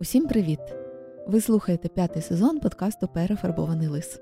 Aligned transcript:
Усім 0.00 0.26
привіт! 0.26 0.60
Ви 1.26 1.40
слухаєте 1.40 1.88
п'ятий 1.88 2.22
сезон 2.22 2.60
подкасту 2.60 3.08
Перефарбований 3.08 3.88
лис. 3.88 4.20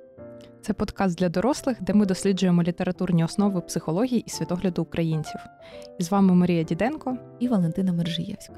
Це 0.61 0.73
подкаст 0.73 1.19
для 1.19 1.29
дорослих, 1.29 1.82
де 1.82 1.95
ми 1.95 2.07
досліджуємо 2.07 2.62
літературні 2.62 3.25
основи 3.25 3.61
психології 3.61 4.20
і 4.27 4.30
світогляду 4.30 4.83
українців. 4.83 5.41
І 5.98 6.02
з 6.02 6.11
вами 6.11 6.34
Марія 6.34 6.62
Діденко 6.62 7.16
і 7.41 7.48
Валентина 7.48 7.93
Мержиєвська. 7.93 8.55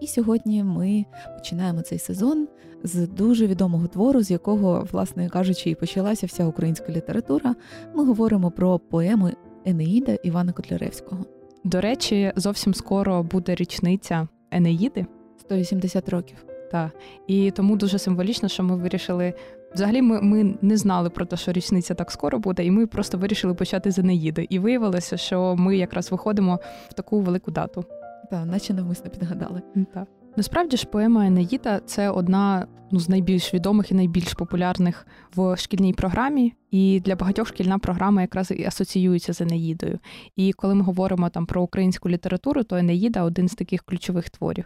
І 0.00 0.06
сьогодні 0.06 0.64
ми 0.64 1.04
починаємо 1.38 1.82
цей 1.82 1.98
сезон 1.98 2.48
з 2.82 3.08
дуже 3.08 3.46
відомого 3.46 3.86
твору, 3.86 4.22
з 4.22 4.30
якого, 4.30 4.86
власне 4.92 5.28
кажучи, 5.28 5.70
і 5.70 5.74
почалася 5.74 6.26
вся 6.26 6.46
українська 6.46 6.92
література. 6.92 7.54
Ми 7.94 8.04
говоримо 8.04 8.50
про 8.50 8.78
поему 8.78 9.30
Енеїда 9.64 10.12
Івана 10.12 10.52
Котляревського. 10.52 11.24
До 11.64 11.80
речі, 11.80 12.32
зовсім 12.36 12.74
скоро 12.74 13.22
буде 13.22 13.54
річниця 13.54 14.28
Енеїди. 14.50 15.06
180 15.40 16.08
років. 16.08 16.49
Так. 16.70 16.90
І 17.26 17.50
тому 17.50 17.76
дуже 17.76 17.98
символічно, 17.98 18.48
що 18.48 18.62
ми 18.62 18.76
вирішили. 18.76 19.34
Взагалі, 19.74 20.02
ми 20.02 20.20
ми 20.20 20.54
не 20.62 20.76
знали 20.76 21.10
про 21.10 21.24
те, 21.24 21.36
що 21.36 21.52
річниця 21.52 21.94
так 21.94 22.10
скоро 22.10 22.38
буде, 22.38 22.64
і 22.64 22.70
ми 22.70 22.86
просто 22.86 23.18
вирішили 23.18 23.54
почати 23.54 23.90
з 23.90 23.98
Енеїди. 23.98 24.46
І 24.50 24.58
виявилося, 24.58 25.16
що 25.16 25.56
ми 25.58 25.76
якраз 25.76 26.10
виходимо 26.10 26.60
в 26.88 26.92
таку 26.92 27.20
велику 27.20 27.50
дату. 27.50 27.84
Так, 28.30 28.46
наче 28.46 28.74
навмисно 28.74 29.10
підгадали. 29.10 29.62
Так. 29.94 30.08
Насправді 30.36 30.76
ж 30.76 30.86
поема 30.86 31.26
Енеїда 31.26 31.80
це 31.86 32.10
одна 32.10 32.66
ну, 32.90 33.00
з 33.00 33.08
найбільш 33.08 33.54
відомих 33.54 33.90
і 33.90 33.94
найбільш 33.94 34.34
популярних 34.34 35.06
в 35.36 35.56
шкільній 35.56 35.92
програмі. 35.92 36.52
І 36.70 37.00
для 37.04 37.16
багатьох 37.16 37.48
шкільна 37.48 37.78
програма 37.78 38.20
якраз 38.20 38.50
і 38.50 38.64
асоціюється 38.64 39.32
з 39.32 39.40
Енеїдою. 39.40 39.98
І 40.36 40.52
коли 40.52 40.74
ми 40.74 40.82
говоримо 40.82 41.28
там 41.28 41.46
про 41.46 41.62
українську 41.62 42.08
літературу, 42.08 42.62
то 42.62 42.76
Енеїда 42.76 43.22
один 43.22 43.48
з 43.48 43.54
таких 43.54 43.82
ключових 43.82 44.30
творів. 44.30 44.64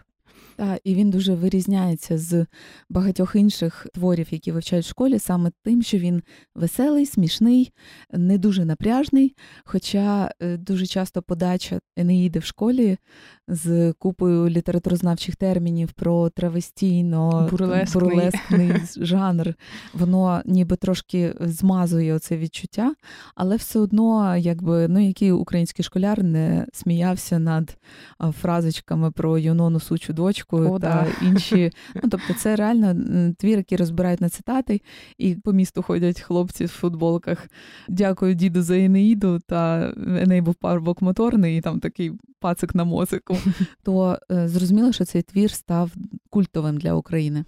Так, 0.56 0.80
і 0.84 0.94
він 0.94 1.10
дуже 1.10 1.34
вирізняється 1.34 2.18
з 2.18 2.46
багатьох 2.90 3.36
інших 3.36 3.86
творів, 3.94 4.26
які 4.30 4.52
вивчають 4.52 4.86
в 4.86 4.88
школі, 4.88 5.18
саме 5.18 5.50
тим, 5.62 5.82
що 5.82 5.98
він 5.98 6.22
веселий, 6.54 7.06
смішний, 7.06 7.72
не 8.12 8.38
дуже 8.38 8.64
напряжний. 8.64 9.36
Хоча 9.64 10.30
е, 10.42 10.56
дуже 10.56 10.86
часто 10.86 11.22
подача 11.22 11.80
Енеїди 11.96 12.38
в 12.38 12.44
школі 12.44 12.98
з 13.48 13.92
купою 13.92 14.48
літературознавчих 14.48 15.36
термінів 15.36 15.92
про 15.92 16.30
травестійно 16.30 17.48
бурлескний. 17.50 18.04
бурлескний 18.04 18.72
жанр, 18.96 19.54
воно 19.94 20.42
ніби 20.44 20.76
трошки 20.76 21.34
змазує 21.40 22.14
оце 22.14 22.36
відчуття, 22.36 22.94
але 23.34 23.56
все 23.56 23.78
одно, 23.78 24.36
якби 24.36 24.88
ну 24.88 25.06
який 25.06 25.32
український 25.32 25.84
школяр 25.84 26.22
не 26.22 26.66
сміявся 26.72 27.38
над 27.38 27.76
фразочками 28.40 29.10
про 29.10 29.38
юнону 29.38 29.80
сучу 29.80 30.12
дочку 30.12 30.56
О, 30.58 30.78
та 30.78 31.06
да. 31.20 31.26
інші. 31.26 31.70
Ну 31.94 32.10
тобто, 32.10 32.34
це 32.34 32.56
реально 32.56 32.94
твір, 33.38 33.56
який 33.58 33.78
розбирають 33.78 34.20
на 34.20 34.28
цитати, 34.28 34.80
і 35.18 35.34
по 35.34 35.52
місту 35.52 35.82
ходять 35.82 36.20
хлопці 36.20 36.64
в 36.64 36.68
футболках. 36.68 37.48
Дякую, 37.88 38.34
діду, 38.34 38.62
за 38.62 38.78
Енеїду, 38.78 39.38
та 39.46 39.92
Еней 40.06 40.40
був 40.40 40.54
парубок 40.54 41.02
моторний, 41.02 41.58
і 41.58 41.60
там 41.60 41.80
такий 41.80 42.12
пацик 42.40 42.74
на 42.74 42.84
мозику. 43.34 43.50
То 43.82 44.18
е, 44.30 44.48
зрозуміло, 44.48 44.92
що 44.92 45.04
цей 45.04 45.22
твір 45.22 45.50
став 45.50 45.92
культовим 46.30 46.78
для 46.78 46.94
України. 46.94 47.44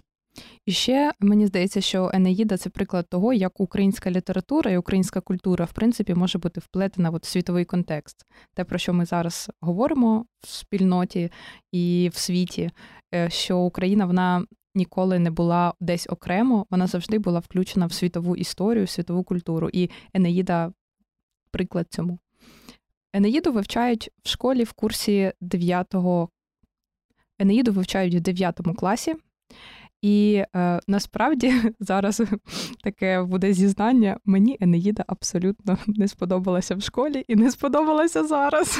І 0.65 0.71
ще 0.71 1.13
мені 1.19 1.47
здається, 1.47 1.81
що 1.81 2.11
Енеїда 2.13 2.57
це 2.57 2.69
приклад 2.69 3.09
того, 3.09 3.33
як 3.33 3.59
українська 3.59 4.11
література 4.11 4.71
і 4.71 4.77
українська 4.77 5.21
культура 5.21 5.65
в 5.65 5.71
принципі 5.71 6.13
може 6.13 6.37
бути 6.37 6.59
вплетена 6.59 7.09
в 7.09 7.19
світовий 7.21 7.65
контекст. 7.65 8.25
Те, 8.53 8.63
про 8.63 8.77
що 8.77 8.93
ми 8.93 9.05
зараз 9.05 9.49
говоримо 9.61 10.25
в 10.43 10.47
спільноті 10.47 11.31
і 11.71 12.09
в 12.13 12.17
світі, 12.17 12.69
е, 13.13 13.29
що 13.29 13.57
Україна 13.57 14.05
вона 14.05 14.45
ніколи 14.75 15.19
не 15.19 15.31
була 15.31 15.73
десь 15.79 16.07
окремо, 16.09 16.65
вона 16.69 16.87
завжди 16.87 17.19
була 17.19 17.39
включена 17.39 17.85
в 17.85 17.93
світову 17.93 18.35
історію, 18.35 18.87
світову 18.87 19.23
культуру. 19.23 19.69
І 19.73 19.89
Енеїда 20.13 20.71
приклад 21.51 21.87
цьому. 21.89 22.19
Енеїду 23.17 23.51
вивчають 23.51 24.09
в 24.23 24.29
школі 24.29 24.63
в 24.63 24.73
курсі 24.73 25.31
9 25.41 25.95
Енеїду 27.39 27.71
вивчають 27.71 28.15
в 28.15 28.19
9 28.19 28.59
класі. 28.77 29.15
І 30.01 30.43
е, 30.55 30.79
насправді 30.87 31.53
зараз 31.79 32.21
таке 32.83 33.23
буде 33.23 33.53
зізнання. 33.53 34.17
Мені 34.25 34.57
Енеїда 34.59 35.03
абсолютно 35.07 35.77
не 35.87 36.07
сподобалася 36.07 36.75
в 36.75 36.81
школі 36.81 37.25
і 37.27 37.35
не 37.35 37.51
сподобалася 37.51 38.23
зараз. 38.23 38.79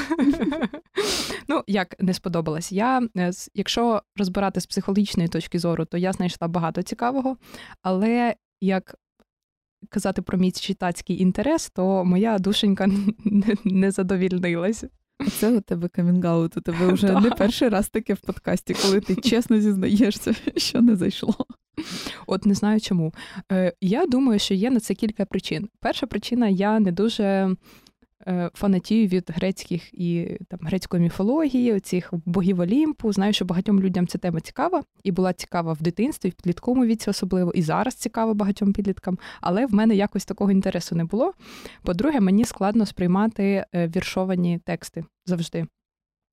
Ну, 1.48 1.62
як 1.66 2.02
не 2.02 2.14
сподобалась? 2.14 2.72
Я, 2.72 3.08
е, 3.16 3.30
якщо 3.54 4.02
розбирати 4.16 4.60
з 4.60 4.66
психологічної 4.66 5.28
точки 5.28 5.58
зору, 5.58 5.84
то 5.84 5.96
я 5.98 6.12
знайшла 6.12 6.48
багато 6.48 6.82
цікавого, 6.82 7.36
але 7.82 8.34
як 8.60 8.94
казати 9.88 10.22
про 10.22 10.38
мій 10.38 10.52
читацький 10.52 11.22
інтерес, 11.22 11.70
то 11.70 12.04
моя 12.04 12.38
душенька 12.38 12.88
не 13.64 13.90
задовільнилась. 13.90 14.84
Це 15.38 15.56
у 15.56 15.60
тебе 15.60 15.88
камінгаут, 15.88 16.56
у 16.56 16.60
тебе 16.60 16.86
вже 16.92 17.20
не 17.20 17.30
перший 17.30 17.68
раз 17.68 17.88
таке 17.88 18.14
в 18.14 18.20
подкасті, 18.20 18.74
коли 18.82 19.00
ти 19.00 19.16
чесно 19.30 19.60
зізнаєшся, 19.60 20.34
що 20.56 20.80
не 20.80 20.96
зайшло. 20.96 21.36
От 22.26 22.46
не 22.46 22.54
знаю 22.54 22.80
чому. 22.80 23.14
Е, 23.52 23.72
Я 23.80 24.06
думаю, 24.06 24.38
що 24.38 24.54
є 24.54 24.70
на 24.70 24.80
це 24.80 24.94
кілька 24.94 25.24
причин. 25.24 25.68
Перша 25.80 26.06
причина 26.06 26.48
я 26.48 26.80
не 26.80 26.92
дуже 26.92 27.56
фанатію 28.54 29.08
від 29.08 29.30
грецьких 29.34 29.94
і 29.94 30.38
там 30.48 30.60
грецької 30.62 31.02
міфології, 31.02 31.80
цих 31.80 32.10
богів 32.12 32.60
Олімпу. 32.60 33.12
Знаю, 33.12 33.32
що 33.32 33.44
багатьом 33.44 33.80
людям 33.80 34.06
ця 34.06 34.18
тема 34.18 34.40
цікава 34.40 34.82
і 35.02 35.12
була 35.12 35.32
цікава 35.32 35.72
в 35.72 35.82
дитинстві, 35.82 36.28
в 36.28 36.32
підлітковому 36.32 36.86
віці, 36.86 37.10
особливо, 37.10 37.52
і 37.52 37.62
зараз 37.62 37.94
цікава 37.94 38.34
багатьом 38.34 38.72
підліткам. 38.72 39.18
Але 39.40 39.66
в 39.66 39.74
мене 39.74 39.94
якось 39.94 40.24
такого 40.24 40.50
інтересу 40.50 40.96
не 40.96 41.04
було. 41.04 41.32
По-друге, 41.82 42.20
мені 42.20 42.44
складно 42.44 42.86
сприймати 42.86 43.64
е, 43.74 43.88
віршовані 43.88 44.58
тексти 44.58 45.04
завжди. 45.26 45.66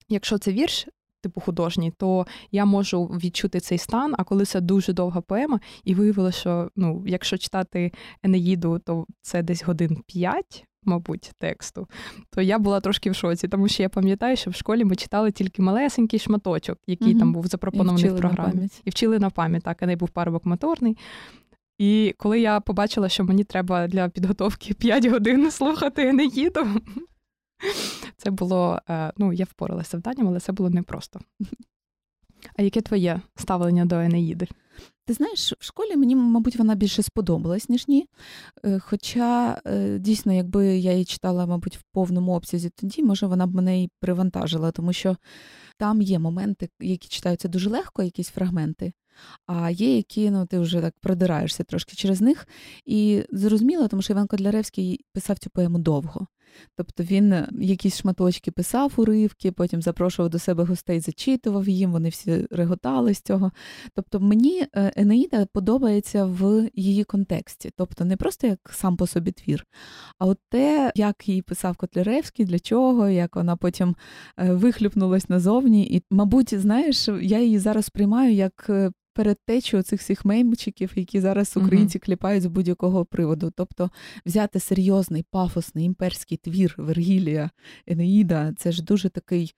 Якщо 0.09 0.37
це 0.37 0.51
вірш. 0.51 0.87
Типу 1.25 1.41
художній, 1.41 1.91
то 1.91 2.27
я 2.51 2.65
можу 2.65 3.05
відчути 3.05 3.59
цей 3.59 3.77
стан. 3.77 4.15
А 4.17 4.23
коли 4.23 4.45
це 4.45 4.61
дуже 4.61 4.93
довга 4.93 5.21
поема, 5.21 5.59
і 5.83 5.95
виявилося, 5.95 6.39
що 6.39 6.69
ну, 6.75 7.03
якщо 7.07 7.37
читати 7.37 7.91
Енеїду, 8.23 8.79
то 8.79 9.05
це 9.21 9.43
десь 9.43 9.63
годин 9.63 9.97
п'ять 10.07 10.65
мабуть, 10.83 11.31
тексту, 11.39 11.87
то 12.29 12.41
я 12.41 12.59
була 12.59 12.79
трошки 12.79 13.11
в 13.11 13.15
шоці, 13.15 13.47
тому 13.47 13.67
що 13.67 13.83
я 13.83 13.89
пам'ятаю, 13.89 14.35
що 14.35 14.51
в 14.51 14.55
школі 14.55 14.85
ми 14.85 14.95
читали 14.95 15.31
тільки 15.31 15.61
малесенький 15.61 16.19
шматочок, 16.19 16.77
який 16.87 17.11
угу. 17.11 17.19
там 17.19 17.33
був 17.33 17.47
запропонований 17.47 18.09
в 18.09 18.17
програмі. 18.17 18.69
І 18.83 18.89
вчили 18.89 19.19
на 19.19 19.29
пам'ять, 19.29 19.63
так, 19.63 19.83
а 19.83 19.85
не 19.85 19.95
був 19.95 20.09
парубок 20.09 20.45
моторний. 20.45 20.97
І 21.77 22.15
коли 22.17 22.39
я 22.39 22.59
побачила, 22.59 23.09
що 23.09 23.23
мені 23.23 23.43
треба 23.43 23.87
для 23.87 24.09
підготовки 24.09 24.73
5 24.73 25.05
годин 25.05 25.51
слухати 25.51 26.07
Енеїду, 26.07 26.67
це 28.17 28.31
було, 28.31 28.79
е, 28.89 29.13
ну, 29.17 29.33
я 29.33 29.45
впоралася 29.45 29.87
з 29.87 29.91
завданням, 29.91 30.27
але 30.27 30.39
це 30.39 30.51
було 30.51 30.69
непросто. 30.69 31.19
А 32.55 32.61
яке 32.61 32.81
твоє 32.81 33.21
ставлення 33.35 33.85
до 33.85 33.95
Енеїди? 33.95 34.47
Ти 35.07 35.13
знаєш, 35.13 35.53
в 35.59 35.63
школі 35.63 35.95
мені, 35.95 36.15
мабуть, 36.15 36.55
вона 36.55 36.75
більше 36.75 37.03
сподобалась, 37.03 37.69
ніж 37.69 37.87
ні. 37.87 38.07
Е, 38.65 38.79
хоча, 38.79 39.61
е, 39.67 39.99
дійсно, 39.99 40.33
якби 40.33 40.77
я 40.77 40.91
її 40.91 41.05
читала, 41.05 41.45
мабуть, 41.45 41.77
в 41.77 41.81
повному 41.91 42.33
обсязі, 42.33 42.69
тоді, 42.69 43.03
може, 43.03 43.27
вона 43.27 43.47
б 43.47 43.55
мене 43.55 43.83
і 43.83 43.89
привантажила, 43.99 44.71
тому 44.71 44.93
що 44.93 45.17
там 45.77 46.01
є 46.01 46.19
моменти, 46.19 46.69
які 46.79 47.07
читаються 47.07 47.47
дуже 47.47 47.69
легко, 47.69 48.03
якісь 48.03 48.29
фрагменти, 48.29 48.93
а 49.45 49.69
є, 49.69 49.95
які 49.95 50.31
ну, 50.31 50.45
ти 50.45 50.59
вже 50.59 50.81
так 50.81 50.93
продираєшся 51.01 51.63
трошки 51.63 51.95
через 51.95 52.21
них. 52.21 52.47
І 52.85 53.23
зрозуміло, 53.31 53.87
тому 53.87 54.01
що 54.01 54.13
Іван 54.13 54.27
Кодляревський 54.27 55.05
писав 55.13 55.39
цю 55.39 55.49
поему 55.49 55.79
довго. 55.79 56.27
Тобто 56.77 57.03
він 57.03 57.33
е, 57.33 57.49
якісь 57.59 57.97
шматочки 57.97 58.51
писав 58.51 58.93
уривки, 58.95 59.51
потім 59.51 59.81
запрошував 59.81 60.29
до 60.29 60.39
себе 60.39 60.63
гостей, 60.63 60.99
зачитував 60.99 61.69
їм, 61.69 61.91
вони 61.91 62.09
всі 62.09 62.47
реготали 62.51 63.13
з 63.13 63.21
цього. 63.21 63.51
Тобто 63.93 64.19
мені 64.19 64.67
е, 64.75 64.91
Енеїда 64.95 65.45
подобається 65.45 66.25
в 66.25 66.69
її 66.73 67.03
контексті, 67.03 67.71
тобто 67.77 68.05
не 68.05 68.17
просто 68.17 68.47
як 68.47 68.59
сам 68.71 68.97
по 68.97 69.07
собі 69.07 69.31
твір, 69.31 69.65
а 70.19 70.25
от 70.25 70.39
те, 70.49 70.91
як 70.95 71.29
її 71.29 71.41
писав 71.41 71.77
Котляревський, 71.77 72.45
для 72.45 72.59
чого, 72.59 73.09
як 73.09 73.35
вона 73.35 73.55
потім 73.55 73.95
е, 74.37 74.53
вихлюпнулась 74.53 75.29
назовні. 75.29 75.83
І, 75.83 76.03
мабуть, 76.11 76.53
знаєш, 76.53 77.07
я 77.21 77.39
її 77.39 77.59
зараз 77.59 77.89
приймаю 77.89 78.33
як 78.33 78.69
передтечу 79.15 79.81
цих 79.81 79.99
всіх 79.99 80.25
меймчиків, 80.25 80.91
які 80.95 81.19
зараз 81.19 81.57
українці 81.57 81.97
uh-huh. 81.97 82.05
кліпають 82.05 82.43
з 82.43 82.45
будь-якого 82.45 83.05
приводу. 83.05 83.51
Тобто 83.55 83.89
взяти 84.25 84.59
серйозний, 84.59 85.25
пафосний 85.31 85.85
імперський 85.85 86.37
твір 86.37 86.75
Вергілія, 86.77 87.49
Енеїда, 87.87 88.53
це 88.57 88.71
ж 88.71 88.83
дуже 88.83 89.09
такий 89.09 89.55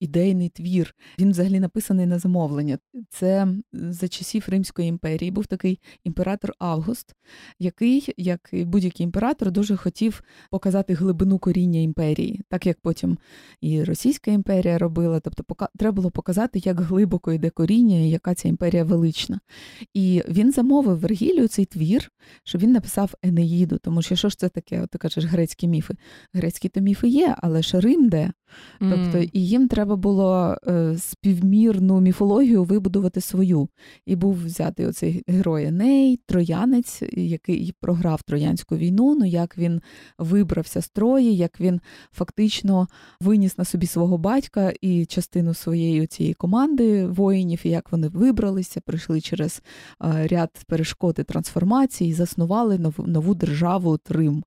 ідейний 0.00 0.48
твір. 0.48 0.94
Він 1.18 1.30
взагалі 1.30 1.60
написаний 1.60 2.06
на 2.06 2.18
замовлення. 2.18 2.78
Це 3.10 3.48
за 3.72 4.08
часів 4.08 4.44
Римської 4.48 4.88
імперії 4.88 5.30
був 5.30 5.46
такий 5.46 5.80
імператор 6.04 6.52
Август, 6.58 7.14
який, 7.58 8.14
як 8.16 8.48
і 8.52 8.64
будь-який 8.64 9.04
імператор, 9.04 9.50
дуже 9.50 9.76
хотів 9.76 10.22
показати 10.50 10.94
глибину 10.94 11.38
коріння 11.38 11.80
імперії, 11.80 12.42
так 12.48 12.66
як 12.66 12.80
потім 12.80 13.18
і 13.60 13.84
Російська 13.84 14.30
імперія 14.30 14.78
робила. 14.78 15.20
Тобто, 15.20 15.68
треба 15.78 15.94
було 15.94 16.10
показати, 16.10 16.60
як 16.64 16.80
глибоко 16.80 17.32
йде 17.32 17.50
коріння 17.50 17.98
і 17.98 18.10
яка 18.10 18.34
ця 18.34 18.48
імперія 18.48 18.84
велична. 18.84 19.40
І 19.94 20.22
він 20.28 20.52
замовив 20.52 20.98
Вергілію 20.98 21.48
цей 21.48 21.64
твір, 21.64 22.12
щоб 22.44 22.60
він 22.60 22.72
написав 22.72 23.14
Енеїду, 23.22 23.78
тому 23.78 24.02
що 24.02 24.16
що 24.16 24.28
ж 24.28 24.38
це 24.38 24.48
таке? 24.48 24.82
От 24.82 24.90
ти 24.90 24.98
кажеш, 24.98 25.24
грецькі 25.24 25.68
міфи. 25.68 25.94
Грецькі 26.34 26.68
то 26.68 26.80
міфи 26.80 27.08
є, 27.08 27.36
але 27.38 27.62
ж 27.62 27.80
Рим 27.80 28.08
де. 28.08 28.32
Тобто, 28.78 29.18
і 29.18 29.46
їм 29.46 29.68
треба 29.68 29.85
було 29.94 30.56
е, 30.66 30.96
співмірну 30.98 32.00
міфологію 32.00 32.64
вибудувати 32.64 33.20
свою. 33.20 33.68
І 34.06 34.16
був 34.16 34.44
взятий 34.44 34.86
оцей 34.86 35.22
герой 35.28 35.64
Еней, 35.64 36.20
троянець, 36.26 37.02
який 37.12 37.74
програв 37.80 38.22
Троянську 38.22 38.76
війну. 38.76 39.16
Ну 39.18 39.24
як 39.24 39.58
він 39.58 39.82
вибрався 40.18 40.82
з 40.82 40.88
Трої, 40.88 41.36
як 41.36 41.60
він 41.60 41.80
фактично 42.12 42.88
виніс 43.20 43.58
на 43.58 43.64
собі 43.64 43.86
свого 43.86 44.18
батька 44.18 44.72
і 44.80 45.06
частину 45.06 45.54
своєї 45.54 46.06
цієї 46.06 46.34
команди 46.34 47.06
воїнів, 47.06 47.60
і 47.64 47.68
як 47.68 47.92
вони 47.92 48.08
вибралися, 48.08 48.80
пройшли 48.80 49.20
через 49.20 49.62
е, 50.04 50.26
ряд 50.26 50.50
перешкод 50.66 51.16
і 51.18 51.24
трансформацій, 51.24 52.04
і 52.04 52.12
заснували 52.12 52.78
нову 52.78 53.06
нову 53.06 53.34
державу 53.34 53.98
Рим. 54.08 54.44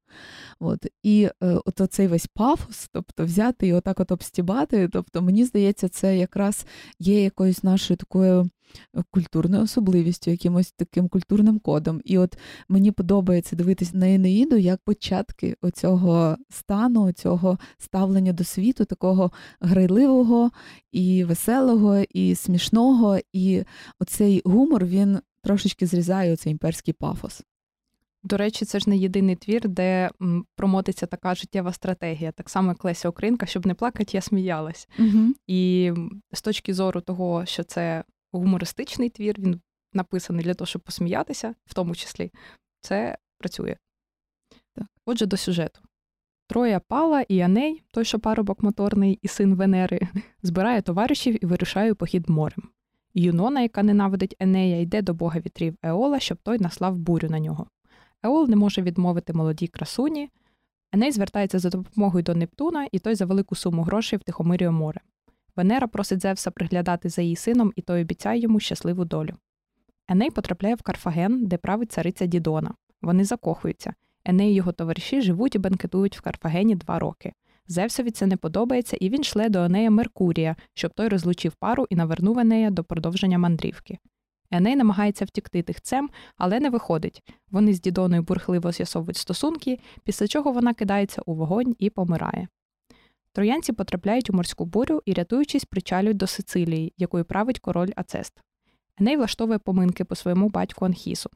От. 0.59 0.86
І 1.03 1.30
е, 1.44 1.59
от 1.65 1.91
цей 1.91 2.07
весь 2.07 2.27
пафос, 2.27 2.89
тобто 2.91 3.25
взяти 3.25 3.68
і 3.68 3.74
отак 3.74 4.00
от 4.00 4.12
обстібати, 4.12 4.89
тобто 4.91 5.21
мені 5.30 5.46
здається, 5.46 5.90
це 5.90 6.18
якраз 6.18 6.66
є 7.00 7.24
якоюсь 7.24 7.64
нашою 7.64 7.98
такою 7.98 8.50
е, 8.98 9.04
культурною 9.12 9.64
особливістю, 9.64 10.31
якимось 10.31 10.72
таким 10.72 11.08
культурним 11.08 11.60
кодом. 11.60 12.02
І 12.06 12.18
от 12.18 12.38
мені 12.70 12.92
подобається 12.92 13.56
дивитися 13.56 13.98
на 13.98 14.10
Енеїду 14.10 14.58
як 14.58 14.80
початки 14.84 15.56
оцього 15.62 16.38
стану, 16.50 17.12
цього 17.12 17.58
ставлення 17.78 18.34
до 18.34 18.44
світу, 18.44 18.86
такого 18.86 19.31
грайливого 19.60 20.52
і 20.92 21.24
веселого, 21.24 21.98
і 22.00 22.36
смішного. 22.36 23.18
І 23.34 23.64
оцей 24.00 24.42
гумор 24.46 24.86
він 24.86 25.20
трошечки 25.44 25.86
зрізає 25.86 26.34
оцей 26.34 26.52
імперський 26.52 26.94
пафос. 26.94 27.44
До 28.24 28.38
речі, 28.38 28.66
це 28.66 28.80
ж 28.80 28.89
не 28.89 28.98
єдиний 28.98 29.36
твір, 29.36 29.69
де 29.69 30.10
промотиться 30.56 31.06
така 31.06 31.36
життєва 31.36 31.74
стратегія, 31.74 32.31
так 32.31 32.50
само 32.50 32.68
як 32.69 32.86
Леся 32.86 33.10
Українка, 33.10 33.45
щоб 33.45 33.66
не 33.66 33.74
плакати, 33.74 34.12
я 34.13 34.21
сміялась. 34.21 34.88
Угу. 35.00 35.33
І 35.48 35.92
з 36.31 36.42
точки 36.42 36.74
зору 36.74 37.01
того, 37.01 37.45
що 37.45 37.63
це 37.63 38.04
гумористичний 38.31 39.10
твір, 39.10 39.36
він 39.39 39.62
написаний 39.94 40.44
для 40.44 40.54
того, 40.54 40.66
щоб 40.66 40.81
посміятися, 40.81 41.56
в 41.66 41.74
тому 41.74 41.95
числі, 41.95 42.31
це 42.81 43.18
працює. 43.38 43.75
Так. 44.75 44.88
Отже, 45.06 45.25
до 45.25 45.38
сюжету. 45.38 45.80
Троя 46.48 46.80
Пала 46.80 47.22
і 47.22 47.39
Аней, 47.39 47.83
той, 47.92 48.06
що 48.06 48.19
парубок 48.19 48.63
моторний 48.63 49.19
і 49.22 49.27
син 49.27 49.56
Венери, 49.56 50.00
збирає 50.44 50.81
товаришів 50.81 51.44
і 51.44 51.48
вирушає 51.48 51.92
у 51.92 51.95
похід 51.95 52.30
морем. 52.30 52.63
Юнона, 53.13 53.62
яка 53.62 53.83
ненавидить 53.83 54.36
Енея, 54.39 54.81
йде 54.81 55.01
до 55.01 55.13
бога 55.13 55.39
вітрів 55.39 55.75
Еола, 55.83 56.19
щоб 56.19 56.38
той 56.38 56.60
наслав 56.60 56.98
бурю 56.98 57.30
на 57.30 57.39
нього. 57.39 57.68
Еол 58.24 58.50
не 58.50 58.56
може 58.56 58.81
відмовити 58.81 59.33
молодій 59.33 59.68
красуні. 59.68 60.30
Еней 60.92 61.12
звертається 61.12 61.60
за 61.60 61.69
допомогою 61.69 62.24
до 62.24 62.36
Нептуна, 62.36 62.88
і 62.92 63.00
той 63.00 63.16
за 63.16 63.25
велику 63.25 63.56
суму 63.56 63.81
грошей 63.81 64.19
втихомирює 64.19 64.71
море. 64.71 65.01
Венера 65.56 65.88
просить 65.88 66.21
Зевса 66.21 66.51
приглядати 66.51 67.10
за 67.10 67.21
її 67.21 67.36
сином, 67.36 67.74
і 67.75 67.81
той 67.81 68.01
обіцяє 68.01 68.39
йому 68.39 68.60
щасливу 68.60 69.06
долю. 69.06 69.33
Еней 70.07 70.31
потрапляє 70.31 70.75
в 70.75 70.81
Карфаген, 70.81 71.48
де 71.48 71.57
править 71.57 71.92
цариця 71.92 72.25
Дідона. 72.25 72.74
Вони 73.01 73.24
закохуються. 73.24 73.94
Еней 74.25 74.51
і 74.51 74.54
його 74.54 74.72
товариші 74.72 75.22
живуть 75.22 75.56
і 75.56 75.60
бенкетують 75.60 76.18
в 76.18 76.22
Карфагені 76.22 76.75
два 76.75 77.00
роки. 77.00 77.33
Зевсові 77.68 78.12
це 78.12 78.25
не 78.25 78.38
подобається, 78.38 78.98
і 79.00 79.10
він 79.10 79.24
шле 79.24 79.50
до 79.50 79.60
Енея 79.60 79.92
Меркурія, 79.92 80.56
щоб 80.74 80.94
той 80.94 81.07
розлучив 81.07 81.54
пару 81.54 81.88
і 81.89 81.95
навернув 81.95 82.39
Енея 82.39 82.69
до 82.69 82.83
продовження 82.83 83.38
мандрівки. 83.38 83.98
Еней 84.51 84.75
намагається 84.75 85.25
втікти 85.25 85.62
тихцем, 85.62 86.10
але 86.38 86.60
не 86.60 86.69
виходить. 86.69 87.24
Вони 87.51 87.74
з 87.74 87.81
Дідоною 87.81 88.24
бурхливо 88.24 88.72
з'ясовують 88.72 89.18
стосунки, 89.18 89.80
після 90.04 90.28
чого 90.28 90.51
вона 90.51 90.74
кидається 90.74 91.22
у 91.25 91.34
вогонь 91.34 91.75
і 91.80 91.90
помирає. 91.90 92.48
Троянці 93.34 93.74
потрапляють 93.74 94.30
у 94.30 94.34
морську 94.34 94.66
бурю 94.66 95.01
і, 95.06 95.13
рятуючись, 95.13 95.66
причалюють 95.66 96.18
до 96.18 96.28
Сицилії, 96.28 96.94
якою 96.98 97.25
править 97.25 97.60
король 97.60 97.92
Ацест. 97.96 98.34
Еней 99.00 99.18
влаштовує 99.18 99.60
поминки 99.60 100.04
по 100.06 100.16
своєму 100.16 100.50
батьку 100.50 100.86
Анхісу. 100.86 101.30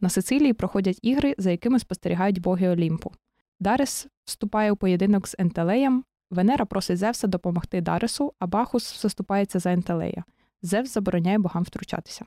На 0.00 0.08
Сицилії 0.08 0.52
проходять 0.52 0.98
ігри, 1.02 1.34
за 1.38 1.50
якими 1.50 1.78
спостерігають 1.78 2.40
боги 2.40 2.68
Олімпу. 2.68 3.12
Дарес 3.60 4.06
вступає 4.24 4.72
у 4.72 4.76
поєдинок 4.76 5.28
з 5.28 5.36
Ентелеєм. 5.38 6.04
Венера 6.30 6.64
просить 6.64 6.98
Зевса 6.98 7.26
допомогти 7.26 7.80
Даресу, 7.80 8.32
а 8.38 8.46
Бахус 8.46 9.02
заступається 9.02 9.58
за 9.58 9.72
Ентелея. 9.72 10.24
Зевс 10.62 10.94
забороняє 10.94 11.38
богам 11.38 11.62
втручатися. 11.62 12.24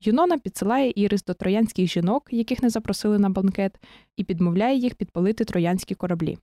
Юнона 0.00 0.38
підсилає 0.38 0.92
Ірис 0.96 1.24
до 1.24 1.34
троянських 1.34 1.86
жінок, 1.90 2.28
яких 2.30 2.62
не 2.62 2.70
запросили 2.70 3.18
на 3.18 3.30
банкет, 3.30 3.80
і 4.16 4.24
підмовляє 4.24 4.78
їх 4.78 4.94
підпалити 4.94 5.44
троянські 5.44 5.94
кораблі. 5.94 6.38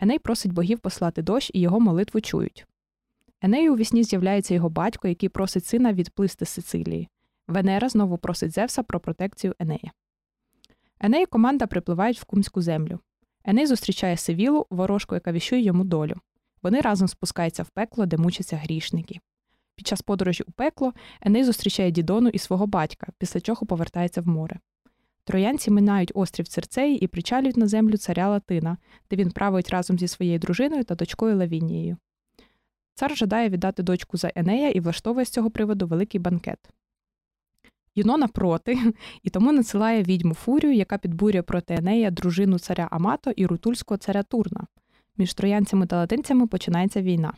Еней 0.00 0.18
просить 0.18 0.52
богів 0.52 0.78
послати 0.78 1.22
дощ 1.22 1.50
і 1.54 1.60
його 1.60 1.80
молитву 1.80 2.20
чують. 2.20 2.66
Енею 3.40 3.74
у 3.74 3.76
вісні 3.76 4.04
з'являється 4.04 4.54
його 4.54 4.70
батько, 4.70 5.08
який 5.08 5.28
просить 5.28 5.66
сина 5.66 5.92
відплисти 5.92 6.44
з 6.44 6.48
Сицилії. 6.48 7.08
Венера 7.48 7.88
знову 7.88 8.18
просить 8.18 8.52
Зевса 8.52 8.82
про 8.82 9.00
протекцію 9.00 9.54
Енея. 9.58 9.92
Еней 11.00 11.22
і 11.22 11.26
команда 11.26 11.66
припливають 11.66 12.20
в 12.20 12.24
кумську 12.24 12.62
землю. 12.62 13.00
Еней 13.44 13.66
зустрічає 13.66 14.16
Севілу, 14.16 14.66
ворожку, 14.70 15.14
яка 15.14 15.32
віщує 15.32 15.62
йому 15.62 15.84
долю. 15.84 16.14
Вони 16.62 16.80
разом 16.80 17.08
спускаються 17.08 17.62
в 17.62 17.68
пекло, 17.68 18.06
де 18.06 18.16
мучаться 18.16 18.56
грішники. 18.56 19.20
Під 19.76 19.86
час 19.86 20.02
подорожі 20.02 20.44
у 20.46 20.50
пекло 20.50 20.92
Еней 21.20 21.44
зустрічає 21.44 21.90
Дідону 21.90 22.28
і 22.28 22.38
свого 22.38 22.66
батька, 22.66 23.06
після 23.18 23.40
чого 23.40 23.66
повертається 23.66 24.20
в 24.20 24.28
море. 24.28 24.58
Троянці 25.24 25.70
минають 25.70 26.12
острів 26.14 26.48
Церцеї 26.48 26.98
і 26.98 27.06
причалюють 27.06 27.56
на 27.56 27.66
землю 27.66 27.96
царя 27.96 28.28
Латина, 28.28 28.76
де 29.10 29.16
він 29.16 29.30
править 29.30 29.70
разом 29.70 29.98
зі 29.98 30.08
своєю 30.08 30.38
дружиною 30.38 30.84
та 30.84 30.94
дочкою 30.94 31.36
Лавінією. 31.36 31.96
Цар 32.94 33.16
жадає 33.16 33.48
віддати 33.48 33.82
дочку 33.82 34.16
за 34.16 34.32
Енея 34.34 34.70
і 34.70 34.80
влаштовує 34.80 35.24
з 35.26 35.30
цього 35.30 35.50
приводу 35.50 35.86
великий 35.86 36.20
банкет. 36.20 36.58
Юнона 37.94 38.28
проти 38.28 38.78
і 39.22 39.30
тому 39.30 39.52
надсилає 39.52 40.02
відьму 40.02 40.34
Фурію, 40.34 40.72
яка 40.72 40.98
підбурює 40.98 41.42
проти 41.42 41.74
Енея 41.74 42.10
дружину 42.10 42.58
царя 42.58 42.88
Амато 42.90 43.30
і 43.30 43.46
рутульського 43.46 43.98
царя 43.98 44.22
Турна. 44.22 44.66
Між 45.16 45.34
троянцями 45.34 45.86
та 45.86 45.96
латинцями 45.96 46.46
починається 46.46 47.02
війна. 47.02 47.32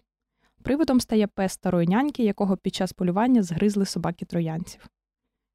Приводом 0.69 1.01
стає 1.01 1.27
пес 1.27 1.53
старої 1.53 1.87
няньки, 1.87 2.25
якого 2.25 2.57
під 2.57 2.75
час 2.75 2.93
полювання 2.93 3.43
згризли 3.43 3.87
собаки 3.87 4.25
троянців. 4.25 4.89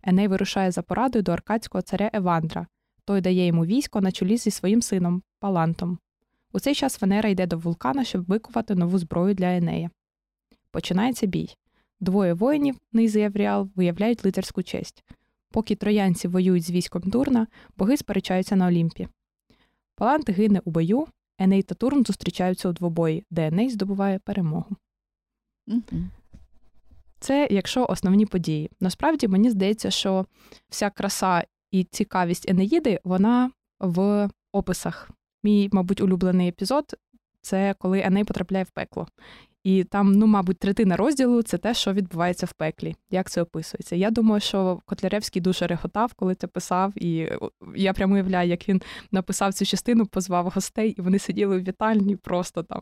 Еней 0.03 0.27
вирушає 0.27 0.71
за 0.71 0.81
порадою 0.81 1.23
до 1.23 1.31
аркадського 1.31 1.81
царя 1.81 2.09
Евандра. 2.13 2.67
Той 3.05 3.21
дає 3.21 3.45
йому 3.45 3.65
військо 3.65 4.01
на 4.01 4.11
чолі 4.11 4.37
зі 4.37 4.51
своїм 4.51 4.81
сином 4.81 5.23
Палантом. 5.39 5.99
У 6.51 6.59
цей 6.59 6.75
час 6.75 7.01
Венера 7.01 7.29
йде 7.29 7.47
до 7.47 7.57
вулкана, 7.57 8.03
щоб 8.03 8.25
викувати 8.25 8.75
нову 8.75 8.97
зброю 8.97 9.33
для 9.33 9.57
Енея. 9.57 9.89
Починається 10.71 11.25
бій. 11.25 11.55
Двоє 11.99 12.33
воїнів, 12.33 12.75
Низ 12.93 13.15
і 13.15 13.21
Евріал, 13.21 13.69
виявляють 13.75 14.25
лицарську 14.25 14.63
честь. 14.63 15.03
Поки 15.51 15.75
троянці 15.75 16.27
воюють 16.27 16.63
з 16.63 16.71
військом 16.71 17.01
Турна, 17.01 17.47
боги 17.77 17.97
сперечаються 17.97 18.55
на 18.55 18.67
Олімпі. 18.67 19.07
Палант 19.95 20.29
гине 20.29 20.61
у 20.65 20.71
бою, 20.71 21.07
Еней 21.37 21.63
та 21.63 21.75
Турн 21.75 22.05
зустрічаються 22.05 22.69
у 22.69 22.73
двобої, 22.73 23.25
де 23.29 23.47
Еней 23.47 23.69
здобуває 23.69 24.19
перемогу. 24.19 24.75
Це 27.19 27.47
якщо 27.51 27.85
основні 27.89 28.25
події. 28.25 28.69
Насправді 28.79 29.27
мені 29.27 29.49
здається, 29.49 29.91
що 29.91 30.25
вся 30.69 30.89
краса 30.89 31.43
і 31.71 31.83
цікавість 31.83 32.49
Енеїди, 32.49 32.99
вона 33.03 33.51
в 33.79 34.29
описах. 34.51 35.09
Мій, 35.43 35.69
мабуть, 35.71 36.01
улюблений 36.01 36.47
епізод 36.47 36.95
це 37.41 37.75
коли 37.79 38.01
Еней 38.01 38.23
потрапляє 38.23 38.63
в 38.63 38.69
пекло. 38.69 39.07
І 39.63 39.83
там, 39.83 40.11
ну, 40.11 40.27
мабуть, 40.27 40.59
третина 40.59 40.97
розділу 40.97 41.41
це 41.41 41.57
те, 41.57 41.73
що 41.73 41.93
відбувається 41.93 42.45
в 42.45 42.53
пеклі, 42.53 42.95
як 43.09 43.29
це 43.29 43.41
описується. 43.41 43.95
Я 43.95 44.11
думаю, 44.11 44.41
що 44.41 44.81
Котляревський 44.85 45.41
дуже 45.41 45.67
реготав, 45.67 46.13
коли 46.13 46.35
це 46.35 46.47
писав, 46.47 46.93
і 46.95 47.29
я 47.75 47.93
прямо 47.93 48.13
уявляю, 48.13 48.49
як 48.49 48.69
він 48.69 48.81
написав 49.11 49.53
цю 49.53 49.65
частину, 49.65 50.05
позвав 50.05 50.49
гостей, 50.49 50.89
і 50.89 51.01
вони 51.01 51.19
сиділи 51.19 51.57
у 51.57 51.59
вітальні, 51.59 52.15
просто 52.15 52.63
там 52.63 52.81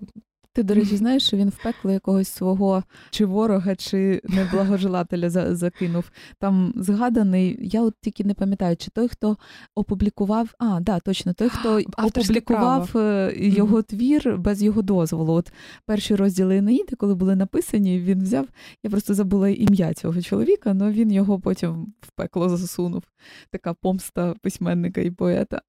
Ти, 0.53 0.63
до 0.63 0.73
речі, 0.73 0.97
знаєш, 0.97 1.23
що 1.23 1.37
він 1.37 1.49
в 1.49 1.63
пекло 1.63 1.91
якогось 1.91 2.27
свого 2.27 2.83
чи 3.09 3.25
ворога, 3.25 3.75
чи 3.75 4.21
неблагожелателя 4.23 5.29
закинув. 5.55 6.11
Там 6.39 6.73
згаданий, 6.75 7.57
я 7.61 7.81
от 7.81 7.93
тільки 8.01 8.23
не 8.23 8.33
пам'ятаю, 8.33 8.75
чи 8.77 8.91
той, 8.91 9.07
хто 9.07 9.37
опублікував, 9.75 10.49
а, 10.59 10.79
да, 10.79 10.99
точно, 10.99 11.33
той, 11.33 11.49
хто 11.49 11.81
опублікував 11.97 12.91
право. 12.91 13.07
Е, 13.07 13.33
його 13.37 13.81
твір 13.81 14.37
без 14.37 14.63
його 14.63 14.81
дозволу. 14.81 15.33
От 15.33 15.53
перші 15.85 16.15
розділи 16.15 16.57
Енеїди, 16.57 16.95
коли 16.95 17.15
були 17.15 17.35
написані, 17.35 17.99
він 17.99 18.23
взяв. 18.23 18.47
Я 18.83 18.89
просто 18.89 19.13
забула 19.13 19.49
ім'я 19.49 19.93
цього 19.93 20.21
чоловіка, 20.21 20.75
але 20.79 20.91
він 20.91 21.11
його 21.11 21.39
потім 21.39 21.93
в 22.01 22.11
пекло 22.15 22.49
засунув. 22.49 23.03
Така 23.51 23.73
помста 23.73 24.35
письменника 24.41 25.01
і 25.01 25.11
поета. 25.11 25.61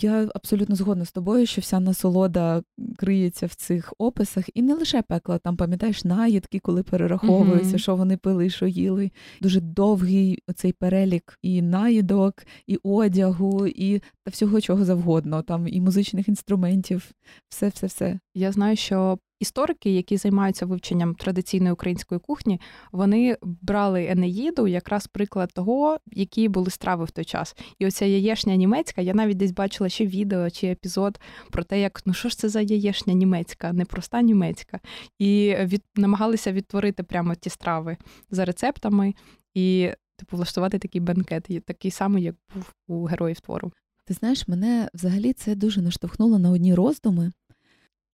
Я 0.00 0.28
абсолютно 0.34 0.76
згодна 0.76 1.04
з 1.04 1.12
тобою, 1.12 1.46
що 1.46 1.60
вся 1.60 1.80
насолода 1.80 2.62
криється 2.96 3.46
в 3.46 3.54
цих 3.54 3.94
описах, 3.98 4.44
і 4.54 4.62
не 4.62 4.74
лише 4.74 5.02
пекла, 5.02 5.38
там 5.38 5.56
пам'ятаєш 5.56 6.04
наїдки, 6.04 6.58
коли 6.58 6.82
перераховуються, 6.82 7.76
mm-hmm. 7.76 7.78
що 7.78 7.96
вони 7.96 8.16
пили, 8.16 8.50
що 8.50 8.66
їли. 8.66 9.10
Дуже 9.40 9.60
довгий 9.60 10.42
оцей 10.48 10.72
перелік 10.72 11.38
і 11.42 11.62
наїдок, 11.62 12.34
і 12.66 12.78
одягу, 12.82 13.66
і 13.66 13.98
та 13.98 14.30
всього 14.30 14.60
чого 14.60 14.84
завгодно. 14.84 15.42
Там 15.42 15.68
і 15.68 15.80
музичних 15.80 16.28
інструментів, 16.28 17.10
все, 17.48 17.68
все, 17.68 17.86
все. 17.86 18.18
Я 18.34 18.52
знаю, 18.52 18.76
що 18.76 19.18
Історики, 19.40 19.90
які 19.90 20.16
займаються 20.16 20.66
вивченням 20.66 21.14
традиційної 21.14 21.72
української 21.72 22.20
кухні, 22.20 22.60
вони 22.92 23.36
брали 23.42 24.06
Енеїду 24.06 24.66
якраз 24.66 25.06
приклад 25.06 25.52
того, 25.52 25.98
які 26.06 26.48
були 26.48 26.70
страви 26.70 27.04
в 27.04 27.10
той 27.10 27.24
час. 27.24 27.56
І 27.78 27.86
оця 27.86 28.04
яєшня 28.04 28.56
німецька, 28.56 29.00
я 29.00 29.14
навіть 29.14 29.36
десь 29.36 29.52
бачила 29.52 29.88
ще 29.88 30.06
відео 30.06 30.50
чи 30.50 30.66
епізод 30.66 31.20
про 31.50 31.64
те, 31.64 31.80
як 31.80 32.02
ну 32.06 32.14
що 32.14 32.28
ж 32.28 32.38
це 32.38 32.48
за 32.48 32.60
яєшня 32.60 33.14
німецька, 33.14 33.72
непроста 33.72 34.22
німецька. 34.22 34.80
І 35.18 35.56
від 35.60 35.82
намагалися 35.96 36.52
відтворити 36.52 37.02
прямо 37.02 37.34
ті 37.34 37.50
страви 37.50 37.96
за 38.30 38.44
рецептами 38.44 39.14
і 39.54 39.90
типу 40.16 40.36
влаштувати 40.36 40.78
такий 40.78 41.00
бенкет, 41.00 41.48
такий 41.66 41.90
самий, 41.90 42.24
як 42.24 42.34
був 42.54 42.72
у 42.88 43.04
героїв 43.04 43.40
твору. 43.40 43.72
Ти 44.04 44.14
знаєш, 44.14 44.48
мене 44.48 44.88
взагалі 44.94 45.32
це 45.32 45.54
дуже 45.54 45.82
наштовхнуло 45.82 46.38
на 46.38 46.50
одні 46.50 46.74
роздуми. 46.74 47.32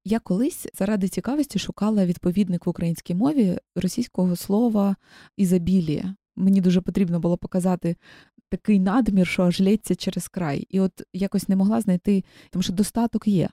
Я 0.04 0.18
колись 0.18 0.66
заради 0.74 1.08
цікавості 1.08 1.58
шукала 1.58 2.06
відповідник 2.06 2.66
в 2.66 2.68
українській 2.68 3.14
мові 3.14 3.58
російського 3.76 4.36
слова 4.36 4.96
ізобілія. 5.36 6.14
Мені 6.36 6.60
дуже 6.60 6.80
потрібно 6.80 7.20
було 7.20 7.36
показати 7.36 7.96
такий 8.48 8.80
надмір, 8.80 9.26
що 9.26 9.42
аж 9.42 9.60
лється 9.60 9.94
через 9.94 10.28
край. 10.28 10.66
І 10.70 10.80
от 10.80 11.02
якось 11.12 11.48
не 11.48 11.56
могла 11.56 11.80
знайти, 11.80 12.24
тому 12.50 12.62
що 12.62 12.72
достаток 12.72 13.28
є. 13.28 13.48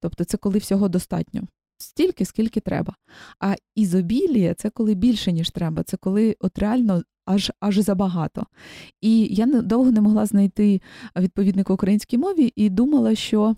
Тобто 0.00 0.24
це 0.24 0.36
коли 0.36 0.58
всього 0.58 0.88
достатньо. 0.88 1.42
Стільки, 1.78 2.24
скільки 2.24 2.60
треба. 2.60 2.96
А 3.40 3.54
ізобілія 3.74 4.54
це 4.54 4.70
коли 4.70 4.94
більше, 4.94 5.32
ніж 5.32 5.50
треба, 5.50 5.82
це 5.82 5.96
коли 5.96 6.36
от 6.40 6.58
реально 6.58 7.02
аж 7.26 7.52
аж 7.60 7.78
забагато. 7.78 8.46
І 9.00 9.20
я 9.20 9.46
довго 9.46 9.90
не 9.92 10.00
могла 10.00 10.26
знайти 10.26 10.80
відповідник 11.16 11.70
українській 11.70 12.18
мові 12.18 12.52
і 12.56 12.70
думала, 12.70 13.14
що 13.14 13.56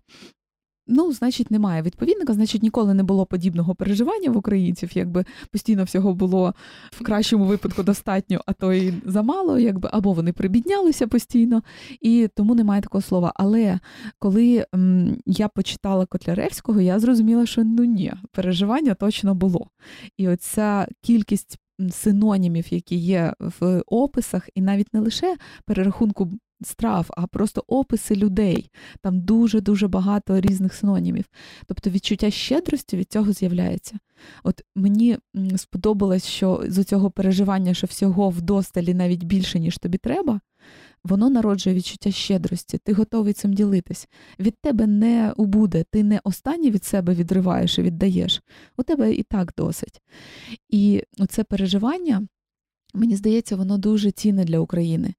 Ну, 0.87 1.12
значить, 1.12 1.50
немає 1.50 1.83
відповідника, 1.83 2.33
значить, 2.33 2.62
ніколи 2.62 2.95
не 2.95 3.03
було 3.03 3.26
подібного 3.26 3.75
переживання 3.75 4.31
в 4.31 4.37
українців, 4.37 4.91
якби 4.95 5.25
постійно 5.50 5.85
всього 5.85 6.14
було 6.14 6.55
в 6.91 7.05
кращому 7.05 7.45
випадку 7.45 7.83
достатньо, 7.83 8.41
а 8.47 8.53
то 8.53 8.73
й 8.73 8.95
замало, 9.07 9.59
якби 9.59 9.88
або 9.93 10.12
вони 10.12 10.33
прибіднялися 10.33 11.07
постійно, 11.07 11.62
і 12.00 12.29
тому 12.35 12.55
немає 12.55 12.83
такого 12.83 13.03
слова. 13.03 13.33
Але 13.37 13.79
коли 14.19 14.67
м, 14.75 15.17
я 15.26 15.49
почитала 15.49 16.07
Котляревського, 16.07 16.81
я 16.81 16.99
зрозуміла, 16.99 17.47
що 17.47 17.64
ну 17.64 17.85
ні, 17.85 18.12
переживання 18.33 18.95
точно 18.95 19.35
було. 19.35 19.69
І 20.17 20.29
оця 20.29 20.88
кількість 21.03 21.59
синонімів, 21.91 22.73
які 22.73 22.97
є 22.97 23.35
в 23.61 23.83
описах, 23.87 24.49
і 24.55 24.61
навіть 24.61 24.95
не 24.95 25.00
лише 25.00 25.37
перерахунку 25.67 26.31
страв, 26.62 27.06
а 27.11 27.26
просто 27.26 27.64
описи 27.66 28.16
людей. 28.16 28.70
Там 29.02 29.20
дуже-дуже 29.20 29.88
багато 29.88 30.40
різних 30.40 30.75
синонімів. 30.75 31.25
Тобто 31.66 31.90
відчуття 31.90 32.30
щедрості 32.30 32.96
від 32.96 33.12
цього 33.12 33.32
з'являється. 33.32 33.99
От 34.42 34.62
мені 34.76 35.18
сподобалось, 35.56 36.26
що 36.26 36.62
з 36.68 36.84
цього 36.84 37.11
переживання, 37.11 37.75
що 37.75 37.87
всього 37.87 38.30
вдосталі 38.30 38.94
навіть 38.94 39.25
більше, 39.25 39.61
ніж 39.61 39.78
тобі 39.78 39.99
треба, 39.99 40.40
воно 41.04 41.30
народжує 41.30 41.76
відчуття 41.76 42.11
щедрості, 42.11 42.78
ти 42.78 42.92
готовий 42.92 43.32
цим 43.32 43.52
ділитись. 43.52 44.08
Від 44.40 44.54
тебе 44.61 44.87
не 44.87 45.32
убуде, 45.37 45.84
ти 45.90 46.02
не 46.04 46.20
останнє 46.25 46.70
від 46.70 46.84
себе 46.84 47.14
відриваєш 47.14 47.78
і 47.78 47.82
віддаєш. 47.82 48.42
У 48.76 48.82
тебе 48.82 49.12
і 49.12 49.23
так 49.23 49.52
досить. 49.56 50.02
І 50.70 51.02
це 51.28 51.44
переживання 51.44 52.26
Мені 52.95 53.17
здається, 53.17 53.57
воно 53.57 53.79
дуже 53.79 54.11
цінне 54.11 54.45
для 54.45 54.59
України. 54.59 55.15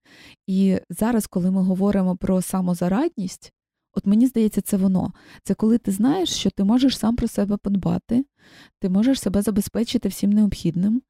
І 0.48 0.78
зараз, 0.90 1.28
коли 1.28 1.52
ми 1.52 1.62
говоримо 1.62 2.18
про 2.18 2.42
самозарадність, 2.42 3.52
от 3.94 4.06
мені 4.06 4.28
здається, 4.28 4.62
це 4.62 4.78
воно. 4.78 5.14
Це 5.44 5.54
коли 5.54 5.78
ти 5.78 5.92
знаєш, 5.92 6.30
що 6.30 6.50
ти 6.50 6.64
можеш 6.64 6.98
сам 6.98 7.16
про 7.16 7.28
себе 7.28 7.58
подбати, 7.58 8.26
ти 8.80 8.90
можеш 8.90 9.20
себе 9.20 9.42
забезпечити 9.42 10.10
всім 10.10 10.30
необхідним, 10.30 11.02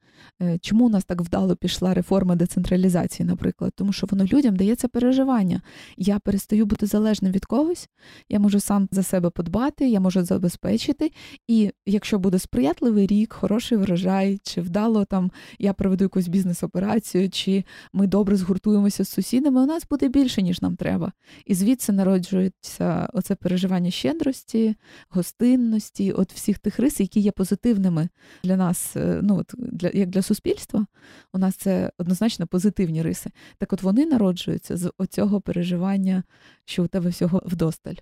чому 0.61 0.85
у 0.85 0.89
нас 0.89 1.05
так 1.05 1.21
вдало 1.21 1.55
пішла 1.55 1.93
реформа 1.93 2.35
децентралізації, 2.35 3.27
наприклад? 3.27 3.71
Тому 3.75 3.93
що 3.93 4.07
воно 4.07 4.25
людям 4.25 4.55
дається 4.55 4.87
переживання. 4.87 5.61
Я 5.97 6.19
перестаю 6.19 6.65
бути 6.65 6.85
залежним 6.85 7.31
від 7.31 7.45
когось, 7.45 7.89
я 8.29 8.39
можу 8.39 8.59
сам 8.59 8.87
за 8.91 9.03
себе 9.03 9.29
подбати, 9.29 9.89
я 9.89 9.99
можу 9.99 10.23
забезпечити. 10.23 11.11
І 11.47 11.71
якщо 11.85 12.19
буде 12.19 12.39
сприятливий 12.39 13.07
рік, 13.07 13.33
хороший 13.33 13.77
врожай, 13.77 14.39
чи 14.43 14.61
вдало 14.61 15.05
там 15.05 15.31
я 15.59 15.73
проведу 15.73 16.03
якусь 16.03 16.27
бізнес-операцію, 16.27 17.29
чи 17.29 17.63
ми 17.93 18.07
добре 18.07 18.35
згуртуємося 18.35 19.03
з 19.03 19.09
сусідами, 19.09 19.61
у 19.61 19.65
нас 19.65 19.87
буде 19.89 20.07
більше, 20.07 20.41
ніж 20.41 20.61
нам 20.61 20.75
треба. 20.75 21.11
І 21.45 21.55
звідси 21.55 21.91
народжується 21.91 23.09
оце 23.13 23.35
переживання 23.35 23.91
щедрості, 23.91 24.75
гостинності, 25.09 26.11
от 26.11 26.33
всіх 26.33 26.59
тих 26.59 26.79
рис, 26.79 26.99
які 26.99 27.19
є 27.19 27.31
позитивними 27.31 28.09
для 28.43 28.57
нас, 28.57 28.95
е, 28.95 29.19
ну 29.23 29.37
от 29.37 29.53
для 29.57 30.04
як 30.05 30.11
для 30.11 30.21
суспільства, 30.21 30.85
у 31.33 31.37
нас 31.37 31.55
це 31.55 31.91
однозначно 31.97 32.47
позитивні 32.47 33.01
риси. 33.01 33.29
Так 33.57 33.73
от 33.73 33.83
вони 33.83 34.05
народжуються 34.05 34.77
з 34.77 34.91
оцього 34.97 35.41
переживання, 35.41 36.23
що 36.65 36.83
у 36.83 36.87
тебе 36.87 37.09
всього 37.09 37.41
вдосталь. 37.45 37.95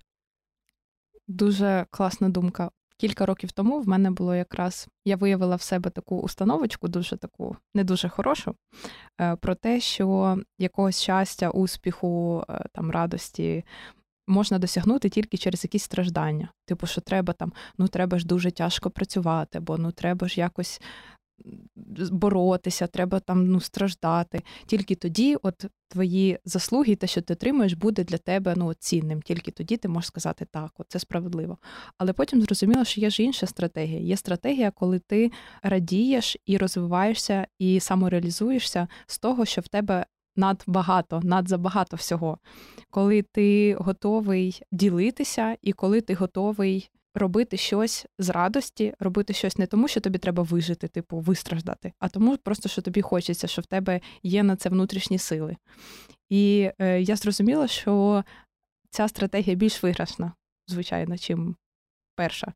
Дуже 1.28 1.86
класна 1.90 2.28
думка. 2.28 2.70
Кілька 2.96 3.26
років 3.26 3.52
тому 3.52 3.80
в 3.80 3.88
мене 3.88 4.10
було 4.10 4.34
якраз 4.34 4.88
я 5.04 5.16
виявила 5.16 5.56
в 5.56 5.62
себе 5.62 5.90
таку 5.90 6.20
установочку, 6.20 6.88
дуже 6.88 7.16
таку 7.16 7.56
не 7.74 7.84
дуже 7.84 8.08
хорошу, 8.08 8.54
е, 9.20 9.36
про 9.36 9.54
те, 9.54 9.80
що 9.80 10.38
якогось 10.58 11.02
щастя, 11.02 11.50
успіху, 11.50 12.44
е, 12.48 12.64
там 12.72 12.90
радості 12.90 13.64
можна 14.26 14.58
досягнути 14.58 15.08
тільки 15.08 15.36
через 15.36 15.64
якісь 15.64 15.82
страждання. 15.82 16.48
Типу, 16.66 16.86
що 16.86 17.00
треба 17.00 17.32
там, 17.32 17.52
ну 17.78 17.88
треба 17.88 18.18
ж 18.18 18.26
дуже 18.26 18.50
тяжко 18.50 18.90
працювати, 18.90 19.60
бо 19.60 19.78
ну 19.78 19.92
треба 19.92 20.28
ж 20.28 20.40
якось 20.40 20.80
боротися, 22.10 22.86
треба 22.86 23.20
там 23.20 23.46
ну, 23.46 23.60
страждати. 23.60 24.42
Тільки 24.66 24.94
тоді, 24.94 25.36
от 25.42 25.64
твої 25.88 26.38
заслуги, 26.44 26.96
те, 26.96 27.06
що 27.06 27.20
ти 27.20 27.32
отримуєш, 27.32 27.72
буде 27.72 28.04
для 28.04 28.18
тебе 28.18 28.54
ну, 28.56 28.74
цінним. 28.74 29.22
Тільки 29.22 29.50
тоді 29.50 29.76
ти 29.76 29.88
можеш 29.88 30.08
сказати 30.08 30.46
так, 30.50 30.70
от 30.78 30.86
це 30.88 30.98
справедливо. 30.98 31.58
Але 31.98 32.12
потім 32.12 32.42
зрозуміло, 32.42 32.84
що 32.84 33.00
є 33.00 33.10
ж 33.10 33.22
інша 33.22 33.46
стратегія. 33.46 34.00
Є 34.00 34.16
стратегія, 34.16 34.70
коли 34.70 34.98
ти 34.98 35.30
радієш 35.62 36.36
і 36.46 36.56
розвиваєшся, 36.56 37.46
і 37.58 37.80
самореалізуєшся 37.80 38.88
з 39.06 39.18
того, 39.18 39.44
що 39.44 39.60
в 39.60 39.68
тебе. 39.68 40.06
Надбагато, 40.36 41.20
надзабагато 41.24 41.96
всього, 41.96 42.38
коли 42.90 43.22
ти 43.22 43.74
готовий 43.74 44.62
ділитися, 44.72 45.56
і 45.62 45.72
коли 45.72 46.00
ти 46.00 46.14
готовий 46.14 46.90
робити 47.14 47.56
щось 47.56 48.06
з 48.18 48.28
радості, 48.28 48.94
робити 48.98 49.32
щось 49.32 49.58
не 49.58 49.66
тому, 49.66 49.88
що 49.88 50.00
тобі 50.00 50.18
треба 50.18 50.42
вижити, 50.42 50.88
типу 50.88 51.18
вистраждати, 51.18 51.92
а 51.98 52.08
тому 52.08 52.36
просто, 52.36 52.68
що 52.68 52.82
тобі 52.82 53.02
хочеться, 53.02 53.46
що 53.46 53.62
в 53.62 53.66
тебе 53.66 54.00
є 54.22 54.42
на 54.42 54.56
це 54.56 54.68
внутрішні 54.68 55.18
сили. 55.18 55.56
І 56.30 56.70
е, 56.78 57.00
я 57.00 57.16
зрозуміла, 57.16 57.68
що 57.68 58.24
ця 58.90 59.08
стратегія 59.08 59.56
більш 59.56 59.82
виграшна, 59.82 60.32
звичайно, 60.68 61.18
чим 61.18 61.56
перша. 62.16 62.52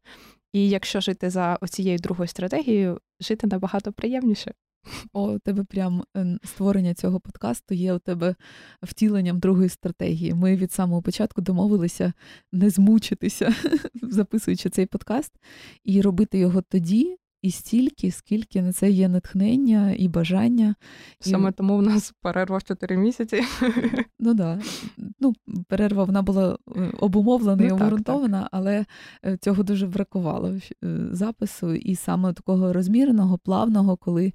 І 0.52 0.68
якщо 0.68 1.00
жити 1.00 1.30
за 1.30 1.58
оцією 1.60 1.98
другою 1.98 2.28
стратегією, 2.28 3.00
жити 3.20 3.46
набагато 3.46 3.92
приємніше. 3.92 4.54
О, 5.12 5.32
у 5.32 5.38
тебе 5.38 5.64
прям 5.64 6.04
ем, 6.14 6.38
створення 6.44 6.94
цього 6.94 7.20
подкасту 7.20 7.74
є 7.74 7.94
у 7.94 7.98
тебе 7.98 8.34
втіленням 8.82 9.38
другої 9.38 9.68
стратегії. 9.68 10.34
Ми 10.34 10.56
від 10.56 10.72
самого 10.72 11.02
початку 11.02 11.40
домовилися 11.40 12.12
не 12.52 12.70
змучитися, 12.70 13.54
записуючи 14.02 14.70
цей 14.70 14.86
подкаст, 14.86 15.32
і 15.84 16.02
робити 16.02 16.38
його 16.38 16.62
тоді, 16.62 17.16
і 17.42 17.50
стільки, 17.50 18.10
скільки 18.10 18.62
на 18.62 18.72
це 18.72 18.90
є 18.90 19.08
натхнення 19.08 19.94
і 19.98 20.08
бажання. 20.08 20.74
Саме 21.20 21.50
і... 21.50 21.52
тому 21.52 21.76
в 21.76 21.82
нас 21.82 22.14
перерва 22.22 22.58
в 22.58 22.64
4 22.64 22.96
місяці. 22.96 23.42
Ну 24.20 24.34
да. 24.34 24.60
Ну, 25.20 25.32
перерва 25.68 26.04
вона 26.04 26.22
була 26.22 26.58
е, 26.76 26.92
обумовлена 27.00 27.64
і 27.64 27.68
ну, 27.68 27.74
обґрунтована, 27.74 28.48
але 28.52 28.84
е, 29.24 29.36
цього 29.36 29.62
дуже 29.62 29.86
бракувало 29.86 30.48
е, 30.48 30.60
запису, 31.12 31.74
і 31.74 31.96
саме 31.96 32.32
такого 32.32 32.72
розміреного, 32.72 33.38
плавного, 33.38 33.96
коли 33.96 34.32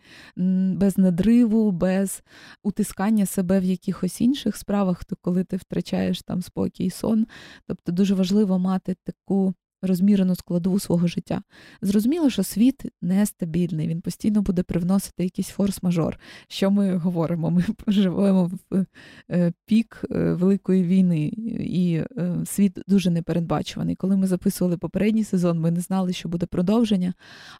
без 0.75 0.97
надриву, 0.97 1.71
без 1.71 2.23
утискання 2.63 3.25
себе 3.25 3.59
в 3.59 3.63
якихось 3.63 4.21
інших 4.21 4.57
справах, 4.57 5.05
то 5.05 5.15
коли 5.21 5.43
ти 5.43 5.57
втрачаєш 5.57 6.21
там 6.21 6.41
спокій, 6.41 6.89
сон. 6.89 7.27
Тобто 7.67 7.91
дуже 7.91 8.15
важливо 8.15 8.59
мати 8.59 8.95
таку 9.03 9.53
розмірену 9.83 10.35
складову 10.35 10.79
свого 10.79 11.07
життя. 11.07 11.41
Зрозуміло, 11.81 12.29
що 12.29 12.43
світ 12.43 12.83
нестабільний, 13.01 13.87
він 13.87 14.01
постійно 14.01 14.41
буде 14.41 14.63
привносити 14.63 15.23
якийсь 15.23 15.57
форс-мажор. 15.57 16.13
Що 16.47 16.71
ми 16.71 16.97
говоримо? 16.97 17.51
Ми 17.51 17.63
живемо 17.87 18.51
в 18.69 18.85
е, 19.31 19.53
пік 19.65 20.05
е, 20.11 20.33
великої 20.33 20.83
війни, 20.83 21.25
і 21.59 22.03
е, 22.17 22.35
світ 22.45 22.79
дуже 22.87 23.09
непередбачуваний. 23.09 23.95
Коли 23.95 24.17
ми 24.17 24.27
записували 24.27 24.77
попередній 24.77 25.23
сезон, 25.23 25.59
ми 25.59 25.71
не 25.71 25.79
знали, 25.79 26.13
що 26.13 26.29
буде 26.29 26.45
продовження. 26.45 27.13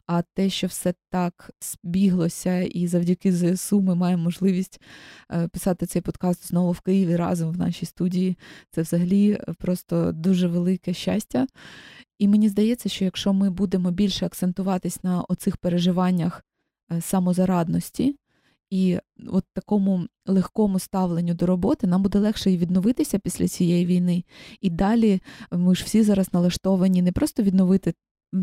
А 0.06 0.22
те, 0.34 0.50
що 0.50 0.66
все 0.66 0.94
так 1.10 1.50
збіглося, 1.60 2.60
і 2.60 2.86
завдяки 2.86 3.32
ЗСУ 3.32 3.80
ми 3.80 3.94
маємо 3.94 4.22
можливість 4.22 4.80
писати 5.52 5.86
цей 5.86 6.02
подкаст 6.02 6.48
знову 6.48 6.72
в 6.72 6.80
Києві 6.80 7.16
разом 7.16 7.52
в 7.52 7.58
нашій 7.58 7.86
студії. 7.86 8.36
Це 8.70 8.82
взагалі 8.82 9.38
просто 9.58 10.12
дуже 10.12 10.46
велике 10.46 10.94
щастя. 10.94 11.46
І 12.18 12.28
мені 12.28 12.48
здається, 12.48 12.88
що 12.88 13.04
якщо 13.04 13.32
ми 13.32 13.50
будемо 13.50 13.90
більше 13.90 14.26
акцентуватись 14.26 15.04
на 15.04 15.22
оцих 15.22 15.56
переживаннях 15.56 16.44
е, 16.92 17.00
самозарадності 17.00 18.16
і 18.70 18.98
от 19.26 19.44
такому 19.52 20.06
легкому 20.26 20.78
ставленню 20.78 21.34
до 21.34 21.46
роботи, 21.46 21.86
нам 21.86 22.02
буде 22.02 22.18
легше 22.18 22.50
і 22.50 22.58
відновитися 22.58 23.18
після 23.18 23.48
цієї 23.48 23.86
війни. 23.86 24.24
І 24.60 24.70
далі 24.70 25.22
ми 25.50 25.74
ж 25.74 25.84
всі 25.84 26.02
зараз 26.02 26.32
налаштовані 26.32 27.02
не 27.02 27.12
просто 27.12 27.42
відновити 27.42 27.94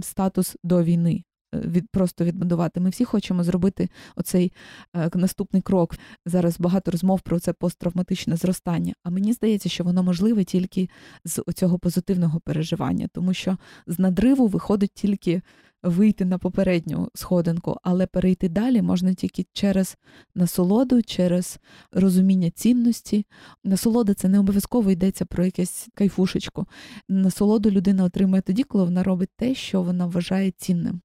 статус 0.01 0.55
до 0.63 0.83
війни, 0.83 1.23
від 1.53 1.89
просто 1.89 2.25
відбудувати. 2.25 2.79
Ми 2.79 2.89
всі 2.89 3.05
хочемо 3.05 3.43
зробити 3.43 3.89
оцей 4.15 4.53
е, 4.95 5.09
наступний 5.15 5.61
крок. 5.61 5.95
Зараз 6.25 6.59
багато 6.59 6.91
розмов 6.91 7.21
про 7.21 7.39
це 7.39 7.53
посттравматичне 7.53 8.35
зростання. 8.35 8.93
А 9.03 9.09
мені 9.09 9.33
здається, 9.33 9.69
що 9.69 9.83
воно 9.83 10.03
можливе 10.03 10.43
тільки 10.43 10.89
з 11.25 11.43
цього 11.55 11.79
позитивного 11.79 12.39
переживання, 12.39 13.07
тому 13.13 13.33
що 13.33 13.57
з 13.87 13.99
надриву 13.99 14.47
виходить 14.47 14.91
тільки 14.93 15.41
вийти 15.83 16.25
на 16.25 16.37
попередню 16.37 17.09
сходинку, 17.13 17.77
але 17.83 18.07
перейти 18.07 18.49
далі 18.49 18.81
можна 18.81 19.13
тільки 19.13 19.45
через 19.53 19.97
насолоду, 20.35 21.01
через 21.01 21.59
розуміння 21.91 22.49
цінності. 22.49 23.25
Насолода 23.63 24.13
це 24.13 24.29
не 24.29 24.39
обов'язково 24.39 24.91
йдеться 24.91 25.25
про 25.25 25.45
якесь 25.45 25.87
кайфушечку. 25.93 26.67
Насолоду 27.09 27.71
людина 27.71 28.03
отримує 28.03 28.41
тоді, 28.41 28.63
коли 28.63 28.83
вона 28.83 29.03
робить 29.03 29.29
те, 29.37 29.55
що 29.55 29.81
вона 29.81 30.05
вважає 30.05 30.51
цінним. 30.51 31.01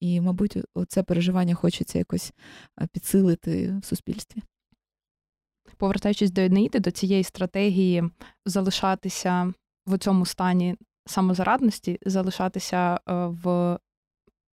І, 0.00 0.20
мабуть, 0.20 0.56
це 0.88 1.02
переживання 1.02 1.54
хочеться 1.54 1.98
якось 1.98 2.32
підсилити 2.92 3.78
в 3.82 3.84
суспільстві. 3.84 4.42
Повертаючись 5.76 6.30
до 6.30 6.40
Енеїди, 6.40 6.80
до 6.80 6.90
цієї 6.90 7.24
стратегії 7.24 8.04
залишатися 8.46 9.52
в 9.86 9.98
цьому 9.98 10.26
стані 10.26 10.76
самозарадності, 11.06 11.98
залишатися 12.06 12.94
е, 12.94 13.00
в 13.26 13.78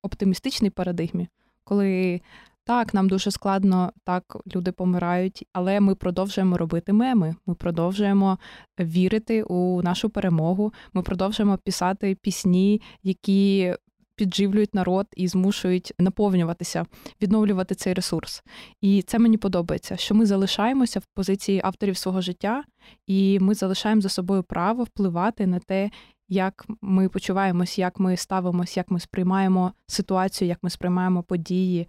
оптимістичній 0.04 0.70
парадигмі, 0.70 1.28
коли 1.64 2.22
так, 2.64 2.94
нам 2.94 3.10
дуже 3.10 3.32
складно, 3.32 3.92
так 4.04 4.38
люди 4.56 4.72
помирають, 4.72 5.48
але 5.54 5.80
ми 5.80 5.96
продовжуємо 5.96 6.58
робити 6.58 6.94
меми. 6.94 7.36
Ми 7.46 7.56
продовжуємо 7.56 8.40
вірити 8.80 9.44
у 9.44 9.82
нашу 9.82 10.10
перемогу. 10.10 10.74
Ми 10.94 11.02
продовжуємо 11.02 11.58
писати 11.58 12.16
пісні, 12.16 12.82
які 13.04 13.76
підживлюють 14.16 14.76
народ 14.76 15.08
і 15.16 15.28
змушують 15.28 15.94
наповнюватися, 16.00 16.86
відновлювати 17.22 17.76
цей 17.76 17.94
ресурс. 17.94 18.44
І 18.82 19.02
це 19.02 19.20
мені 19.20 19.38
подобається, 19.38 19.98
що 19.98 20.16
ми 20.16 20.26
залишаємося 20.26 21.00
в 21.00 21.06
позиції 21.06 21.62
авторів 21.64 21.98
свого 21.98 22.22
життя, 22.22 22.64
і 23.08 23.40
ми 23.40 23.54
залишаємо 23.54 24.02
за 24.02 24.10
собою 24.10 24.44
право 24.44 24.84
впливати 24.84 25.48
на 25.48 25.60
те, 25.60 25.90
як 26.30 26.66
ми 26.82 27.10
почуваємось, 27.10 27.80
як 27.80 28.00
ми 28.00 28.18
ставимось, 28.18 28.78
як 28.78 28.92
ми 28.92 29.00
сприймаємо 29.00 29.74
ситуацію, 29.88 30.48
як 30.48 30.60
ми 30.62 30.70
сприймаємо 30.70 31.24
події. 31.24 31.88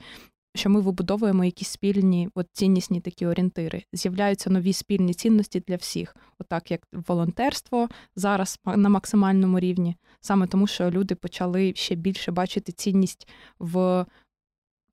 Що 0.54 0.70
ми 0.70 0.80
вибудовуємо 0.80 1.44
якісь 1.44 1.68
спільні 1.68 2.28
от 2.34 2.46
ціннісні 2.52 3.00
такі 3.00 3.26
орієнтири. 3.26 3.84
З'являються 3.92 4.50
нові 4.50 4.72
спільні 4.72 5.14
цінності 5.14 5.60
для 5.60 5.76
всіх, 5.76 6.16
отак 6.38 6.70
як 6.70 6.86
волонтерство 6.92 7.88
зараз 8.16 8.58
на 8.64 8.88
максимальному 8.88 9.60
рівні, 9.60 9.96
саме 10.20 10.46
тому, 10.46 10.66
що 10.66 10.90
люди 10.90 11.14
почали 11.14 11.74
ще 11.74 11.94
більше 11.94 12.32
бачити 12.32 12.72
цінність 12.72 13.28
в 13.58 14.06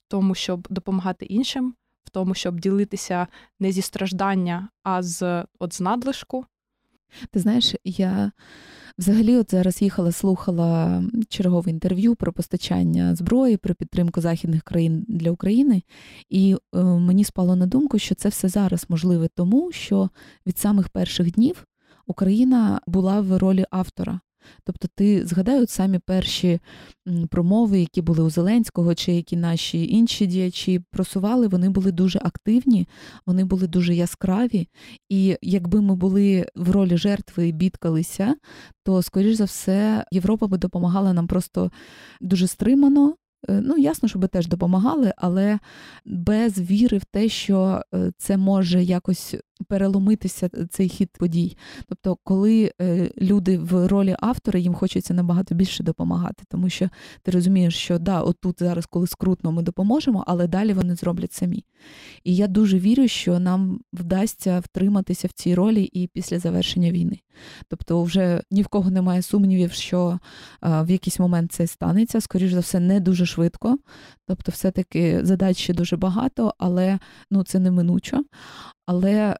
тому, 0.07 0.35
щоб 0.35 0.67
допомагати 0.69 1.25
іншим, 1.25 1.75
в 2.03 2.09
тому, 2.09 2.33
щоб 2.33 2.59
ділитися 2.59 3.27
не 3.59 3.71
зі 3.71 3.81
страждання, 3.81 4.69
а 4.83 5.03
з 5.03 5.45
от 5.59 5.73
з 5.73 5.81
надлишку. 5.81 6.45
Ти 7.31 7.39
знаєш, 7.39 7.75
я 7.83 8.31
взагалі 8.97 9.37
от 9.37 9.51
зараз 9.51 9.81
їхала, 9.81 10.11
слухала 10.11 11.03
чергове 11.29 11.71
інтерв'ю 11.71 12.15
про 12.15 12.33
постачання 12.33 13.15
зброї, 13.15 13.57
про 13.57 13.75
підтримку 13.75 14.21
західних 14.21 14.63
країн 14.63 15.05
для 15.07 15.31
України, 15.31 15.83
і 16.29 16.55
е, 16.75 16.83
мені 16.83 17.23
спало 17.23 17.55
на 17.55 17.65
думку, 17.65 17.99
що 17.99 18.15
це 18.15 18.29
все 18.29 18.49
зараз 18.49 18.85
можливе 18.89 19.27
тому, 19.35 19.71
що 19.71 20.09
від 20.47 20.57
самих 20.57 20.89
перших 20.89 21.31
днів 21.31 21.65
Україна 22.07 22.81
була 22.87 23.21
в 23.21 23.37
ролі 23.37 23.65
автора. 23.71 24.19
Тобто, 24.63 24.87
ти 24.95 25.25
згадай 25.25 25.61
от 25.61 25.69
самі 25.69 25.99
перші 25.99 26.59
промови, 27.29 27.79
які 27.79 28.01
були 28.01 28.23
у 28.23 28.29
Зеленського, 28.29 28.95
чи 28.95 29.11
які 29.11 29.37
наші 29.37 29.87
інші 29.87 30.25
діячі 30.25 30.79
просували, 30.91 31.47
вони 31.47 31.69
були 31.69 31.91
дуже 31.91 32.19
активні, 32.23 32.87
вони 33.25 33.43
були 33.43 33.67
дуже 33.67 33.95
яскраві. 33.95 34.67
І 35.09 35.37
якби 35.41 35.81
ми 35.81 35.95
були 35.95 36.45
в 36.55 36.71
ролі 36.71 36.97
жертви 36.97 37.47
і 37.47 37.51
бідкалися, 37.51 38.35
то, 38.83 39.01
скоріш 39.01 39.35
за 39.35 39.43
все, 39.43 40.05
Європа 40.11 40.47
би 40.47 40.57
допомагала 40.57 41.13
нам 41.13 41.27
просто 41.27 41.71
дуже 42.21 42.47
стримано. 42.47 43.15
Е, 43.49 43.61
ну, 43.61 43.77
ясно, 43.77 44.09
що 44.09 44.19
би 44.19 44.27
теж 44.27 44.47
допомагали, 44.47 45.13
але 45.17 45.59
без 46.05 46.59
віри 46.59 46.97
в 46.97 47.05
те, 47.05 47.29
що 47.29 47.81
е, 47.93 48.11
це 48.17 48.37
може 48.37 48.83
якось 48.83 49.35
переломитися 49.67 50.49
цей 50.69 50.89
хід 50.89 51.09
подій. 51.19 51.57
Тобто, 51.87 52.17
коли 52.23 52.71
е, 52.81 53.11
люди 53.21 53.57
в 53.57 53.87
ролі 53.87 54.15
автора, 54.19 54.59
їм 54.59 54.73
хочеться 54.73 55.13
набагато 55.13 55.55
більше 55.55 55.83
допомагати, 55.83 56.43
тому 56.49 56.69
що 56.69 56.89
ти 57.23 57.31
розумієш, 57.31 57.75
що 57.75 57.99
да, 57.99 58.21
отут 58.21 58.59
зараз, 58.59 58.85
коли 58.85 59.07
скрутно, 59.07 59.51
ми 59.51 59.61
допоможемо, 59.63 60.23
але 60.27 60.47
далі 60.47 60.73
вони 60.73 60.95
зроблять 60.95 61.33
самі. 61.33 61.65
І 62.23 62.35
я 62.35 62.47
дуже 62.47 62.79
вірю, 62.79 63.07
що 63.07 63.39
нам 63.39 63.79
вдасться 63.93 64.59
втриматися 64.59 65.27
в 65.27 65.31
цій 65.31 65.55
ролі 65.55 65.83
і 65.83 66.07
після 66.07 66.39
завершення 66.39 66.91
війни. 66.91 67.19
Тобто, 67.67 68.03
вже 68.03 68.41
ні 68.51 68.61
в 68.61 68.67
кого 68.67 68.91
немає 68.91 69.21
сумнівів, 69.21 69.71
що 69.71 70.19
е, 70.63 70.83
в 70.83 70.89
якийсь 70.89 71.19
момент 71.19 71.51
це 71.51 71.67
станеться, 71.67 72.21
скоріш 72.21 72.53
за 72.53 72.59
все, 72.59 72.79
не 72.79 72.99
дуже 72.99 73.25
швидко. 73.25 73.77
Тобто, 74.27 74.51
все-таки 74.51 75.25
задач 75.25 75.57
ще 75.57 75.73
дуже 75.73 75.97
багато, 75.97 76.53
але 76.57 76.99
ну 77.31 77.43
це 77.43 77.59
неминучо. 77.59 78.23
Але 78.85 79.35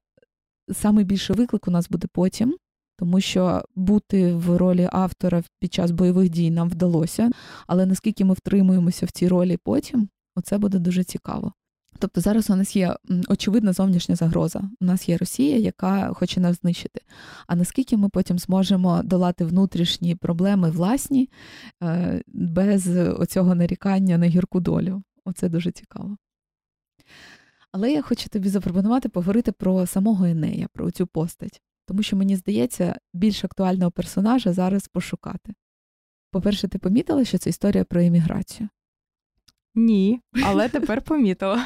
саме 0.74 1.04
більше 1.04 1.34
виклик 1.34 1.68
у 1.68 1.72
нас 1.72 1.90
буде 1.90 2.08
потім, 2.14 2.56
тому 2.98 3.22
що 3.22 3.64
бути 3.76 4.34
в 4.34 4.58
ролі 4.58 4.90
автора 4.92 5.44
під 5.60 5.74
час 5.74 5.92
бойових 5.92 6.30
дій 6.30 6.52
нам 6.52 6.70
вдалося. 6.70 7.30
Але 7.68 7.86
наскільки 7.86 8.26
ми 8.26 8.34
втримуємося 8.34 9.06
в 9.06 9.12
цій 9.12 9.28
ролі 9.28 9.58
потім, 9.64 10.10
оце 10.36 10.58
буде 10.58 10.80
дуже 10.80 11.04
цікаво. 11.04 11.54
Тобто 12.00 12.22
зараз 12.22 12.50
у 12.50 12.56
нас 12.56 12.76
є 12.76 12.96
очевидна 13.28 13.74
зовнішня 13.74 14.16
загроза. 14.16 14.62
У 14.82 14.86
нас 14.86 15.10
є 15.10 15.18
Росія, 15.18 15.58
яка 15.58 16.14
хоче 16.14 16.40
нас 16.40 16.60
знищити. 16.62 17.02
А 17.48 17.56
наскільки 17.56 17.98
ми 17.98 18.10
потім 18.10 18.40
зможемо 18.40 19.02
долати 19.04 19.46
внутрішні 19.46 20.16
проблеми 20.16 20.72
власні 20.72 21.30
е, 21.84 22.22
без 22.28 22.98
оцього 22.98 23.56
нарікання 23.56 24.18
на 24.18 24.26
гірку 24.26 24.60
долю? 24.60 25.04
Оце 25.26 25.50
дуже 25.50 25.72
цікаво. 25.72 26.18
Але 27.72 27.92
я 27.92 28.02
хочу 28.02 28.30
тобі 28.30 28.50
запропонувати 28.50 29.10
поговорити 29.10 29.52
про 29.52 29.86
самого 29.88 30.26
Енея, 30.26 30.68
про 30.74 30.92
цю 30.92 31.08
постать, 31.08 31.62
тому 31.88 32.04
що 32.04 32.16
мені 32.16 32.36
здається, 32.36 33.00
більш 33.14 33.44
актуального 33.44 33.92
персонажа 33.92 34.54
зараз 34.54 34.88
пошукати. 34.88 35.54
По-перше, 36.32 36.68
ти 36.68 36.80
помітила, 36.80 37.26
що 37.26 37.38
це 37.38 37.50
історія 37.50 37.84
про 37.84 38.02
еміграцію? 38.02 38.70
Ні, 39.76 40.22
але 40.46 40.70
тепер 40.70 41.02
помітила. 41.02 41.66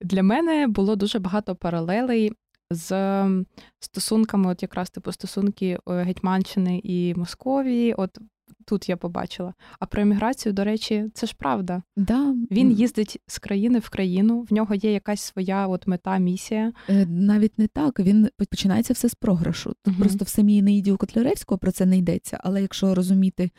Для 0.00 0.22
мене 0.22 0.66
було 0.66 0.96
дуже 0.96 1.18
багато 1.18 1.56
паралелей 1.56 2.32
з 2.70 3.44
стосунками, 3.80 4.50
от 4.50 4.62
якраз 4.62 4.90
типу 4.90 5.12
стосунки 5.12 5.78
е, 5.88 6.02
Гетьманщини 6.02 6.80
і 6.84 7.14
Московії. 7.14 7.94
От 7.94 8.18
тут 8.64 8.88
я 8.88 8.96
побачила. 8.96 9.54
А 9.78 9.86
про 9.86 10.02
еміграцію, 10.02 10.52
до 10.52 10.64
речі, 10.64 11.10
це 11.14 11.26
ж 11.26 11.34
правда. 11.38 11.82
Да. 11.96 12.34
Він 12.50 12.72
їздить 12.72 13.20
з 13.26 13.38
країни 13.38 13.78
в 13.78 13.88
країну, 13.88 14.46
в 14.50 14.52
нього 14.52 14.74
є 14.74 14.92
якась 14.92 15.20
своя 15.20 15.66
от 15.66 15.86
мета, 15.86 16.18
місія. 16.18 16.72
Е, 16.88 17.06
навіть 17.06 17.58
не 17.58 17.66
так. 17.66 18.00
Він 18.00 18.28
починається 18.50 18.92
все 18.92 19.08
з 19.08 19.14
програшу. 19.14 19.72
Угу. 19.86 19.96
Просто 19.98 20.24
в 20.24 20.28
самій 20.28 20.62
Неїді 20.62 20.92
у 20.92 20.96
Котляревського 20.96 21.58
про 21.58 21.72
це 21.72 21.86
не 21.86 21.98
йдеться. 21.98 22.38
Але 22.44 22.62
якщо 22.62 22.94
розуміти 22.94 23.50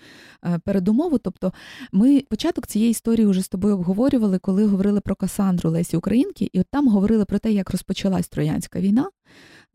е, 0.46 0.60
передумову, 0.66 1.18
тобто 1.18 1.54
ми 1.92 2.24
початок 2.30 2.68
цієї 2.68 2.92
історії 2.92 3.28
вже 3.28 3.42
з 3.42 3.50
тобою 3.50 3.76
обговорювали, 3.76 4.40
коли 4.40 4.66
говорили 4.66 5.02
про 5.02 5.16
Касандру 5.16 5.70
Лесі 5.70 5.98
Українки, 5.98 6.50
і 6.54 6.60
от 6.60 6.68
там 6.72 6.88
говорили 6.88 7.26
про 7.26 7.40
те, 7.40 7.52
як 7.52 7.72
розпочалась 7.72 8.28
Троянська 8.28 8.80
війна 8.80 9.10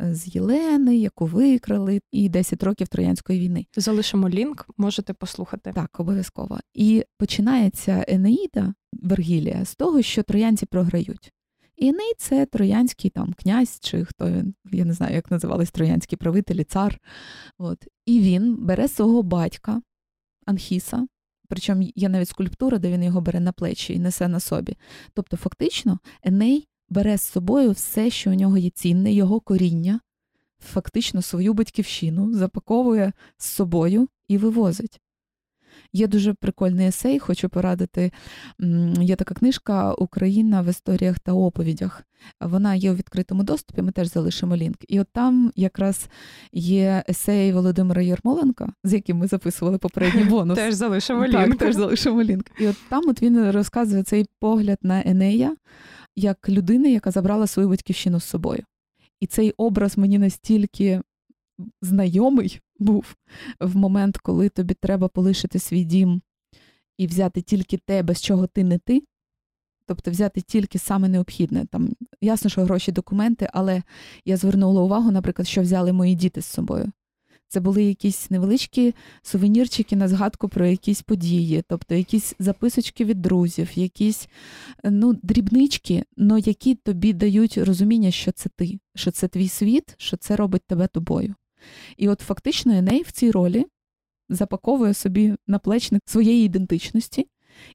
з 0.00 0.34
Єлени, 0.34 0.96
яку 0.96 1.26
викрали, 1.26 2.00
і 2.12 2.28
10 2.28 2.62
років 2.62 2.88
Троянської 2.88 3.40
війни. 3.40 3.66
Залишимо 3.76 4.28
лінк, 4.28 4.66
можете 4.76 5.12
послухати. 5.12 5.72
Так, 5.74 6.00
обов'язково. 6.00 6.58
І 6.74 7.04
починається 7.18 8.04
Енеїда 8.08 8.74
Вергілія 8.92 9.64
з 9.64 9.76
того, 9.76 10.02
що 10.02 10.22
троянці 10.22 10.66
програють. 10.66 11.32
І 11.76 11.88
Еней– 11.88 12.12
це 12.18 12.46
троянський 12.46 13.10
там 13.10 13.32
князь, 13.32 13.78
чи 13.80 14.04
хто 14.04 14.30
він, 14.30 14.54
я 14.72 14.84
не 14.84 14.92
знаю, 14.92 15.14
як 15.14 15.30
називались 15.30 15.70
троянські 15.70 16.16
правителі, 16.16 16.64
цар. 16.64 17.00
От. 17.58 17.86
І 18.06 18.20
він 18.20 18.56
бере 18.56 18.88
свого 18.88 19.22
батька 19.22 19.82
Анхіса. 20.46 21.06
Причому 21.48 21.90
є 21.94 22.08
навіть 22.08 22.28
скульптура, 22.28 22.78
де 22.78 22.92
він 22.92 23.02
його 23.02 23.20
бере 23.20 23.40
на 23.40 23.52
плечі 23.52 23.94
і 23.94 23.98
несе 23.98 24.28
на 24.28 24.40
собі. 24.40 24.76
Тобто, 25.14 25.36
фактично, 25.36 25.98
Еней 26.22 26.68
бере 26.90 27.18
з 27.18 27.22
собою 27.22 27.70
все, 27.70 28.10
що 28.10 28.30
у 28.30 28.34
нього 28.34 28.58
є 28.58 28.70
цінне, 28.70 29.12
його 29.12 29.40
коріння, 29.40 30.00
фактично 30.60 31.22
свою 31.22 31.54
батьківщину, 31.54 32.34
запаковує 32.34 33.12
з 33.36 33.46
собою 33.46 34.08
і 34.28 34.38
вивозить. 34.38 35.00
Є 35.92 36.06
дуже 36.06 36.34
прикольний 36.34 36.86
есей, 36.86 37.18
хочу 37.18 37.48
порадити. 37.48 38.12
Є 39.00 39.16
така 39.16 39.34
книжка 39.34 39.92
Україна 39.92 40.62
в 40.62 40.68
історіях 40.68 41.18
та 41.18 41.32
оповідях. 41.32 42.02
Вона 42.40 42.74
є 42.74 42.92
у 42.92 42.94
відкритому 42.94 43.42
доступі, 43.42 43.82
ми 43.82 43.92
теж 43.92 44.12
залишимо 44.12 44.56
лінк. 44.56 44.76
І 44.88 45.00
от 45.00 45.08
там 45.12 45.52
якраз 45.56 46.08
є 46.52 47.04
есей 47.08 47.52
Володимира 47.52 48.02
Єрмоленка, 48.02 48.72
з 48.84 48.92
яким 48.92 49.16
ми 49.16 49.26
записували 49.26 49.78
попередній 49.78 50.24
бонус. 50.30 50.58
Теж 50.58 50.74
залишимо 50.74 51.26
лінк. 51.26 51.32
Так, 51.32 51.56
теж 51.56 51.74
залишимо 51.74 52.22
лінк. 52.22 52.50
І 52.58 52.68
от 52.68 52.76
там 52.88 53.08
от 53.08 53.22
він 53.22 53.50
розказує 53.50 54.02
цей 54.02 54.26
погляд 54.40 54.78
на 54.82 55.02
Енея 55.06 55.56
як 56.18 56.48
людини, 56.48 56.92
яка 56.92 57.10
забрала 57.10 57.46
свою 57.46 57.68
батьківщину 57.68 58.20
з 58.20 58.24
собою. 58.24 58.62
І 59.20 59.26
цей 59.26 59.54
образ 59.56 59.98
мені 59.98 60.18
настільки 60.18 61.02
знайомий 61.82 62.60
був 62.78 63.16
в 63.60 63.76
момент, 63.76 64.16
коли 64.16 64.48
тобі 64.48 64.74
треба 64.74 65.08
полишити 65.08 65.58
свій 65.58 65.84
дім 65.84 66.22
і 66.98 67.06
взяти 67.06 67.42
тільки 67.42 67.76
те, 67.76 68.02
без 68.02 68.22
чого 68.22 68.46
ти 68.46 68.64
не 68.64 68.78
ти. 68.78 69.02
Тобто 69.86 70.10
взяти 70.10 70.40
тільки 70.40 70.78
саме 70.78 71.08
необхідне. 71.08 71.66
Там 71.66 71.90
ясно, 72.20 72.50
що 72.50 72.64
гроші, 72.64 72.92
документи, 72.92 73.48
але 73.52 73.82
я 74.24 74.36
звернула 74.36 74.82
увагу, 74.82 75.10
наприклад, 75.10 75.48
що 75.48 75.62
взяли 75.62 75.92
мої 75.92 76.14
діти 76.14 76.42
з 76.42 76.46
собою. 76.46 76.92
Це 77.48 77.60
були 77.60 77.84
якісь 77.84 78.30
невеличкі 78.30 78.94
сувенірчики 79.22 79.96
на 79.96 80.08
згадку 80.08 80.48
про 80.48 80.66
якісь 80.66 81.02
події, 81.02 81.62
тобто 81.68 81.94
якісь 81.94 82.34
записочки 82.38 83.04
від 83.04 83.22
друзів, 83.22 83.70
якісь 83.74 84.28
ну, 84.84 85.12
дрібнички, 85.22 86.04
но 86.16 86.38
які 86.38 86.74
тобі 86.74 87.12
дають 87.12 87.58
розуміння, 87.58 88.10
що 88.10 88.32
це 88.32 88.48
ти, 88.56 88.78
що 88.94 89.10
це 89.10 89.28
твій 89.28 89.48
світ, 89.48 89.94
що 89.98 90.16
це 90.16 90.36
робить 90.36 90.62
тебе 90.66 90.86
тобою. 90.86 91.34
І 91.96 92.08
от 92.08 92.20
фактично 92.20 92.72
Еней 92.72 93.02
в 93.02 93.12
цій 93.12 93.30
ролі 93.30 93.66
запаковує 94.28 94.94
собі 94.94 95.34
наплечник 95.46 96.02
своєї 96.04 96.46
ідентичності 96.46 97.28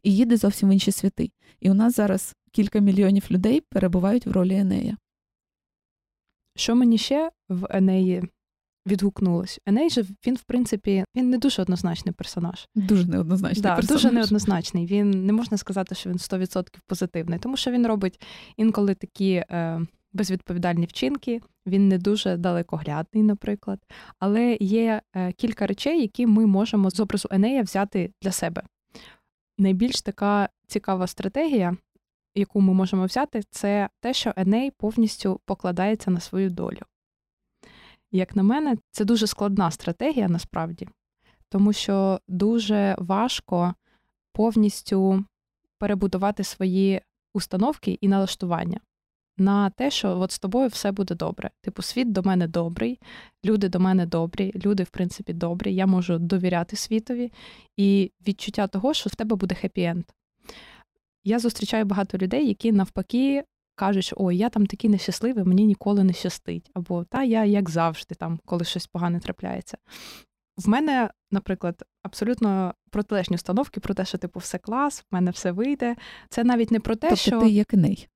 і 0.04 0.16
їде 0.16 0.38
зовсім 0.38 0.70
в 0.70 0.74
інші 0.74 0.92
світи. 0.92 1.32
І 1.60 1.72
у 1.72 1.74
нас 1.74 1.96
зараз 1.96 2.36
кілька 2.52 2.80
мільйонів 2.80 3.26
людей 3.32 3.62
перебувають 3.62 4.26
в 4.26 4.32
ролі 4.32 4.56
Енея. 4.56 4.98
Що 6.56 6.76
мені 6.76 6.98
ще 6.98 7.32
в 7.50 7.68
Енеї 7.70 8.24
відгукнулось. 8.88 9.60
Еней 9.66 9.90
же 9.90 10.06
він, 10.28 10.36
в 10.36 10.44
принципі, 10.44 11.06
він 11.16 11.30
не 11.30 11.38
дуже 11.38 11.62
однозначний 11.62 12.14
персонаж. 12.14 12.68
Дуже 12.76 13.06
неоднозначний 13.06 13.62
да, 13.62 13.76
персонаж. 13.76 14.04
Дуже 14.04 14.16
неоднозначний. 14.16 14.86
Він 14.86 15.26
не 15.26 15.34
можна 15.34 15.58
сказати, 15.58 15.96
що 15.96 16.10
він 16.10 16.18
100% 16.18 16.68
позитивний, 16.88 17.40
тому 17.40 17.58
що 17.58 17.72
він 17.72 17.88
робить 17.88 18.22
інколи 18.58 18.96
такі 18.96 19.32
е, 19.34 19.82
безвідповідальні 20.14 20.86
вчинки. 20.86 21.42
Він 21.68 21.88
не 21.88 21.98
дуже 21.98 22.38
далекоглядний, 22.38 23.24
наприклад. 23.24 23.80
Але 24.20 24.58
є 24.60 25.02
е, 25.16 25.32
кілька 25.32 25.68
речей, 25.68 26.02
які 26.02 26.28
ми 26.28 26.46
можемо 26.46 26.90
з 26.90 27.00
образу 27.00 27.30
Енея 27.32 27.62
взяти 27.62 28.12
для 28.22 28.32
себе. 28.32 28.64
Найбільш 29.58 30.02
така 30.02 30.50
цікава 30.68 31.08
стратегія, 31.08 31.78
яку 32.36 32.62
ми 32.62 32.74
можемо 32.74 33.06
взяти, 33.06 33.42
це 33.50 33.90
те, 34.00 34.14
що 34.14 34.34
Еней 34.36 34.72
повністю 34.72 35.42
покладається 35.46 36.12
на 36.12 36.20
свою 36.20 36.50
долю. 36.50 36.80
Як 38.16 38.36
на 38.36 38.44
мене, 38.44 38.78
це 38.92 39.06
дуже 39.06 39.28
складна 39.28 39.72
стратегія 39.72 40.28
насправді, 40.28 40.88
тому 41.50 41.74
що 41.74 42.20
дуже 42.28 42.96
важко 43.00 43.74
повністю 44.32 45.26
перебудувати 45.78 46.44
свої 46.44 47.02
установки 47.34 47.98
і 48.02 48.08
налаштування 48.08 48.80
на 49.38 49.70
те, 49.70 49.92
що 49.92 50.20
от 50.20 50.32
з 50.32 50.40
тобою 50.40 50.68
все 50.68 50.92
буде 50.92 51.16
добре. 51.16 51.50
Типу, 51.62 51.82
світ 51.82 52.12
до 52.12 52.24
мене 52.24 52.48
добрий, 52.48 53.00
люди 53.46 53.70
до 53.70 53.80
мене 53.80 54.06
добрі, 54.06 54.52
люди, 54.66 54.84
в 54.84 54.90
принципі, 54.90 55.34
добрі. 55.34 55.76
Я 55.76 55.86
можу 55.86 56.20
довіряти 56.20 56.76
світові 56.76 57.32
і 57.78 58.12
відчуття 58.28 58.68
того, 58.68 58.94
що 58.94 59.10
в 59.10 59.16
тебе 59.16 59.36
буде 59.36 59.56
хеппі-енд. 59.56 60.04
Я 61.24 61.40
зустрічаю 61.40 61.86
багато 61.86 62.18
людей, 62.18 62.48
які 62.48 62.72
навпаки 62.72 63.44
кажуть, 63.76 64.06
що 64.06 64.16
ой, 64.20 64.38
я 64.38 64.50
там 64.50 64.66
такий 64.66 64.90
нещасливий, 64.90 65.44
мені 65.44 65.66
ніколи 65.66 66.04
не 66.04 66.14
щастить. 66.14 66.72
Або 66.74 67.04
та 67.04 67.24
я 67.24 67.46
як 67.46 67.70
завжди, 67.70 68.16
там, 68.16 68.40
коли 68.46 68.66
щось 68.66 68.88
погане 68.88 69.20
трапляється. 69.20 69.78
В 70.58 70.70
мене, 70.70 71.10
наприклад, 71.32 71.84
абсолютно 72.04 72.74
протилежні 72.90 73.36
установки 73.36 73.80
про 73.80 73.94
те, 73.94 74.06
що 74.06 74.18
типу 74.18 74.40
все 74.40 74.58
клас, 74.58 75.02
в 75.02 75.06
мене 75.12 75.32
все 75.32 75.52
вийде. 75.52 75.96
Це 76.30 76.44
навіть 76.44 76.72
не 76.72 76.80
про 76.80 76.96
те, 76.96 77.08
тобто 77.10 77.16
що 77.16 77.40
ти 77.42 77.50
як 77.50 77.74
ней. 77.74 78.08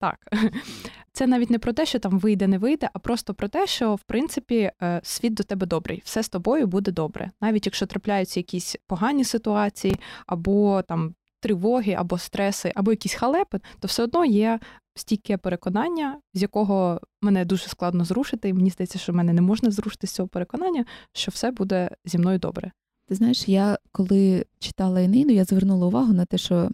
Так, 0.00 0.18
це 1.12 1.26
навіть 1.26 1.50
не 1.50 1.58
про 1.58 1.72
те, 1.72 1.86
що 1.86 1.98
там 1.98 2.18
вийде, 2.18 2.46
не 2.46 2.58
вийде, 2.58 2.90
а 2.92 2.98
просто 2.98 3.34
про 3.34 3.48
те, 3.48 3.66
що 3.66 3.94
в 3.94 4.02
принципі 4.02 4.70
е, 4.82 5.00
світ 5.02 5.34
до 5.34 5.42
тебе 5.42 5.66
добрий, 5.66 6.02
все 6.04 6.22
з 6.22 6.28
тобою 6.28 6.66
буде 6.66 6.92
добре. 6.92 7.30
Навіть 7.40 7.66
якщо 7.66 7.86
трапляються 7.86 8.40
якісь 8.40 8.76
погані 8.86 9.24
ситуації, 9.24 9.96
або 10.26 10.82
там 10.82 11.14
тривоги, 11.40 11.92
або 11.92 12.18
стреси, 12.18 12.72
або 12.74 12.90
якісь 12.90 13.14
халепи, 13.14 13.60
то 13.80 13.88
все 13.88 14.02
одно 14.02 14.24
є 14.24 14.60
стійке 14.94 15.36
переконання, 15.36 16.20
з 16.34 16.42
якого 16.42 17.00
мене 17.22 17.44
дуже 17.44 17.68
складно 17.68 18.04
зрушити, 18.04 18.48
і 18.48 18.52
мені 18.52 18.70
здається, 18.70 18.98
що 18.98 19.12
мене 19.12 19.32
не 19.32 19.40
можна 19.40 19.70
зрушити 19.70 20.06
з 20.06 20.10
цього 20.10 20.28
переконання, 20.28 20.84
що 21.12 21.30
все 21.30 21.50
буде 21.50 21.90
зі 22.04 22.18
мною 22.18 22.38
добре. 22.38 22.72
Ти 23.08 23.14
знаєш, 23.14 23.48
я 23.48 23.78
коли 23.92 24.46
читала 24.58 25.02
Енейду, 25.02 25.30
я 25.30 25.44
звернула 25.44 25.86
увагу 25.86 26.12
на 26.12 26.24
те, 26.24 26.38
що 26.38 26.70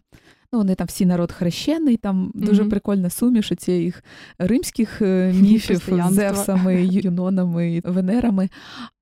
ну, 0.53 0.59
вони 0.59 0.75
там 0.75 0.87
всі 0.87 1.07
народ 1.07 1.33
хрещений, 1.33 1.97
там 1.97 2.33
mm-hmm. 2.35 2.47
дуже 2.47 2.65
прикольна 2.65 3.11
суміш 3.11 3.53
цих 3.59 4.05
римських 4.39 5.03
е, 5.03 5.33
міфів 5.41 5.91
з 6.11 6.15
Зевсами, 6.15 6.87
Юнонами, 6.93 7.81
Венерами. 7.85 8.49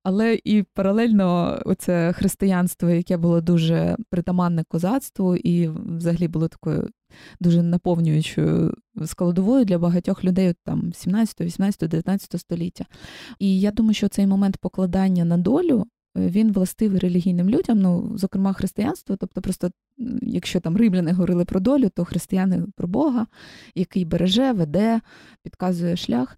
Але 0.03 0.39
і 0.43 0.63
паралельно 0.63 1.59
оце 1.65 2.13
християнство, 2.13 2.89
яке 2.89 3.17
було 3.17 3.41
дуже 3.41 3.95
притаманне 4.09 4.63
козацтву, 4.67 5.35
і 5.35 5.67
взагалі 5.67 6.27
було 6.27 6.47
такою 6.47 6.89
дуже 7.39 7.63
наповнюючою 7.63 8.73
складовою 9.05 9.65
для 9.65 9.77
багатьох 9.77 10.23
людей 10.23 10.53
там 10.63 10.93
17, 10.93 11.41
18, 11.41 11.89
19 11.89 12.41
століття. 12.41 12.85
І 13.39 13.59
я 13.59 13.71
думаю, 13.71 13.93
що 13.93 14.07
цей 14.07 14.27
момент 14.27 14.57
покладання 14.57 15.25
на 15.25 15.37
долю. 15.37 15.85
Він 16.15 16.51
властивий 16.51 16.99
релігійним 16.99 17.49
людям, 17.49 17.79
ну, 17.79 18.11
зокрема, 18.15 18.53
християнство. 18.53 19.15
Тобто, 19.15 19.41
просто 19.41 19.71
якщо 20.21 20.59
там 20.59 20.77
римляни 20.77 21.11
говорили 21.11 21.45
про 21.45 21.59
долю, 21.59 21.89
то 21.95 22.05
християни 22.05 22.63
про 22.75 22.87
Бога, 22.87 23.27
який 23.75 24.05
береже, 24.05 24.51
веде, 24.51 25.01
підказує 25.43 25.95
шлях. 25.97 26.37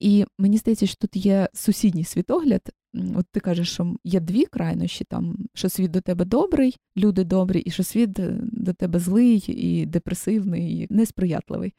І 0.00 0.24
мені 0.38 0.56
здається, 0.56 0.86
що 0.86 0.96
тут 0.96 1.16
є 1.16 1.48
сусідній 1.54 2.04
світогляд, 2.04 2.62
От 2.94 3.26
ти 3.32 3.40
кажеш, 3.40 3.72
що 3.72 3.96
є 4.04 4.20
дві 4.20 4.44
крайнощі, 4.44 5.04
там, 5.04 5.36
що 5.54 5.68
світ 5.68 5.90
до 5.90 6.00
тебе 6.00 6.24
добрий, 6.24 6.76
люди 6.96 7.24
добрі, 7.24 7.58
і 7.58 7.70
що 7.70 7.82
світ 7.82 8.18
е, 8.18 8.38
до 8.42 8.72
тебе 8.72 8.98
злий, 8.98 9.44
і 9.48 9.86
депресивний, 9.86 10.78
і 10.78 10.86
несприятливий. 10.90 11.74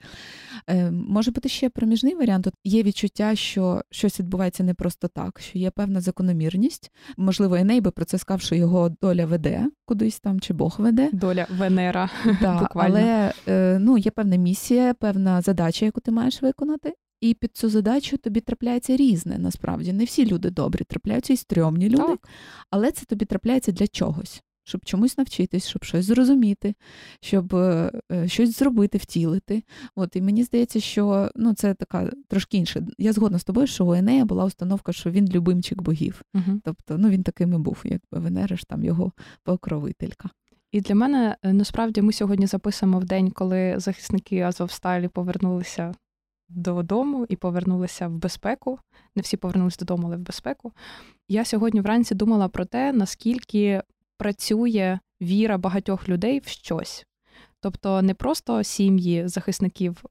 Е, 0.69 0.91
Може 0.91 1.31
бути 1.31 1.49
ще 1.49 1.69
проміжний 1.69 2.15
варіант. 2.15 2.47
От 2.47 2.53
Є 2.63 2.83
відчуття, 2.83 3.35
що 3.35 3.81
щось 3.91 4.19
відбувається 4.19 4.63
не 4.63 4.73
просто 4.73 5.07
так, 5.07 5.39
що 5.39 5.59
є 5.59 5.71
певна 5.71 6.01
закономірність. 6.01 6.91
Можливо, 7.17 7.55
Еней 7.55 7.81
би 7.81 7.91
про 7.91 8.05
це 8.05 8.17
сказав, 8.17 8.41
що 8.41 8.55
його 8.55 8.89
доля 9.01 9.25
веде 9.25 9.65
кудись 9.85 10.19
там, 10.19 10.39
чи 10.39 10.53
Бог 10.53 10.75
веде. 10.79 11.09
Доля 11.13 11.47
Венера. 11.57 12.09
Да, 12.41 12.59
буквально. 12.59 12.97
Але 12.97 13.33
е, 13.47 13.79
ну, 13.79 13.97
є 13.97 14.11
певна 14.11 14.35
місія, 14.35 14.93
певна 14.93 15.41
задача, 15.41 15.85
яку 15.85 16.01
ти 16.01 16.11
маєш 16.11 16.41
виконати. 16.41 16.93
І 17.21 17.33
під 17.33 17.57
цю 17.57 17.69
задачу 17.69 18.17
тобі 18.17 18.41
трапляється 18.41 18.97
різне. 18.97 19.37
Насправді 19.37 19.93
не 19.93 20.03
всі 20.03 20.25
люди 20.25 20.49
добрі, 20.49 20.83
трапляються 20.83 21.33
і 21.33 21.37
стрьомні 21.37 21.89
люди, 21.89 22.03
Так. 22.03 22.29
але 22.69 22.91
це 22.91 23.05
тобі 23.05 23.25
трапляється 23.25 23.71
для 23.71 23.87
чогось. 23.87 24.43
Щоб 24.63 24.85
чомусь 24.85 25.17
навчитись, 25.17 25.67
щоб 25.67 25.83
щось 25.83 26.05
зрозуміти, 26.05 26.75
щоб 27.21 27.55
е, 27.55 27.91
е, 28.11 28.27
щось 28.27 28.57
зробити, 28.57 28.97
втілити. 28.97 29.63
От 29.95 30.15
і 30.15 30.21
мені 30.21 30.43
здається, 30.43 30.79
що 30.79 31.31
ну 31.35 31.53
це 31.53 31.73
така 31.73 32.11
трошки 32.27 32.57
інше. 32.57 32.87
Я 32.97 33.13
згодна 33.13 33.39
з 33.39 33.43
тобою, 33.43 33.67
що 33.67 33.85
у 33.85 33.93
Енея 33.93 34.25
була 34.25 34.45
установка, 34.45 34.93
що 34.93 35.11
він 35.11 35.29
любимчик 35.31 35.81
богів. 35.81 36.21
Угу. 36.33 36.61
Тобто, 36.63 36.97
ну 36.97 37.09
він 37.09 37.23
таким 37.23 37.53
і 37.53 37.57
був, 37.57 37.81
якби 37.83 38.19
Венера 38.19 38.57
ж 38.57 38.63
там 38.67 38.83
його 38.83 39.11
покровителька. 39.43 40.29
І 40.71 40.81
для 40.81 40.95
мене 40.95 41.35
е, 41.43 41.53
насправді 41.53 42.01
ми 42.01 42.13
сьогодні 42.13 42.47
записуємо 42.47 42.99
в 42.99 43.05
день, 43.05 43.31
коли 43.31 43.73
захисники 43.77 44.39
Азовсталі 44.39 45.07
повернулися 45.07 45.93
додому 46.49 47.25
і 47.29 47.35
повернулися 47.35 48.07
в 48.07 48.11
безпеку. 48.11 48.79
Не 49.15 49.21
всі 49.21 49.37
повернулися 49.37 49.77
додому, 49.79 50.07
але 50.07 50.17
в 50.17 50.19
безпеку. 50.19 50.71
Я 51.27 51.45
сьогодні 51.45 51.81
вранці 51.81 52.15
думала 52.15 52.47
про 52.47 52.65
те, 52.65 52.93
наскільки 52.93 53.81
працює 54.17 54.99
віра 55.21 55.57
багатьох 55.57 56.09
людей 56.09 56.39
в 56.39 56.47
щось. 56.47 57.05
Тобто 57.59 58.01
не 58.01 58.13
просто 58.13 58.63
сім'ї 58.63 59.27
захисників 59.27 60.03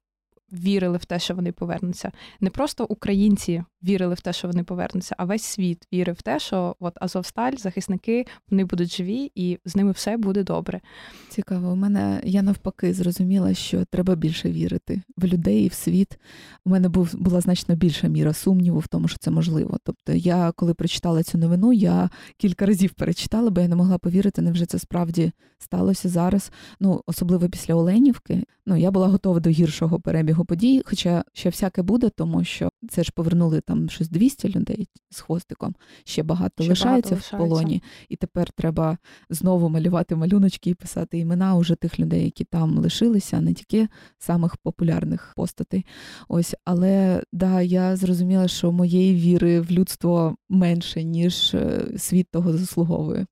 вірили 0.51 0.97
в 0.97 1.05
те, 1.05 1.19
що 1.19 1.35
вони 1.35 1.51
повернуться, 1.51 2.11
не 2.39 2.49
просто 2.49 2.85
українці 2.85 3.63
вірили 3.83 4.15
в 4.15 4.21
те, 4.21 4.33
що 4.33 4.47
вони 4.47 4.63
повернуться, 4.63 5.15
а 5.17 5.25
весь 5.25 5.43
світ 5.43 5.87
вірив 5.93 6.15
в 6.15 6.21
те, 6.21 6.39
що 6.39 6.75
от 6.79 6.97
Азовсталь, 7.01 7.55
захисники, 7.57 8.25
вони 8.49 8.65
будуть 8.65 8.97
живі 8.97 9.31
і 9.35 9.59
з 9.65 9.75
ними 9.75 9.91
все 9.91 10.17
буде 10.17 10.43
добре. 10.43 10.81
Цікаво, 11.29 11.71
у 11.71 11.75
мене 11.75 12.21
я 12.23 12.41
навпаки 12.41 12.93
зрозуміла, 12.93 13.53
що 13.53 13.85
треба 13.85 14.15
більше 14.15 14.51
вірити 14.51 15.01
в 15.17 15.25
людей 15.25 15.65
і 15.65 15.67
в 15.67 15.73
світ. 15.73 16.19
У 16.65 16.69
мене 16.69 16.89
був 16.89 17.15
була 17.15 17.41
значно 17.41 17.75
більша 17.75 18.07
міра 18.07 18.33
сумніву 18.33 18.79
в 18.79 18.87
тому, 18.87 19.07
що 19.07 19.17
це 19.17 19.31
можливо. 19.31 19.77
Тобто, 19.83 20.13
я 20.13 20.51
коли 20.55 20.73
прочитала 20.73 21.23
цю 21.23 21.37
новину, 21.37 21.73
я 21.73 22.09
кілька 22.37 22.65
разів 22.65 22.93
перечитала, 22.93 23.49
бо 23.49 23.61
я 23.61 23.67
не 23.67 23.75
могла 23.75 23.97
повірити, 23.97 24.41
невже 24.41 24.65
це 24.65 24.79
справді 24.79 25.31
сталося 25.59 26.09
зараз. 26.09 26.51
Ну, 26.79 27.01
особливо 27.05 27.49
після 27.49 27.75
Оленівки. 27.75 28.43
Ну 28.65 28.75
я 28.75 28.91
була 28.91 29.07
готова 29.07 29.39
до 29.39 29.49
гіршого 29.49 29.99
перебігу 29.99 30.45
подій, 30.45 30.81
хоча 30.85 31.23
ще 31.33 31.49
всяке 31.49 31.81
буде, 31.81 32.09
тому 32.09 32.43
що 32.43 32.69
це 32.89 33.03
ж 33.03 33.11
повернули 33.15 33.61
там 33.69 33.89
щось 33.89 34.09
200 34.09 34.49
людей 34.49 34.87
з 35.09 35.19
хвостиком. 35.19 35.75
Ще 36.03 36.23
багато 36.23 36.63
Ще 36.63 36.69
лишається 36.69 37.15
багато 37.15 37.35
в 37.35 37.39
полоні, 37.39 37.83
і 38.09 38.15
тепер 38.15 38.51
треба 38.51 38.97
знову 39.29 39.69
малювати 39.69 40.15
малюночки 40.15 40.69
і 40.69 40.73
писати 40.73 41.17
імена 41.17 41.55
уже 41.55 41.75
тих 41.75 41.99
людей, 41.99 42.23
які 42.23 42.43
там 42.43 42.77
лишилися, 42.77 43.41
не 43.41 43.53
тільки 43.53 43.87
самих 44.17 44.57
популярних 44.57 45.33
постатей. 45.35 45.85
Ось, 46.27 46.55
але 46.65 47.23
да, 47.33 47.61
я 47.61 47.95
зрозуміла, 47.95 48.47
що 48.47 48.71
моєї 48.71 49.15
віри 49.15 49.61
в 49.61 49.71
людство 49.71 50.35
менше, 50.49 51.03
ніж 51.03 51.53
е, 51.53 51.87
світ 51.97 52.27
того 52.31 52.57
заслуговує. 52.57 53.25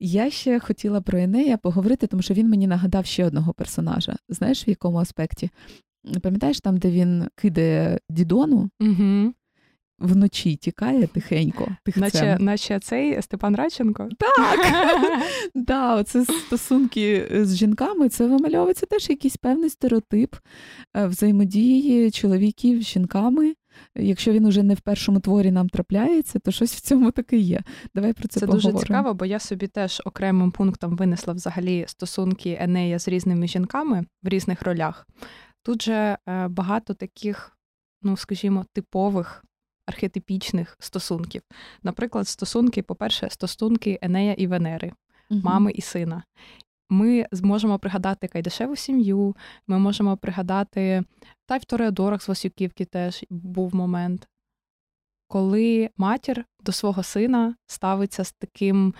Я 0.00 0.30
ще 0.30 0.60
хотіла 0.60 1.00
про 1.00 1.18
Енея 1.18 1.56
поговорити, 1.56 2.06
тому 2.06 2.22
що 2.22 2.34
він 2.34 2.48
мені 2.48 2.66
нагадав 2.66 3.06
ще 3.06 3.26
одного 3.26 3.52
персонажа. 3.52 4.16
Знаєш, 4.28 4.68
в 4.68 4.68
якому 4.68 4.98
аспекті? 4.98 5.50
Пам'ятаєш 6.22 6.60
там, 6.60 6.76
де 6.76 6.90
він 6.90 7.24
кидає 7.36 7.98
Дідону, 8.08 8.70
Угу. 8.80 9.32
вночі 9.98 10.56
тікає 10.56 11.06
тихенько. 11.06 11.68
Наче, 11.96 12.36
наче 12.40 12.78
цей 12.78 13.22
Степан 13.22 13.56
Радченко. 13.56 14.08
Так, 14.18 14.60
да, 15.54 15.96
оце 15.96 16.24
стосунки 16.24 17.28
з 17.32 17.56
жінками, 17.56 18.08
це 18.08 18.26
вимальовується 18.26 18.86
теж 18.86 19.10
якийсь 19.10 19.36
певний 19.36 19.70
стереотип 19.70 20.34
е, 20.96 21.06
взаємодії 21.06 22.10
чоловіків 22.10 22.82
з 22.82 22.86
жінками. 22.86 23.54
Якщо 23.96 24.32
він 24.32 24.46
уже 24.46 24.62
не 24.62 24.74
в 24.74 24.80
першому 24.80 25.20
творі 25.20 25.50
нам 25.50 25.68
трапляється, 25.68 26.38
то 26.38 26.50
щось 26.50 26.72
в 26.74 26.80
цьому 26.80 27.10
таки 27.10 27.36
є. 27.38 27.60
Давай 27.94 28.12
про 28.12 28.28
це, 28.28 28.40
Це 28.40 28.46
поговоримо. 28.46 28.72
дуже 28.72 28.86
цікаво, 28.86 29.14
бо 29.14 29.24
я 29.24 29.38
собі 29.38 29.66
теж 29.66 30.02
окремим 30.04 30.50
пунктом 30.50 30.96
винесла 30.96 31.34
взагалі 31.34 31.84
стосунки 31.88 32.58
Енея 32.60 32.98
з 32.98 33.08
різними 33.08 33.48
жінками 33.48 34.04
в 34.22 34.28
різних 34.28 34.62
ролях. 34.62 35.06
Тут 35.62 35.82
же 35.82 36.18
е, 36.28 36.48
багато 36.48 36.94
таких, 36.94 37.58
ну 38.02 38.16
скажімо, 38.16 38.64
типових 38.72 39.44
архетипічних 39.86 40.76
стосунків. 40.78 41.42
Наприклад, 41.82 42.28
стосунки, 42.28 42.82
по-перше, 42.82 43.30
стосунки 43.30 43.98
Енея 44.02 44.32
і 44.32 44.46
Венери, 44.46 44.92
угу. 45.30 45.40
мами 45.44 45.72
і 45.72 45.80
сина. 45.80 46.22
Ми 46.90 47.26
зможемо 47.32 47.78
пригадати 47.78 48.28
Кайдашеву 48.28 48.76
сім'ю, 48.76 49.36
ми 49.66 49.78
можемо 49.78 50.16
пригадати, 50.16 51.04
та 51.46 51.56
й 51.56 51.58
в 51.58 51.64
Тореодорах 51.64 52.22
з 52.22 52.28
Васюківки 52.28 52.84
теж 52.84 53.24
був 53.30 53.74
момент, 53.74 54.28
коли 55.30 55.90
матір 55.96 56.44
до 56.64 56.72
свого 56.72 57.02
сина 57.02 57.54
ставиться 57.66 58.24
з 58.24 58.32
таким 58.32 58.94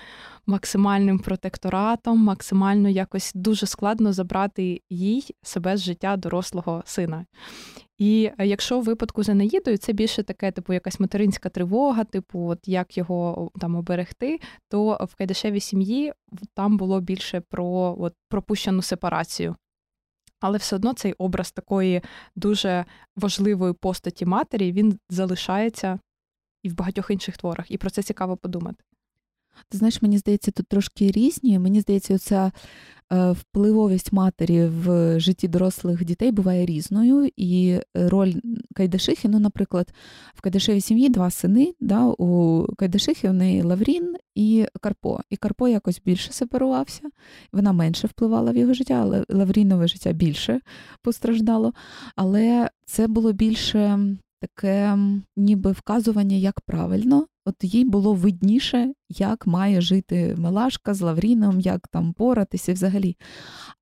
максимальним 0.46 1.18
протекторатом, 1.18 2.18
максимально 2.18 2.88
якось 2.88 3.32
дуже 3.34 3.66
складно 3.66 4.12
забрати 4.12 4.82
їй 4.90 5.34
себе 5.42 5.76
з 5.76 5.80
життя 5.80 6.16
дорослого 6.16 6.82
сина. 6.86 7.26
І 7.98 8.30
е, 8.38 8.46
якщо 8.46 8.80
в 8.80 8.84
випадку 8.84 9.22
з 9.22 9.28
Енеїдою 9.28 9.78
це 9.78 9.92
більше 9.92 10.22
таке, 10.22 10.52
типу, 10.52 10.72
якась 10.72 11.00
материнська 11.00 11.48
тривога, 11.48 12.04
типу, 12.04 12.48
от 12.48 12.58
як 12.68 12.98
його 12.98 13.50
там 13.60 13.76
оберегти, 13.76 14.40
то 14.68 15.08
в 15.10 15.14
Кайдашевій 15.14 15.60
сім'ї 15.60 16.12
там 16.54 16.76
було 16.76 17.00
більше 17.00 17.40
про 17.40 17.96
от, 17.98 18.14
пропущену 18.28 18.82
сепарацію. 18.82 19.56
Але 20.40 20.58
все 20.58 20.76
одно 20.76 20.94
цей 20.94 21.12
образ 21.12 21.52
такої 21.52 22.02
дуже 22.36 22.84
важливої 23.16 23.72
постаті 23.72 24.26
матері 24.26 24.72
він 24.72 24.98
залишається 25.08 25.98
і 26.62 26.68
в 26.68 26.76
багатьох 26.76 27.10
інших 27.10 27.36
творах. 27.36 27.70
І 27.70 27.78
про 27.78 27.90
це 27.90 28.02
цікаво 28.02 28.36
подумати. 28.36 28.84
Ти 29.68 29.78
знаєш, 29.78 30.02
мені 30.02 30.18
здається, 30.18 30.50
тут 30.50 30.66
трошки 30.68 31.10
різні. 31.10 31.58
Мені 31.58 31.80
здається, 31.80 32.18
ця 32.18 32.52
е, 33.12 33.30
впливовість 33.30 34.12
матері 34.12 34.64
в 34.66 35.20
житті 35.20 35.48
дорослих 35.48 36.04
дітей 36.04 36.32
буває 36.32 36.66
різною. 36.66 37.30
І 37.36 37.78
роль 37.94 38.32
Кайдашихи, 38.74 39.28
ну, 39.28 39.38
наприклад, 39.38 39.94
в 40.34 40.40
Кайдашевій 40.40 40.80
сім'ї 40.80 41.08
два 41.08 41.30
сини. 41.30 41.74
Да, 41.80 42.04
У 42.04 42.66
Кайдашихи 42.76 43.28
в 43.28 43.32
неї 43.32 43.62
Лаврін 43.62 44.16
і 44.34 44.66
Карпо. 44.80 45.20
І 45.30 45.36
Карпо 45.36 45.68
якось 45.68 46.00
більше 46.04 46.32
сепарувався, 46.32 47.02
вона 47.52 47.72
менше 47.72 48.06
впливала 48.06 48.52
в 48.52 48.56
його 48.56 48.74
життя, 48.74 48.94
але 48.94 49.24
Лаврінове 49.28 49.88
життя 49.88 50.12
більше 50.12 50.60
постраждало. 51.02 51.72
Але 52.16 52.70
це 52.86 53.06
було 53.06 53.32
більше 53.32 53.98
таке 54.40 54.98
ніби 55.36 55.72
вказування, 55.72 56.36
як 56.36 56.60
правильно. 56.60 57.26
От 57.44 57.54
їй 57.60 57.84
було 57.84 58.14
видніше, 58.14 58.92
як 59.08 59.46
має 59.46 59.80
жити 59.80 60.34
Мелашка 60.38 60.94
з 60.94 61.00
Лавріном, 61.00 61.60
як 61.60 61.88
там 61.88 62.12
поратися 62.12 62.72
взагалі. 62.72 63.16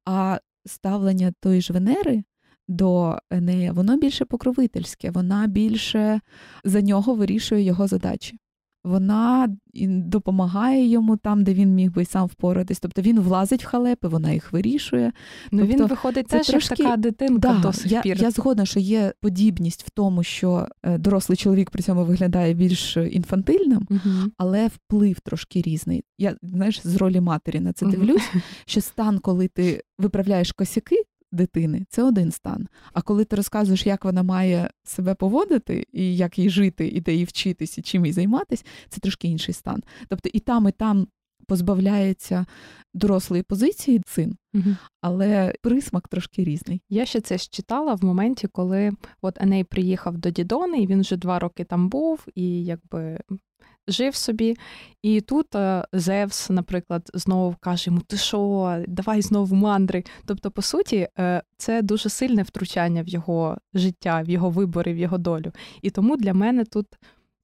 А 0.05 0.38
ставлення 0.66 1.33
тої 1.40 1.61
ж 1.61 1.73
Венери 1.73 2.23
до 2.68 3.18
Енея, 3.31 3.73
воно 3.73 3.97
більше 3.97 4.25
покровительське, 4.25 5.11
вона 5.11 5.47
більше 5.47 6.21
за 6.64 6.81
нього 6.81 7.14
вирішує 7.14 7.62
його 7.62 7.87
задачі. 7.87 8.38
Вона 8.85 9.49
допомагає 9.88 10.87
йому 10.88 11.17
там, 11.17 11.45
де 11.45 11.55
він 11.55 11.75
міг 11.75 11.93
би 11.93 12.05
сам 12.05 12.27
впоратись. 12.27 12.81
Тобто 12.81 13.03
він 13.03 13.21
влазить 13.21 13.64
в 13.64 13.67
халепи, 13.67 14.09
вона 14.09 14.31
їх 14.33 14.53
вирішує. 14.53 15.12
Ну 15.53 15.62
він 15.67 15.79
Тобто 15.79 15.87
виходить 15.95 16.29
це 16.29 16.37
теж 16.38 16.47
трошки- 16.47 16.75
як 16.83 16.88
така 16.88 16.97
дитинка 16.97 17.49
Да, 17.55 17.59
до 17.59 17.73
сих 17.73 17.93
я, 17.93 18.03
пір. 18.03 18.17
я 18.23 18.31
згодна, 18.31 18.67
що 18.67 18.81
є 18.81 19.12
подібність 19.21 19.87
в 19.87 19.91
тому, 19.91 20.23
що 20.23 20.69
е, 20.83 20.99
дорослий 20.99 21.37
чоловік 21.37 21.71
при 21.71 21.83
цьому 21.83 22.05
виглядає 22.05 22.55
більш 22.55 22.97
е, 22.97 23.09
інфантильним, 23.09 23.87
Мгм. 23.91 24.33
але 24.37 24.67
вплив 24.69 25.21
трошки 25.21 25.62
різний. 25.62 26.05
Я 26.19 26.37
знаєш, 26.43 26.81
з 26.87 26.97
ролі 26.97 27.21
матері 27.21 27.61
на 27.61 27.73
це 27.73 27.87
дивлюсь, 27.87 28.31
що 28.67 28.81
стан, 28.81 29.19
коли 29.19 29.49
ти 29.49 29.83
виправляєш 29.99 30.53
косяки 30.53 30.97
дитини, 31.33 31.87
це 31.88 32.03
один 32.03 32.33
стан. 32.33 32.69
А 32.93 33.03
коли 33.03 33.25
ти 33.25 33.37
розказуєш, 33.37 33.87
як 33.87 34.05
вона 34.05 34.23
має 34.23 34.71
себе 34.85 35.14
поводити, 35.14 35.87
і 35.93 36.17
як 36.17 36.38
їй 36.38 36.51
жити, 36.51 36.88
і 36.88 37.01
де 37.01 37.14
їй 37.14 37.25
вчитись, 37.25 37.79
і 37.79 37.83
чим 37.83 38.07
їй 38.07 38.12
займатись, 38.12 38.64
це 38.88 39.01
трошки 39.01 39.29
інший 39.29 39.55
стан. 39.55 39.83
Тобто 40.09 40.31
і 40.33 40.41
там, 40.41 40.69
і 40.69 40.73
там 40.73 41.07
позбавляється 41.48 42.46
дорослої 42.94 43.42
позиції 43.42 44.02
син, 44.06 44.37
Мгм. 44.54 44.76
але 45.00 45.54
присмак 45.62 46.08
трошки 46.08 46.44
різний. 46.44 46.82
Я 46.90 47.06
ще 47.06 47.20
це 47.20 47.38
ж 47.38 47.48
читала 47.50 47.94
в 47.94 48.04
моменті, 48.04 48.48
коли 48.48 48.92
от 49.22 49.42
Еней 49.42 49.64
приїхав 49.64 50.18
до 50.18 50.30
Дідони, 50.30 50.82
і 50.82 50.87
він 50.87 51.00
вже 51.00 51.16
два 51.16 51.38
роки 51.38 51.64
там 51.64 51.88
був 51.88 52.26
і 52.34 52.64
якби 52.64 53.18
жив 53.88 54.14
собі. 54.14 54.56
І 55.02 55.20
тут 55.20 55.54
е, 55.54 55.84
Зевс, 55.92 56.50
наприклад, 56.50 57.11
знову 57.14 57.56
каже 57.61 57.84
йому: 57.87 58.00
Ти 58.00 58.16
що, 58.16 58.84
давай 58.88 59.22
знову 59.22 59.56
мандри. 59.56 60.04
Тобто, 60.26 60.50
по 60.50 60.62
суті, 60.62 61.08
е, 61.18 61.42
це 61.56 61.82
дуже 61.82 62.08
сильне 62.08 62.42
втручання 62.42 63.02
в 63.02 63.08
його 63.08 63.58
життя, 63.74 64.22
в 64.22 64.30
його 64.30 64.50
вибори, 64.50 64.92
в 64.94 64.96
його 64.96 65.18
долю. 65.18 65.52
І 65.82 65.90
тому 65.90 66.16
для 66.16 66.34
мене 66.34 66.64
тут 66.64 66.87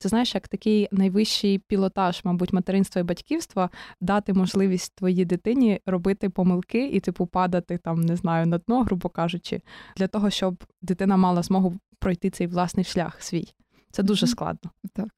Це 0.04 0.08
знаєш, 0.08 0.34
як 0.34 0.48
такий 0.48 0.88
найвищий 0.92 1.58
пілотаж, 1.58 2.20
мабуть, 2.24 2.52
материнства 2.52 3.00
і 3.00 3.04
батьківства, 3.04 3.70
дати 4.00 4.32
можливість 4.32 4.94
твоїй 4.94 5.24
дитині 5.24 5.80
робити 5.86 6.30
помилки 6.30 6.88
і, 6.88 7.00
типу, 7.00 7.26
падати 7.26 7.78
там, 7.78 8.00
не 8.00 8.16
знаю, 8.16 8.46
на 8.46 8.58
дно, 8.58 8.82
грубо 8.82 9.08
кажучи, 9.08 9.62
для 9.96 10.06
того, 10.06 10.30
щоб 10.30 10.64
дитина 10.82 11.16
мала 11.16 11.42
змогу 11.42 11.78
пройти 11.98 12.30
цей 12.30 12.46
власний 12.46 12.84
шлях 12.84 13.22
свій. 13.22 13.54
Це 13.90 14.02
дуже 14.02 14.26
складно. 14.26 14.70
Так. 14.92 15.08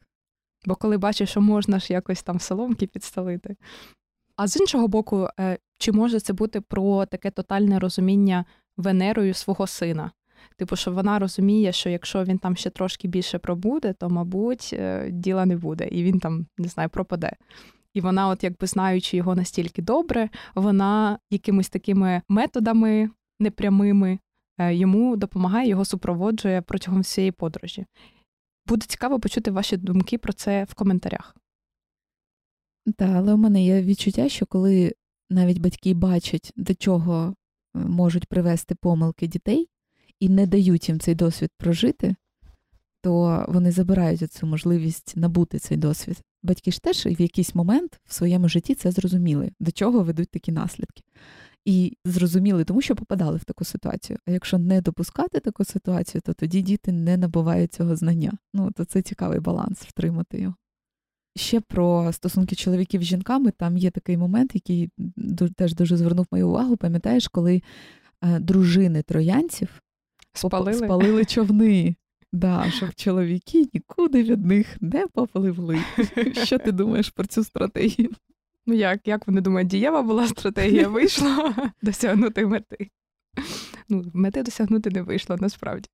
Бо 0.67 0.75
коли 0.75 0.99
бачиш, 0.99 1.31
що 1.31 1.41
можна 1.41 1.79
ж 1.79 1.93
якось 1.93 2.23
там 2.23 2.41
соломки 2.41 2.87
підстелити. 2.87 3.57
А 4.37 4.47
з 4.47 4.57
іншого 4.57 4.89
боку, 4.89 5.29
е, 5.41 5.59
чи 5.79 5.93
може 5.93 6.21
це 6.21 6.33
бути 6.33 6.61
про 6.61 7.07
таке 7.07 7.31
тотальне 7.31 7.79
розуміння 7.79 8.45
Венерою 8.77 9.35
свого 9.35 9.67
сина? 9.67 10.11
Типу, 10.59 10.77
що 10.77 10.93
вона 10.93 11.19
розуміє, 11.19 11.73
що 11.73 11.91
якщо 11.91 12.25
він 12.25 12.39
там 12.39 12.57
ще 12.57 12.71
трошки 12.71 13.09
більше 13.09 13.39
пробуде, 13.39 13.93
то, 13.93 14.09
мабуть, 14.09 14.71
е, 14.73 15.11
діла 15.11 15.47
не 15.47 15.57
буде, 15.57 15.89
і 15.89 16.03
він 16.03 16.21
там, 16.21 16.47
не 16.59 16.69
знаю, 16.69 16.89
пропаде. 16.89 17.33
І 17.95 18.01
вона, 18.01 18.29
от 18.29 18.45
якби 18.45 18.67
знаючи 18.67 19.17
його 19.17 19.35
настільки 19.35 19.83
добре, 19.83 20.29
вона 20.55 21.19
якимись 21.31 21.69
такими 21.69 22.23
методами 22.29 23.11
непрямими 23.41 24.19
е, 24.59 24.75
йому 24.75 25.17
допомагає, 25.17 25.69
його 25.69 25.85
супроводжує 25.85 26.63
протягом 26.63 27.01
всієї 27.01 27.33
подорожі. 27.33 27.87
Буде 28.67 28.87
цікаво 28.87 29.21
почути 29.21 29.51
ваші 29.51 29.77
думки 29.77 30.19
про 30.19 30.33
це 30.33 30.65
в 30.65 30.75
коментарях. 30.75 31.37
Так, 32.97 33.11
але 33.17 33.35
у 33.35 33.37
мене 33.37 33.65
є 33.65 33.83
відчуття, 33.83 34.29
що 34.29 34.47
коли 34.47 34.95
навіть 35.31 35.59
батьки 35.59 35.95
бачать, 35.95 36.53
до 36.57 36.75
чого 36.75 37.35
е, 37.77 37.79
можуть 37.79 38.27
привести 38.27 38.75
помилки 38.75 39.27
дітей, 39.27 39.69
і 40.21 40.29
не 40.29 40.47
дають 40.47 40.89
їм 40.89 41.01
цей 41.01 41.15
досвід 41.15 41.51
прожити, 41.59 42.17
то 43.03 43.45
вони 43.49 43.73
забирають 43.73 44.33
цю 44.33 44.47
можливість 44.47 45.17
набути 45.17 45.59
цей 45.59 45.77
досвід. 45.77 46.17
Батьки 46.43 46.71
ж 46.71 46.83
теж 46.83 47.07
в 47.07 47.21
якийсь 47.21 47.55
момент 47.55 48.01
в 48.05 48.15
своєму 48.15 48.49
житті 48.49 48.75
це 48.75 48.91
зрозуміли, 48.91 49.53
до 49.61 49.71
чого 49.71 50.03
ведуть 50.03 50.31
такі 50.31 50.53
наслідки. 50.53 51.03
І 51.65 51.97
зрозуміли, 52.05 52.65
тому 52.65 52.81
що 52.81 52.97
попадали 52.97 53.37
в 53.37 53.45
таку 53.45 53.65
ситуацію. 53.65 54.19
А 54.27 54.31
якщо 54.31 54.59
не 54.59 54.81
допускати 54.81 55.41
таку 55.41 55.65
ситуацію, 55.65 56.23
то 56.25 56.33
тоді 56.33 56.63
діти 56.63 56.93
не 56.93 57.17
набувають 57.17 57.73
цього 57.73 57.97
знання. 57.97 58.33
Ну, 58.55 58.71
то 58.71 58.85
це 58.85 59.03
цікавий 59.03 59.41
баланс 59.41 59.79
втримати 59.79 60.41
його. 60.41 60.55
Ще 61.37 61.61
про 61.61 62.13
стосунки 62.13 62.57
чоловіків 62.57 63.03
з 63.03 63.07
жінками 63.07 63.51
там 63.51 63.77
є 63.77 63.91
такий 63.91 64.17
момент, 64.17 64.51
який 64.55 64.91
теж 65.57 65.75
дуже 65.75 65.97
звернув 65.97 66.27
мою 66.31 66.49
увагу. 66.49 66.77
Пам'ятаєш, 66.77 67.29
коли 67.29 67.63
е, 68.23 68.39
дружини 68.39 69.03
троянців 69.03 69.83
спалили, 70.39 70.75
спалили 70.75 71.25
човни, 71.25 71.97
Да, 72.33 72.71
щоб 72.71 72.95
чоловіки 72.95 73.67
нікуди 73.75 74.23
від 74.23 74.47
них 74.47 74.77
не 74.81 75.07
попливли. 75.07 75.79
Що 76.45 76.59
ти 76.59 76.73
думаєш 76.73 77.11
про 77.11 77.27
цю 77.27 77.45
стратегію? 77.45 78.11
Ну 78.67 78.75
як 78.75 79.09
як 79.09 79.27
вони 79.27 79.41
думають, 79.41 79.69
дієва 79.69 80.03
була 80.03 80.27
стратегія, 80.27 80.89
вийшла 80.89 81.55
досягнути 81.83 82.47
мети. 82.47 82.91
Ну, 83.89 84.05
мети 84.15 84.43
досягнути 84.43 84.91
не 84.91 85.03
вийшло 85.03 85.37
насправді. 85.41 85.89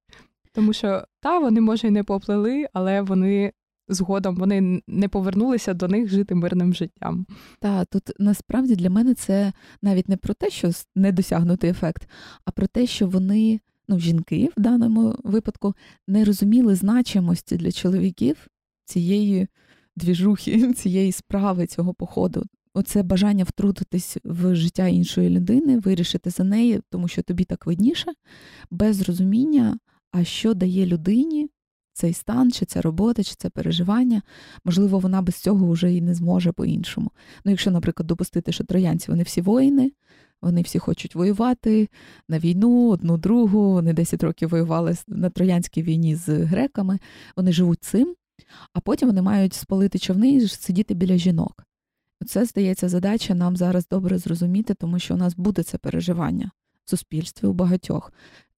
Тому 0.52 0.72
що 0.72 1.04
та, 1.20 1.38
вони, 1.38 1.60
може, 1.60 1.88
і 1.88 1.90
не 1.90 2.04
поплили, 2.04 2.66
але 2.72 3.00
вони 3.00 3.52
згодом 3.88 4.36
вони 4.36 4.82
не 4.86 5.08
повернулися 5.08 5.74
до 5.74 5.88
них 5.88 6.08
жити 6.08 6.34
мирним 6.34 6.74
життям. 6.74 7.26
Так, 7.60 7.86
тут 7.86 8.02
насправді 8.18 8.76
для 8.76 8.90
мене 8.90 9.14
це 9.14 9.52
навіть 9.82 10.08
не 10.08 10.16
про 10.16 10.34
те, 10.34 10.50
що 10.50 10.70
не 10.94 11.12
досягнути 11.12 11.68
ефект, 11.68 12.08
а 12.44 12.50
про 12.50 12.66
те, 12.66 12.86
що 12.86 13.06
вони, 13.06 13.60
ну, 13.88 13.98
жінки 13.98 14.50
в 14.56 14.60
даному 14.60 15.14
випадку, 15.24 15.74
не 16.08 16.24
розуміли 16.24 16.74
значимості 16.74 17.56
для 17.56 17.72
чоловіків 17.72 18.48
цієї 18.84 19.48
двіжухи, 19.96 20.72
цієї 20.76 21.12
справи, 21.12 21.66
цього 21.66 21.94
походу. 21.94 22.44
Оце 22.74 23.02
бажання 23.02 23.44
втрутитись 23.44 24.16
в 24.24 24.54
життя 24.54 24.86
іншої 24.86 25.30
людини, 25.30 25.78
вирішити 25.78 26.30
за 26.30 26.44
неї, 26.44 26.80
тому 26.90 27.08
що 27.08 27.22
тобі 27.22 27.44
так 27.44 27.66
видніше, 27.66 28.12
без 28.70 29.02
розуміння, 29.02 29.78
а 30.12 30.24
що 30.24 30.54
дає 30.54 30.86
людині 30.86 31.48
цей 31.92 32.12
стан, 32.12 32.52
чи 32.52 32.64
ця 32.64 32.80
робота, 32.80 33.24
чи 33.24 33.34
це 33.38 33.50
переживання. 33.50 34.22
Можливо, 34.64 34.98
вона 34.98 35.22
без 35.22 35.34
цього 35.34 35.70
вже 35.70 35.94
і 35.94 36.00
не 36.00 36.14
зможе 36.14 36.52
по-іншому. 36.52 37.10
Ну, 37.44 37.50
якщо, 37.50 37.70
наприклад, 37.70 38.06
допустити, 38.06 38.52
що 38.52 38.64
троянці 38.64 39.10
вони 39.10 39.22
всі 39.22 39.40
воїни, 39.40 39.92
вони 40.42 40.62
всі 40.62 40.78
хочуть 40.78 41.14
воювати 41.14 41.88
на 42.28 42.38
війну, 42.38 42.90
одну 42.90 43.16
другу. 43.16 43.72
Вони 43.72 43.92
10 43.92 44.22
років 44.22 44.48
воювали 44.48 44.96
на 45.08 45.30
троянській 45.30 45.82
війні 45.82 46.16
з 46.16 46.28
греками, 46.28 46.98
вони 47.36 47.52
живуть 47.52 47.84
цим, 47.84 48.14
а 48.72 48.80
потім 48.80 49.08
вони 49.08 49.22
мають 49.22 49.54
спалити 49.54 49.98
човни 49.98 50.32
і 50.32 50.48
сидіти 50.48 50.94
біля 50.94 51.16
жінок. 51.16 51.64
Це, 52.26 52.44
здається, 52.44 52.88
задача 52.88 53.34
нам 53.34 53.56
зараз 53.56 53.88
добре 53.88 54.18
зрозуміти, 54.18 54.74
тому 54.74 54.98
що 54.98 55.14
у 55.14 55.16
нас 55.16 55.34
буде 55.36 55.62
це 55.62 55.78
переживання 55.78 56.50
в 56.84 56.90
суспільстві 56.90 57.46
у 57.48 57.52
багатьох. 57.52 58.12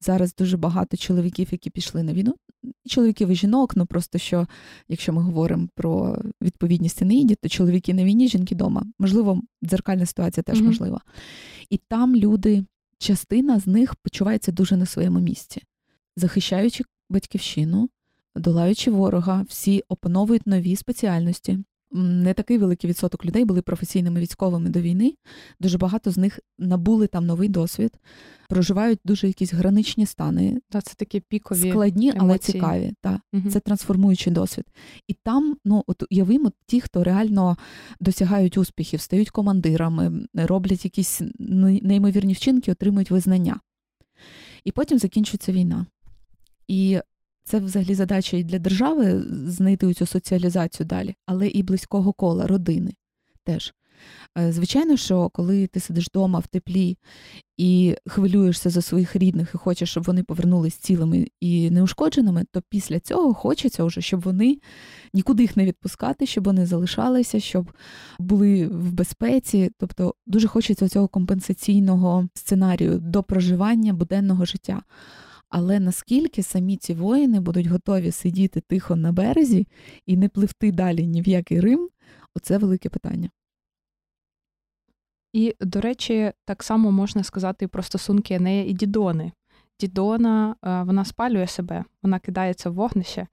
Зараз 0.04 0.34
дуже 0.34 0.56
багато 0.56 0.96
чоловіків, 0.96 1.48
які 1.52 1.70
пішли 1.70 2.02
на 2.02 2.12
війну, 2.12 2.34
чоловіків 2.86 3.28
і 3.28 3.34
жінок, 3.34 3.76
ну 3.76 3.86
просто 3.86 4.18
що, 4.18 4.46
якщо 4.88 5.12
ми 5.12 5.22
говоримо 5.22 5.68
про 5.74 6.18
відповідність 6.42 7.02
Енеїді, 7.02 7.34
то 7.34 7.48
чоловіки 7.48 7.94
на 7.94 8.04
війні, 8.04 8.28
жінки 8.28 8.54
вдома. 8.54 8.86
Можливо, 8.98 9.42
дзеркальна 9.64 10.06
ситуація 10.06 10.44
теж 10.44 10.60
mm-hmm. 10.60 10.64
можлива. 10.64 11.00
І 11.70 11.76
там 11.88 12.16
люди, 12.16 12.64
частина 12.98 13.60
з 13.60 13.66
них 13.66 13.94
почувається 13.94 14.52
дуже 14.52 14.76
на 14.76 14.86
своєму 14.86 15.20
місці, 15.20 15.62
захищаючи 16.16 16.84
батьківщину, 17.10 17.88
долаючи 18.36 18.90
ворога, 18.90 19.44
всі 19.48 19.82
опановують 19.88 20.46
нові 20.46 20.76
спеціальності 20.76 21.58
не 21.94 22.35
такий 22.35 22.59
великий 22.59 22.90
відсоток 22.90 23.24
людей 23.24 23.44
були 23.44 23.62
професійними 23.62 24.20
військовими 24.20 24.70
до 24.70 24.80
війни. 24.80 25.14
Дуже 25.61 25.78
багато 25.78 26.11
з 26.11 26.16
них 26.16 26.40
набули 26.59 27.07
там 27.07 27.26
новий 27.26 27.48
досвід, 27.48 27.92
проживають 28.48 28.98
дуже 29.04 29.26
якісь 29.26 29.52
граничні 29.52 30.07
стани. 30.07 30.61
Та 30.68 30.80
це 30.80 30.94
такі 30.94 31.20
пікові 31.20 31.70
складні, 31.70 32.09
емоції. 32.09 32.28
але 32.28 32.38
цікаві. 32.38 32.92
Та 33.00 33.20
угу. 33.33 33.50
це 33.50 33.61
трансформуючий 33.61 34.33
досвід. 34.33 34.64
І 35.09 35.14
там, 35.22 35.57
ну 35.64 35.85
от 35.87 36.02
уявимо, 36.11 36.52
ті, 36.66 36.80
хто 36.80 37.04
реально 37.04 37.57
досягають 38.00 38.59
успіхів, 38.59 39.00
стають 39.00 39.30
командирами, 39.30 40.26
роблять 40.35 40.85
якісь 40.85 41.20
неймовірні 41.38 42.33
вчинки, 42.33 42.72
отримують 42.72 43.11
визнання. 43.11 43.61
І 44.64 44.72
потім 44.72 44.98
закінчується 44.98 45.52
війна. 45.52 45.87
І 46.68 47.00
це 47.44 47.59
взагалі 47.59 47.94
задача 47.94 48.37
і 48.37 48.44
для 48.44 48.59
держави 48.59 49.22
знайти 49.46 49.94
цю 49.94 50.07
соціалізацію 50.07 50.87
далі, 50.87 51.14
але 51.26 51.48
і 51.48 51.62
близького 51.62 52.12
кола, 52.12 52.46
родини 52.46 52.94
теж. 53.44 53.74
Е, 54.38 54.52
звичайно, 54.52 54.96
що 54.96 55.28
коли 55.28 55.66
ти 55.66 55.80
сидиш 55.80 56.07
вдома 56.11 56.38
в 56.38 56.46
теплі 56.46 56.98
і 57.57 57.96
хвилюєшся 58.07 58.70
за 58.70 58.83
своїх 58.83 59.16
рідних 59.16 59.50
і 59.54 59.59
хочеш, 59.59 59.90
щоб 59.90 60.04
вони 60.04 60.22
повернулись 60.22 60.74
цілими 60.74 61.26
і 61.40 61.70
неушкодженими, 61.70 62.44
то 62.50 62.62
після 62.68 63.00
цього 63.00 63.35
хочеться 63.35 63.85
вже, 63.85 64.00
щоб 64.00 64.20
вони 64.20 64.59
нікуди 65.14 65.42
їх 65.42 65.57
не 65.57 65.64
відпускати, 65.64 66.26
щоб 66.26 66.44
вони 66.44 66.66
залишалися, 66.66 67.40
щоб 67.40 67.72
були 68.18 68.66
в 68.66 68.92
безпеці. 68.92 69.70
Тобто 69.78 70.14
дуже 70.26 70.48
хочеться 70.48 70.88
цього 70.88 71.09
компенсаційного 71.09 72.28
сценарію 72.35 72.98
до 72.98 73.22
проживання 73.22 73.92
буденного 73.92 74.44
життя. 74.44 74.83
Але 75.56 75.80
наскільки 75.80 76.42
самі 76.42 76.76
ці 76.76 76.94
воїни 76.94 77.40
будуть 77.40 77.66
готові 77.66 78.10
сидіти 78.10 78.60
тихо 78.60 78.96
на 78.96 79.12
березі 79.12 79.66
і 80.06 80.16
не 80.16 80.28
пливти 80.28 80.72
далі 80.72 81.06
ні 81.06 81.22
в 81.22 81.28
який 81.28 81.60
Рим, 81.60 81.88
оце 82.34 82.58
велике 82.58 82.88
питання. 82.88 83.30
І, 85.32 85.56
до 85.60 85.80
речі, 85.80 86.32
так 86.44 86.62
само 86.62 86.92
можна 86.92 87.22
сказати 87.22 87.68
про 87.68 87.82
стосунки 87.82 88.34
Енея 88.34 88.64
і 88.64 88.72
Дідони. 88.72 89.32
Дідона 89.80 90.56
е, 90.62 90.82
вона 90.82 91.04
спалює 91.04 91.46
себе, 91.46 91.84
вона 92.02 92.18
кидається 92.18 92.70
в 92.70 92.74
вогнище. 92.74 93.26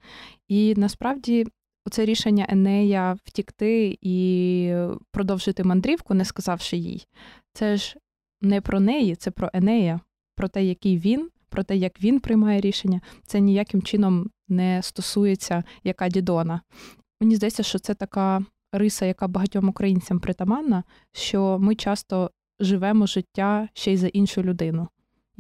І 0.47 0.73
насправді 0.77 1.47
це 1.91 2.05
рішення 2.05 2.45
Енея 2.49 3.17
втікти 3.23 3.97
і 4.01 4.73
продовжити 5.12 5.63
мандрівку, 5.63 6.13
не 6.13 6.25
сказавши 6.25 6.77
їй, 6.77 7.07
це 7.53 7.77
ж 7.77 7.97
не 8.41 8.62
про 8.62 8.79
неї, 8.79 9.15
це 9.15 9.31
про 9.31 9.49
Енея, 9.53 9.99
про 10.36 10.47
те, 10.47 10.65
який 10.65 10.97
він, 10.97 11.29
про 11.51 11.63
те, 11.63 11.75
як 11.75 12.01
він 12.01 12.19
приймає 12.19 12.61
рішення, 12.61 13.01
це 13.25 13.39
ніяким 13.39 13.81
чином 13.81 14.29
не 14.47 14.81
стосується 14.83 15.63
яка 15.83 16.09
дідона. 16.09 16.61
Мені 17.21 17.35
здається, 17.35 17.63
що 17.63 17.79
це 17.79 17.93
така 17.93 18.45
риса, 18.71 19.05
яка 19.05 19.27
багатьом 19.27 19.69
українцям 19.69 20.19
притаманна, 20.19 20.83
що 21.11 21.57
ми 21.61 21.75
часто 21.75 22.31
живемо 22.59 23.05
життя 23.05 23.69
ще 23.73 23.93
й 23.93 23.97
за 23.97 24.07
іншу 24.07 24.43
людину. 24.43 24.87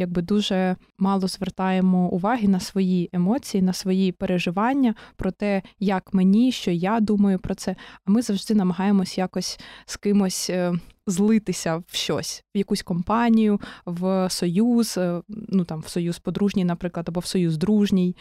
Якби 0.01 0.21
дуже 0.21 0.75
мало 0.97 1.27
звертаємо 1.27 2.09
уваги 2.09 2.47
на 2.47 2.59
свої 2.59 3.09
емоції, 3.13 3.61
на 3.61 3.73
свої 3.73 4.11
переживання, 4.11 4.95
про 5.15 5.31
те, 5.31 5.61
як 5.79 6.13
мені, 6.13 6.51
що 6.51 6.71
я 6.71 6.99
думаю 6.99 7.39
про 7.39 7.55
це. 7.55 7.75
А 8.05 8.11
ми 8.11 8.21
завжди 8.21 8.55
намагаємось 8.55 9.17
якось 9.17 9.59
з 9.85 9.97
кимось 9.97 10.49
е, 10.49 10.73
злитися 11.07 11.83
в 11.87 11.95
щось, 11.95 12.43
в 12.55 12.57
якусь 12.57 12.81
компанію, 12.81 13.59
в 13.85 14.29
союз, 14.29 14.97
е, 14.97 15.21
ну 15.27 15.65
там 15.65 15.79
в 15.79 15.87
союз 15.87 16.19
подружній, 16.19 16.65
наприклад, 16.65 17.09
або 17.09 17.19
в 17.19 17.25
союз 17.25 17.57
дружній. 17.57 18.15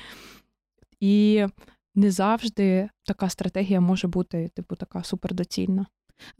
І 1.01 1.47
не 1.95 2.11
завжди 2.11 2.88
така 3.05 3.29
стратегія 3.29 3.81
може 3.81 4.09
бути, 4.09 4.51
типу, 4.55 4.77
така 4.77 5.03
супердоцільна. 5.03 5.87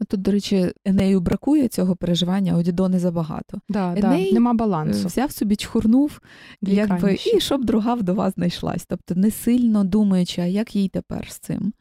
Тут, 0.07 0.21
до 0.21 0.31
речі, 0.31 0.71
Енею 0.85 1.19
бракує 1.19 1.67
цього 1.67 1.95
переживання, 1.95 2.57
у 2.57 2.61
Дідони 2.61 2.99
забагато. 2.99 3.61
Да, 3.69 3.93
Еней 3.97 4.27
да, 4.29 4.33
нема 4.33 4.53
балансу. 4.53 5.07
Взяв 5.07 5.31
собі 5.31 5.55
чхурнув, 5.55 6.21
якби, 6.61 7.17
і 7.35 7.39
щоб 7.39 7.65
друга 7.65 7.93
вдова 7.93 8.29
знайшлась. 8.29 8.85
Тобто 8.85 9.15
не 9.15 9.31
сильно 9.31 9.83
думаючи, 9.83 10.41
а 10.41 10.45
як 10.45 10.75
їй 10.75 10.89
тепер 10.89 11.27
з 11.29 11.39
цим. 11.39 11.73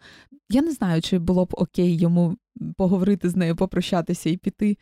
Я 0.52 0.62
не 0.62 0.72
знаю, 0.72 1.02
чи 1.02 1.18
було 1.18 1.44
б 1.44 1.48
окей 1.52 1.96
йому 1.96 2.36
поговорити 2.76 3.28
з 3.28 3.36
нею, 3.36 3.56
попрощатися 3.56 4.30
і 4.30 4.36
піти, 4.36 4.78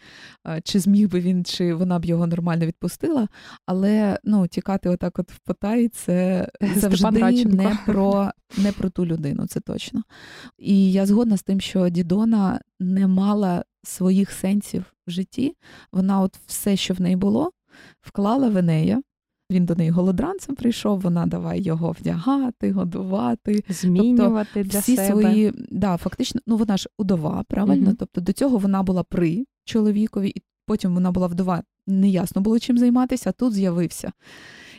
чи 0.65 0.81
зміг 0.81 1.09
би 1.09 1.21
він, 1.21 1.45
чи 1.45 1.75
вона 1.75 1.99
б 1.99 2.05
його 2.05 2.27
нормально 2.27 2.67
відпустила. 2.67 3.29
Але 3.67 4.19
ну, 4.25 4.47
тікати 4.47 4.89
отак 4.89 5.19
от 5.19 5.33
в 5.33 5.39
Потай 5.39 5.89
це 5.89 6.49
завжди 6.77 7.45
не 7.45 7.79
про, 7.87 8.31
не 8.59 8.73
про 8.73 8.91
ту 8.91 9.07
людину, 9.07 9.47
це 9.47 9.61
точно. 9.61 10.03
І 10.59 10.93
я 10.93 11.07
згодна 11.07 11.37
з 11.37 11.43
тим, 11.43 11.61
що 11.61 11.89
Дідона 11.89 12.61
не 12.81 13.07
мала 13.07 13.65
своїх 13.83 14.31
сенсів 14.31 14.85
в 15.07 15.11
житті. 15.11 15.57
Вона 15.93 16.21
от 16.21 16.37
все, 16.47 16.77
що 16.77 16.95
в 16.95 17.01
неї 17.01 17.17
було, 17.17 17.53
вклала 18.01 18.49
в 18.49 18.57
Енея. 18.57 19.03
Він 19.51 19.65
до 19.65 19.75
неї 19.75 19.91
голодранцем 19.91 20.55
прийшов, 20.55 21.01
вона 21.01 21.27
давай 21.27 21.63
його 21.63 21.93
вдягати, 22.01 22.73
годувати, 22.73 23.65
змінювати 23.69 24.51
тобто, 24.55 24.69
для 24.71 24.79
всі 24.79 24.97
себе. 24.97 25.09
свої 25.09 25.53
да, 25.71 25.97
фактично, 25.97 26.41
ну 26.47 26.57
вона 26.57 26.77
ж 26.77 26.89
удова, 26.99 27.45
правильно? 27.49 27.89
Угу. 27.89 27.97
Тобто 27.99 28.21
до 28.21 28.33
цього 28.33 28.59
вона 28.59 28.83
була 28.83 29.03
при 29.03 29.45
чоловікові, 29.65 30.29
і 30.29 30.43
потім 30.67 30.95
вона 30.95 31.11
була 31.11 31.27
вдова. 31.27 31.63
Неясно 31.87 32.43
було 32.43 32.59
чим 32.59 32.79
займатися, 32.79 33.31
а 33.31 33.33
тут 33.33 33.55
з'явився. 33.55 34.13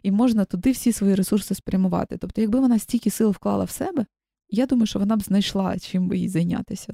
І 0.04 0.12
можна 0.12 0.46
туди 0.46 0.72
всі 0.72 0.92
свої 0.92 1.16
ресурси 1.16 1.56
спрямувати. 1.56 2.18
Тобто, 2.18 2.42
якби 2.42 2.60
вона 2.60 2.80
стільки 2.80 3.10
сил 3.10 3.30
вклала 3.32 3.64
в 3.64 3.70
себе, 3.70 4.06
я 4.50 4.66
думаю, 4.66 4.86
що 4.86 5.00
вона 5.00 5.18
б 5.18 5.24
знайшла 5.24 5.80
чим 5.80 6.08
би 6.08 6.18
їй 6.18 6.30
зайнятися. 6.30 6.94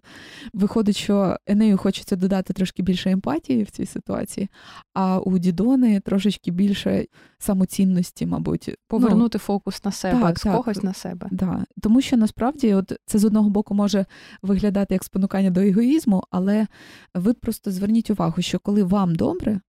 Виходить, 0.54 0.98
що 0.98 1.38
Енею 1.48 1.78
хочеться 1.78 2.16
додати 2.16 2.54
трошки 2.54 2.84
більше 2.84 3.12
емпатії 3.12 3.64
в 3.64 3.70
цій 3.70 3.86
ситуації, 3.86 4.50
а 4.94 5.20
у 5.20 5.38
Дідони 5.38 6.00
трошечки 6.00 6.52
більше 6.52 7.06
самоцінності, 7.38 8.26
мабуть. 8.26 8.76
Повернути 8.88 9.38
ну, 9.38 9.40
фокус 9.40 9.86
на 9.86 9.92
себе, 9.92 10.22
так, 10.22 10.40
з 10.40 10.42
так, 10.42 10.56
когось 10.56 10.84
на 10.84 10.94
себе. 10.94 11.28
Да. 11.32 11.66
Тому 11.82 12.02
що 12.02 12.18
насправді, 12.18 12.74
от 12.74 12.94
це 13.06 13.20
з 13.20 13.26
одного 13.26 13.50
боку 13.50 13.74
може 13.74 14.06
виглядати 14.42 14.94
як 14.94 15.04
спонукання 15.04 15.50
до 15.50 15.62
егоїзму, 15.62 16.24
але 16.32 16.68
ви 17.14 17.34
просто 17.34 17.72
зверніть 17.72 18.10
увагу, 18.10 18.42
що 18.42 18.60
коли 18.60 18.84
вам 18.84 19.16
добре, 19.16 19.60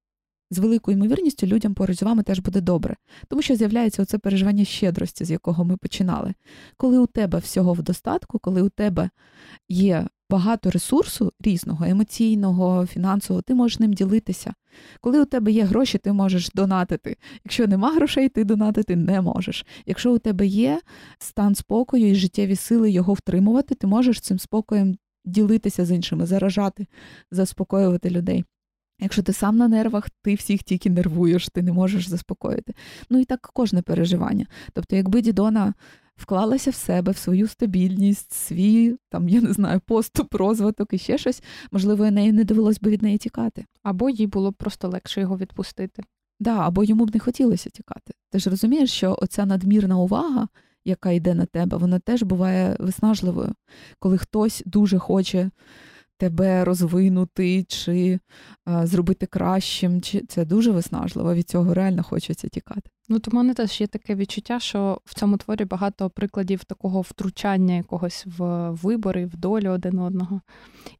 з 0.50 0.58
великою 0.58 0.96
ймовірністю 0.96 1.46
людям 1.46 1.74
поруч 1.74 1.98
з 1.98 2.02
вами 2.02 2.22
теж 2.22 2.38
буде 2.38 2.60
добре, 2.60 2.96
тому 3.28 3.42
що 3.42 3.56
з'являється 3.56 4.02
оце 4.02 4.18
переживання 4.18 4.64
щедрості, 4.64 5.24
з 5.24 5.30
якого 5.30 5.64
ми 5.64 5.76
починали. 5.76 6.34
Коли 6.76 6.98
у 6.98 7.06
тебе 7.06 7.38
всього 7.38 7.72
в 7.72 7.82
достатку, 7.82 8.38
коли 8.38 8.62
у 8.62 8.68
тебе 8.68 9.10
є 9.68 10.06
багато 10.30 10.70
ресурсу 10.70 11.32
різного, 11.40 11.84
емоційного, 11.84 12.86
фінансового, 12.86 13.42
ти 13.42 13.54
можеш 13.54 13.78
ним 13.78 13.92
ділитися. 13.92 14.54
Коли 15.00 15.22
у 15.22 15.24
тебе 15.24 15.52
є 15.52 15.64
гроші, 15.64 15.98
ти 15.98 16.12
можеш 16.12 16.50
донатити. 16.54 17.16
Якщо 17.44 17.66
нема 17.66 17.92
грошей, 17.92 18.28
ти 18.28 18.44
донатити 18.44 18.96
не 18.96 19.20
можеш. 19.20 19.66
Якщо 19.86 20.14
у 20.14 20.18
тебе 20.18 20.46
є 20.46 20.80
стан 21.18 21.54
спокою 21.54 22.10
і 22.10 22.14
життєві 22.14 22.56
сили 22.56 22.90
його 22.90 23.12
втримувати, 23.12 23.74
ти 23.74 23.86
можеш 23.86 24.20
цим 24.20 24.38
спокоєм 24.38 24.96
ділитися 25.24 25.84
з 25.84 25.90
іншими, 25.90 26.26
заражати, 26.26 26.86
заспокоювати 27.30 28.10
людей. 28.10 28.44
Якщо 29.00 29.22
ти 29.22 29.32
сам 29.32 29.56
на 29.56 29.68
нервах, 29.68 30.10
ти 30.22 30.34
всіх 30.34 30.62
тільки 30.62 30.90
нервуєш, 30.90 31.48
ти 31.48 31.62
не 31.62 31.72
можеш 31.72 32.08
заспокоїти. 32.08 32.74
Ну 33.10 33.18
і 33.18 33.24
так 33.24 33.50
кожне 33.52 33.82
переживання. 33.82 34.46
Тобто, 34.72 34.96
якби 34.96 35.22
Дідона 35.22 35.74
вклалася 36.16 36.70
в 36.70 36.74
себе, 36.74 37.12
в 37.12 37.16
свою 37.16 37.48
стабільність, 37.48 38.32
свій 38.32 38.96
там, 39.08 39.28
я 39.28 39.40
не 39.40 39.52
знаю, 39.52 39.80
поступ, 39.86 40.34
розвиток 40.34 40.92
і 40.92 40.98
ще 40.98 41.18
щось, 41.18 41.42
можливо, 41.72 42.10
неї 42.10 42.32
не 42.32 42.44
довелось 42.44 42.80
би 42.80 42.90
від 42.90 43.02
неї 43.02 43.18
тікати. 43.18 43.64
Або 43.82 44.10
їй 44.10 44.26
було 44.26 44.50
б 44.50 44.54
просто 44.54 44.88
легше 44.88 45.20
його 45.20 45.38
відпустити. 45.38 46.02
Да, 46.40 46.58
або 46.58 46.84
йому 46.84 47.06
б 47.06 47.14
не 47.14 47.20
хотілося 47.20 47.70
тікати. 47.70 48.14
Ти 48.30 48.38
ж 48.38 48.50
розумієш, 48.50 48.90
що 48.90 49.18
оця 49.20 49.46
надмірна 49.46 49.98
увага, 49.98 50.48
яка 50.84 51.10
йде 51.10 51.34
на 51.34 51.46
тебе, 51.46 51.76
вона 51.76 51.98
теж 51.98 52.22
буває 52.22 52.76
виснажливою, 52.78 53.54
коли 53.98 54.18
хтось 54.18 54.62
дуже 54.66 54.98
хоче 54.98 55.50
тебе 56.18 56.64
розвинути 56.64 57.64
чи 57.64 58.18
а, 58.64 58.86
зробити 58.86 59.26
кращим. 59.26 60.02
Чи 60.02 60.20
Це 60.20 60.44
дуже 60.44 60.70
виснажливо, 60.70 61.34
від 61.34 61.48
цього 61.48 61.74
реально 61.74 62.02
хочеться 62.02 62.48
тікати. 62.48 62.90
Ну, 63.08 63.18
то 63.18 63.30
в 63.30 63.34
мене 63.34 63.54
теж 63.54 63.80
є 63.80 63.86
таке 63.86 64.14
відчуття, 64.14 64.60
що 64.60 65.00
в 65.04 65.14
цьому 65.14 65.36
творі 65.36 65.64
багато 65.64 66.10
прикладів 66.10 66.64
такого 66.64 67.00
втручання 67.00 67.74
якогось 67.74 68.26
в 68.38 68.70
вибори, 68.70 69.26
в 69.26 69.36
долю 69.36 69.70
один 69.70 69.98
одного. 69.98 70.40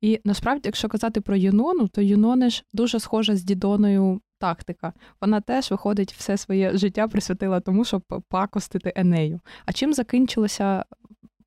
І 0.00 0.20
насправді, 0.24 0.62
якщо 0.64 0.88
казати 0.88 1.20
про 1.20 1.36
Юнону, 1.36 1.88
то 1.88 2.02
Юнони 2.02 2.50
ж 2.50 2.64
дуже 2.72 3.00
схожа 3.00 3.36
з 3.36 3.42
Дідоною 3.42 4.20
тактика. 4.38 4.92
Вона 5.20 5.40
теж 5.40 5.70
виходить 5.70 6.12
все 6.12 6.36
своє 6.36 6.76
життя 6.76 7.08
присвятила 7.08 7.60
тому, 7.60 7.84
щоб 7.84 8.02
пакостити 8.28 8.92
Енею. 8.96 9.40
А 9.66 9.72
чим 9.72 9.94
закінчилося 9.94 10.84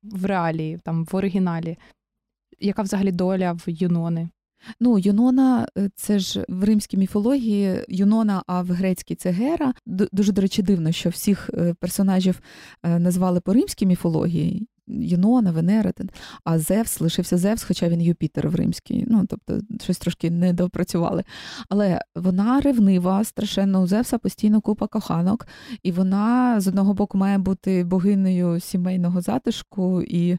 в 0.02 0.24
реалії, 0.24 0.78
там 0.84 1.04
в 1.04 1.16
оригіналі? 1.16 1.78
Яка 2.60 2.82
взагалі 2.82 3.12
доля 3.12 3.52
в 3.52 3.64
Юнони? 3.66 4.28
Ну, 4.80 4.98
Юнона, 4.98 5.66
е, 5.78 5.90
це 5.96 6.18
ж 6.18 6.44
в 6.48 6.64
римській 6.64 6.96
міфології 6.96 7.84
Юнона, 7.88 8.42
а 8.46 8.62
в 8.62 8.66
грецькій 8.66 9.14
це 9.14 9.30
Гера. 9.30 9.74
Дуже, 9.86 10.32
до 10.32 10.42
речі, 10.42 10.62
дивно, 10.62 10.92
що 10.92 11.10
всіх 11.10 11.50
е, 11.54 11.74
персонажів 11.80 12.40
е, 12.82 12.98
назвали 12.98 13.40
по 13.40 13.52
римській 13.52 13.86
міфології. 13.86 14.66
Юнона, 14.90 15.50
Венера, 15.50 15.92
а 16.44 16.58
Зевс 16.58 17.00
лишився 17.00 17.38
Зевс, 17.38 17.62
хоча 17.62 17.88
він 17.88 18.00
Юпітер 18.00 18.48
в 18.48 18.54
римській. 18.54 19.04
Ну, 19.08 19.26
тобто, 19.28 19.60
щось 19.82 19.98
трошки 19.98 20.30
не 20.30 20.52
допрацювали. 20.52 21.24
Але 21.68 22.00
вона 22.16 22.60
ревнива, 22.60 23.24
страшенно 23.24 23.82
у 23.82 23.86
Зевса 23.86 24.18
постійно 24.18 24.60
купа 24.60 24.86
коханок, 24.86 25.46
і 25.82 25.92
вона 25.92 26.60
з 26.60 26.68
одного 26.68 26.94
боку 26.94 27.18
має 27.18 27.38
бути 27.38 27.84
богинею 27.84 28.60
сімейного 28.60 29.20
затишку 29.20 30.02
і 30.02 30.38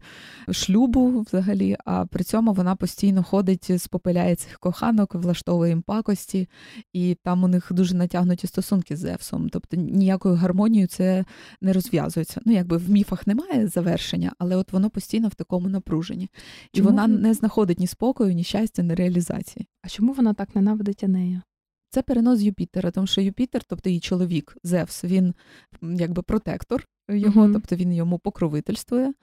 шлюбу 0.51 1.25
взагалі, 1.27 1.77
а 1.85 2.05
при 2.05 2.23
цьому 2.23 2.53
вона 2.53 2.75
постійно 2.75 3.23
ходить, 3.23 3.71
спопиляє 3.81 4.35
цих 4.35 4.59
коханок, 4.59 5.15
влаштовує 5.15 5.71
їм 5.71 5.81
пакості, 5.81 6.49
і 6.93 7.17
там 7.23 7.43
у 7.43 7.47
них 7.47 7.67
дуже 7.71 7.95
натягнуті 7.95 8.47
стосунки 8.47 8.95
з 8.95 8.99
Зевсом. 8.99 9.49
Тобто 9.49 9.77
ніякою 9.77 10.35
гармонією 10.35 10.87
це 10.87 11.25
не 11.61 11.73
розв'язується. 11.73 12.41
Ну, 12.45 12.53
якби 12.53 12.77
в 12.77 12.89
міфах 12.89 13.27
немає 13.27 13.67
завершення 13.67 14.31
але 14.41 14.55
от 14.55 14.73
воно 14.73 14.89
постійно 14.89 15.27
в 15.27 15.35
такому 15.35 15.69
напруженні. 15.69 16.29
І 16.73 16.77
чому 16.77 16.89
вона 16.89 17.07
не 17.07 17.33
знаходить 17.33 17.79
ні 17.79 17.87
спокою, 17.87 18.33
ні 18.33 18.43
щастя, 18.43 18.83
ні 18.83 18.95
реалізації. 18.95 19.67
А 19.81 19.87
чому 19.87 20.13
вона 20.13 20.33
так 20.33 20.55
ненавидить 20.55 21.03
Енея? 21.03 21.41
Це 21.89 22.01
перенос 22.01 22.41
Юпітера, 22.41 22.91
тому 22.91 23.07
що 23.07 23.21
Юпітер, 23.21 23.63
тобто 23.63 23.89
її 23.89 23.99
чоловік, 23.99 24.57
Зевс, 24.63 25.03
він 25.03 25.33
якби 25.81 26.21
протектор 26.21 26.87
його, 27.09 27.41
mm 27.41 27.53
тобто 27.53 27.75
він 27.75 27.93
йому 27.93 28.19
покровительствує, 28.19 29.13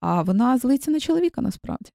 а 0.00 0.22
вона 0.22 0.58
злиться 0.58 0.90
на 0.90 1.00
чоловіка 1.00 1.40
насправді. 1.40 1.90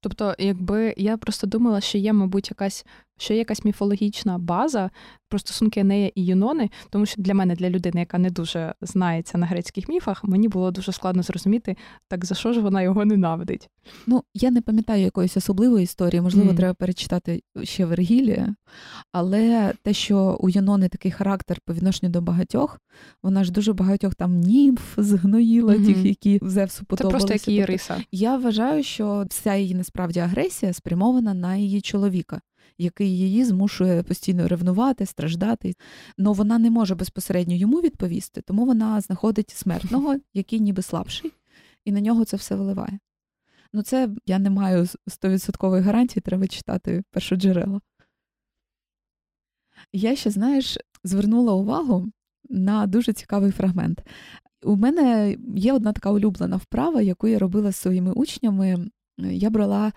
Тобто, 0.00 0.34
якби 0.38 0.94
я 0.96 1.16
просто 1.16 1.46
думала, 1.46 1.80
що 1.80 1.98
є, 1.98 2.12
мабуть, 2.12 2.50
якась 2.50 2.86
що 3.18 3.32
є 3.32 3.38
якась 3.38 3.64
міфологічна 3.64 4.38
база 4.38 4.90
про 5.28 5.38
стосунки 5.38 5.80
Енея 5.80 6.10
і 6.14 6.24
Юнони, 6.24 6.70
тому 6.90 7.06
що 7.06 7.22
для 7.22 7.34
мене, 7.34 7.54
для 7.54 7.70
людини, 7.70 8.00
яка 8.00 8.18
не 8.18 8.30
дуже 8.30 8.74
знається 8.80 9.38
на 9.38 9.46
грецьких 9.46 9.88
міфах, 9.88 10.24
мені 10.24 10.48
було 10.48 10.70
дуже 10.70 10.92
складно 10.92 11.22
зрозуміти, 11.22 11.76
так 12.08 12.24
за 12.24 12.34
що 12.34 12.52
ж 12.52 12.60
вона 12.60 12.82
його 12.82 13.04
ненавидить. 13.04 13.68
Ну, 14.06 14.22
я 14.34 14.50
не 14.50 14.60
пам'ятаю 14.60 15.02
якоїсь 15.02 15.36
особливої 15.36 15.84
історії, 15.84 16.20
можливо, 16.20 16.50
mm. 16.50 16.56
треба 16.56 16.74
перечитати 16.74 17.42
ще 17.62 17.84
Вергілія, 17.84 18.54
але 19.12 19.72
те, 19.82 19.92
що 19.92 20.38
у 20.40 20.48
Юнони 20.48 20.88
такий 20.88 21.10
характер 21.10 21.58
по 21.64 21.74
відношенню 21.74 22.12
до 22.12 22.20
багатьох, 22.20 22.80
вона 23.22 23.44
ж 23.44 23.52
дуже 23.52 23.72
багатьох 23.72 24.14
там 24.14 24.40
німф 24.40 24.94
згноїла, 24.96 25.74
mm-hmm. 25.74 25.86
тих, 25.86 26.04
які 26.04 26.40
Зевсу 26.42 26.84
подобалися. 26.84 27.18
Це 27.18 27.26
просто 27.26 27.32
як 27.32 27.48
її 27.48 27.60
тобто 27.60 27.72
риса. 27.72 28.02
Я 28.12 28.36
вважаю, 28.36 28.82
що 28.82 29.26
вся 29.30 29.54
її 29.54 29.74
насправді 29.74 30.20
агресія 30.20 30.72
спрямована 30.72 31.34
на 31.34 31.56
її 31.56 31.80
чоловіка 31.80 32.40
який 32.78 33.18
її 33.18 33.44
змушує 33.44 34.02
постійно 34.02 34.48
ревнувати, 34.48 35.06
страждати. 35.06 35.74
Но 36.18 36.32
вона 36.32 36.58
не 36.58 36.70
може 36.70 36.94
безпосередньо 36.94 37.54
йому 37.54 37.80
відповісти, 37.80 38.40
тому 38.40 38.66
вона 38.66 39.00
знаходить 39.00 39.50
смертного, 39.50 40.16
який 40.34 40.60
ніби 40.60 40.82
слабший, 40.82 41.32
і 41.84 41.92
на 41.92 42.00
нього 42.00 42.24
це 42.24 42.36
все 42.36 42.54
виливає. 42.54 42.98
Ну, 43.72 43.82
це 43.82 44.08
я 44.26 44.38
не 44.38 44.50
маю 44.50 44.86
стовідсоткової 45.08 45.82
гарантії, 45.82 46.20
треба 46.20 46.46
читати 46.46 47.02
першоджерела. 47.10 47.80
Я 49.92 50.16
ще, 50.16 50.30
знаєш, 50.30 50.78
звернула 51.04 51.52
увагу 51.52 52.12
на 52.48 52.86
дуже 52.86 53.12
цікавий 53.12 53.50
фрагмент. 53.50 54.02
У 54.62 54.76
мене 54.76 55.36
є 55.56 55.72
одна 55.72 55.92
така 55.92 56.10
улюблена 56.10 56.56
вправа, 56.56 57.02
яку 57.02 57.28
я 57.28 57.38
робила 57.38 57.72
з 57.72 57.76
своїми 57.76 58.12
учнями 58.12 58.88
я 59.18 59.50
брала 59.50 59.92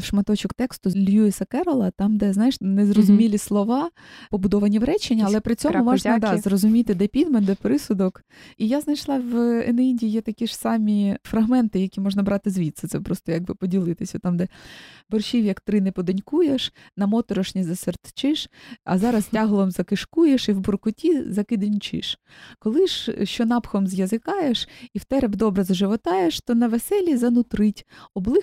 шматочок 0.00 0.54
тексту 0.54 0.90
з 0.90 0.96
Льюіса 0.96 1.44
Керрола, 1.44 1.90
там, 1.90 2.16
де 2.16 2.32
знаєш 2.32 2.60
незрозумілі 2.60 3.32
mm-hmm. 3.32 3.38
слова, 3.38 3.90
побудовані 4.30 4.78
в 4.78 4.84
речення, 4.84 5.24
але 5.28 5.40
при 5.40 5.54
цьому 5.54 5.84
можна 5.84 6.18
да, 6.18 6.38
зрозуміти, 6.38 6.94
де 6.94 7.06
підмен, 7.06 7.44
де 7.44 7.54
присудок. 7.54 8.22
І 8.56 8.68
я 8.68 8.80
знайшла 8.80 9.18
в 9.18 9.60
Енеїді 9.68 10.06
є 10.06 10.20
такі 10.20 10.46
ж 10.46 10.56
самі 10.56 11.16
фрагменти, 11.22 11.80
які 11.80 12.00
можна 12.00 12.22
брати 12.22 12.50
звідси. 12.50 12.88
Це 12.88 13.00
просто 13.00 13.32
якби 13.32 13.54
поділитися, 13.54 14.18
там, 14.18 14.36
де 14.36 14.48
борщів, 15.10 15.44
як 15.44 15.60
три 15.60 15.80
не 15.80 15.92
подонькуєш, 15.92 16.72
на 16.96 17.06
моторошні 17.06 17.64
засердчиш, 17.64 18.50
а 18.84 18.98
зараз 18.98 19.26
тяглом 19.32 19.70
закишкуєш 19.70 20.48
і 20.48 20.52
в 20.52 20.60
буркуті 20.60 21.32
закиденчиш. 21.32 22.18
Коли 22.58 22.86
ж 22.86 23.26
що 23.26 23.46
напхом 23.46 23.86
з'язикаєш 23.86 24.68
і 24.94 24.98
в 24.98 25.04
тереб 25.04 25.36
добре 25.36 25.64
заживотаєш, 25.64 26.40
то 26.40 26.54
на 26.54 26.68
веселі 26.68 27.16
занутрить, 27.16 27.86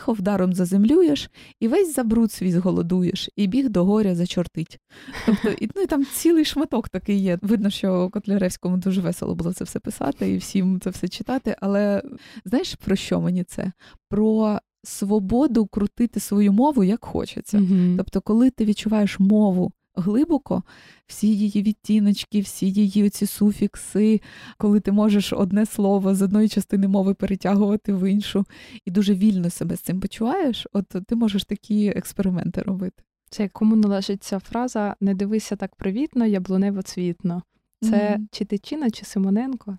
облихо 0.06 0.14
вдаром 0.14 0.53
заземлюєш, 0.53 1.30
і 1.60 1.68
весь 1.68 1.95
забруд 1.95 2.32
свій 2.32 2.51
зголодуєш, 2.51 3.30
і 3.36 3.47
біг 3.47 3.70
до 3.70 3.86
горя 3.86 4.16
зачортить. 4.16 4.80
Тобто, 5.26 5.49
і, 5.49 5.70
ну, 5.76 5.82
і 5.82 5.86
там 5.86 6.06
цілий 6.06 6.45
шматок 6.45 6.89
такий 6.89 7.20
є. 7.20 7.39
Видно, 7.41 7.70
що 7.70 8.10
Котляревському 8.10 8.78
дуже 8.78 9.01
весело 9.01 9.36
було 9.36 9.53
це 9.53 9.64
все 9.64 9.80
писати 9.80 10.32
і 10.32 10.38
всім 10.38 10.80
це 10.80 10.89
все 10.89 11.08
читати. 11.08 11.56
Але 11.62 12.03
знаєш, 12.45 12.76
про 12.76 12.95
що 12.95 13.22
мені 13.22 13.43
це? 13.43 13.72
Про 14.10 14.60
свободу 14.84 15.66
крутити 15.66 16.20
свою 16.20 16.53
мову 16.53 16.84
як 16.84 17.06
хочеться. 17.06 17.58
Mm-hmm. 17.58 17.97
Тобто, 17.97 18.22
коли 18.22 18.49
ти 18.49 18.66
відчуваєш 18.66 19.20
мову 19.20 19.72
глибоко, 19.98 20.64
всі 21.08 21.28
її 21.28 21.64
відтіночки, 21.64 22.41
всі 22.41 22.72
її 22.72 23.10
ці 23.10 23.26
суфікси, 23.26 24.22
коли 24.58 24.80
ти 24.80 24.91
можеш 24.91 25.34
одне 25.34 25.66
слово 25.66 26.16
з 26.16 26.22
одної 26.22 26.50
частини 26.50 26.88
мови 26.88 27.14
перетягувати 27.14 27.93
в 27.93 28.12
іншу, 28.12 28.46
і 28.86 28.91
дуже 28.91 29.14
вільно 29.14 29.50
себе 29.50 29.76
з 29.76 29.82
цим 29.82 30.00
почуваєш, 30.00 30.68
от 30.74 30.88
ти 31.08 31.16
можеш 31.16 31.43
такі 31.43 31.88
експерименти 31.88 32.62
робити. 32.62 33.04
Це 33.30 33.48
кому 33.48 33.76
належить 33.76 34.24
ця 34.24 34.39
фраза 34.39 34.96
не 35.02 35.16
дивися 35.16 35.56
так 35.56 35.76
привітно, 35.76 36.26
яблунево 36.26 36.82
цвітно. 36.82 37.43
Це 37.82 37.89
mm-hmm. 37.89 38.28
чи 38.32 38.46
Тичина, 38.46 38.91
чи 38.91 39.06
Симоненко? 39.06 39.78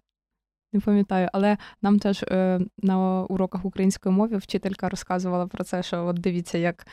Не 0.73 0.81
пам'ятаю, 0.81 1.29
але 1.33 1.59
нам 1.83 1.99
теж 1.99 2.23
е, 2.23 2.61
на 2.79 3.23
уроках 3.25 3.65
української 3.65 4.15
мови 4.15 4.37
вчителька 4.37 4.89
розказувала 4.89 5.47
про 5.47 5.65
це, 5.65 5.83
що 5.83 6.07
от 6.07 6.17
дивіться, 6.19 6.59
як 6.59 6.87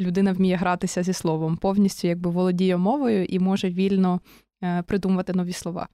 людина 0.00 0.32
вміє 0.32 0.56
гратися 0.56 1.02
зі 1.02 1.12
словом, 1.12 1.56
повністю 1.56 2.08
якби 2.08 2.30
володіє 2.30 2.76
мовою 2.76 3.24
і 3.24 3.38
може 3.38 3.70
вільно 3.70 4.20
е, 4.62 4.82
придумувати 4.82 5.32
нові 5.32 5.52
слова. 5.52 5.88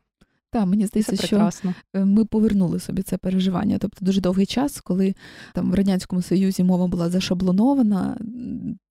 Так, 0.53 0.66
мені 0.66 0.86
здається, 0.86 1.16
це 1.16 1.26
що 1.26 1.50
е, 1.94 2.05
ми 2.05 2.24
повернули 2.24 2.80
собі 2.80 3.03
це 3.03 3.18
переживання. 3.18 3.78
Тобто 3.78 4.05
дуже 4.05 4.20
довгий 4.20 4.46
час, 4.46 4.80
коли 4.80 5.14
там 5.55 5.70
в 5.70 5.74
радянському 5.74 6.22
союзі 6.22 6.64
мова 6.64 6.86
була 6.86 7.11
зашаблонована, 7.11 8.18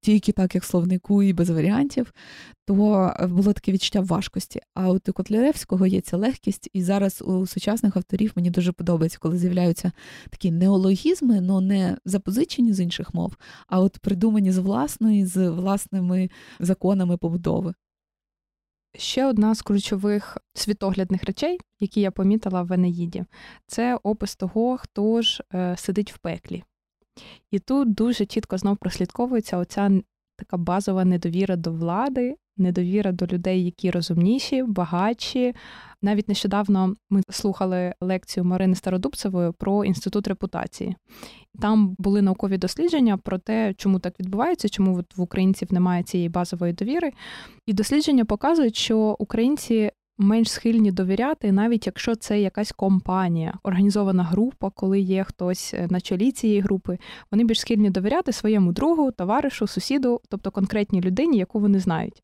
тільки 0.01 0.31
так, 0.31 0.55
як 0.55 0.63
словнику, 0.63 1.23
і 1.23 1.33
без 1.33 1.49
варіантів, 1.49 2.13
то 2.67 2.73
було 3.29 3.53
таке 3.53 3.71
відчуття 3.71 4.01
важкості. 4.01 4.61
А 4.73 4.89
от 4.89 5.09
у 5.09 5.13
Котляревського 5.13 5.87
є 5.87 6.01
ця 6.01 6.17
легкість, 6.17 6.69
і 6.73 6.83
зараз 6.83 7.23
у 7.25 7.47
сучасних 7.47 7.97
авторів 7.97 8.31
мені 8.35 8.49
дуже 8.49 8.71
подобається, 8.71 9.17
коли 9.21 9.37
з'являються 9.37 9.91
такі 10.29 10.51
неологізми, 10.51 11.47
але 11.49 11.61
не 11.61 11.97
запозичені 12.05 12.73
з 12.73 12.79
інших 12.79 13.13
мов, 13.13 13.35
а 13.67 13.79
от 13.79 13.97
придумані 13.97 14.51
з 14.51 14.57
власної, 14.57 15.25
з 15.25 15.49
власними 15.49 16.29
законами 16.59 17.17
побудови. 17.17 17.73
Ще 18.95 19.25
одна 19.25 19.55
з 19.55 19.61
ключових 19.61 20.37
світоглядних 20.53 21.23
речей, 21.23 21.59
які 21.79 22.01
я 22.01 22.11
помітила 22.11 22.61
в 22.61 22.73
Енеїді, 22.73 23.25
це 23.67 23.99
опис 24.03 24.35
того, 24.35 24.77
хто 24.77 25.21
ж 25.21 25.43
е, 25.53 25.77
сидить 25.77 26.13
в 26.13 26.17
пеклі. 26.17 26.63
І 27.51 27.59
тут 27.59 27.93
дуже 27.93 28.25
чітко 28.25 28.57
знов 28.57 28.77
прослідковується 28.77 29.57
оця 29.57 29.91
така 30.35 30.57
базова 30.57 31.05
недовіра 31.05 31.55
до 31.55 31.71
влади, 31.71 32.35
недовіра 32.61 33.11
до 33.11 33.25
людей, 33.25 33.65
які 33.65 33.91
розумніші, 33.91 34.63
багатші. 34.63 35.55
Навіть 36.01 36.27
нещодавно 36.27 36.95
ми 37.09 37.21
слухали 37.29 37.93
лекцію 38.01 38.43
Марини 38.43 38.75
Стародубцевої 38.75 39.51
про 39.51 39.85
інститут 39.85 40.27
репутації. 40.27 40.95
Там 41.61 41.95
були 41.99 42.21
наукові 42.21 42.57
дослідження 42.57 43.17
про 43.17 43.37
те, 43.37 43.73
чому 43.77 43.99
так 43.99 44.19
відбувається, 44.19 44.69
чому 44.69 45.03
в 45.15 45.21
українців 45.21 45.73
немає 45.73 46.03
цієї 46.03 46.29
базової 46.29 46.73
довіри. 46.73 47.11
І 47.67 47.73
дослідження 47.73 48.25
показують, 48.25 48.75
що 48.75 49.15
українці 49.19 49.91
менш 50.21 50.51
схильні 50.51 50.91
довіряти, 50.91 51.51
навіть 51.51 51.85
якщо 51.85 52.15
це 52.15 52.41
якась 52.41 52.71
компанія, 52.71 53.53
організована 53.63 54.23
група, 54.23 54.69
коли 54.69 54.99
є 54.99 55.23
хтось 55.23 55.73
е, 55.73 55.87
на 55.89 56.01
чолі 56.01 56.31
цієї 56.31 56.59
групи, 56.61 56.97
вони 57.31 57.43
більш 57.43 57.59
схильні 57.59 57.89
довіряти 57.89 58.31
своєму 58.31 58.71
другу, 58.71 59.11
товаришу, 59.11 59.67
сусіду, 59.67 60.21
тобто 60.29 60.51
конкретній 60.51 61.01
людині, 61.01 61.37
яку 61.37 61.59
вони 61.59 61.79
знають. 61.79 62.23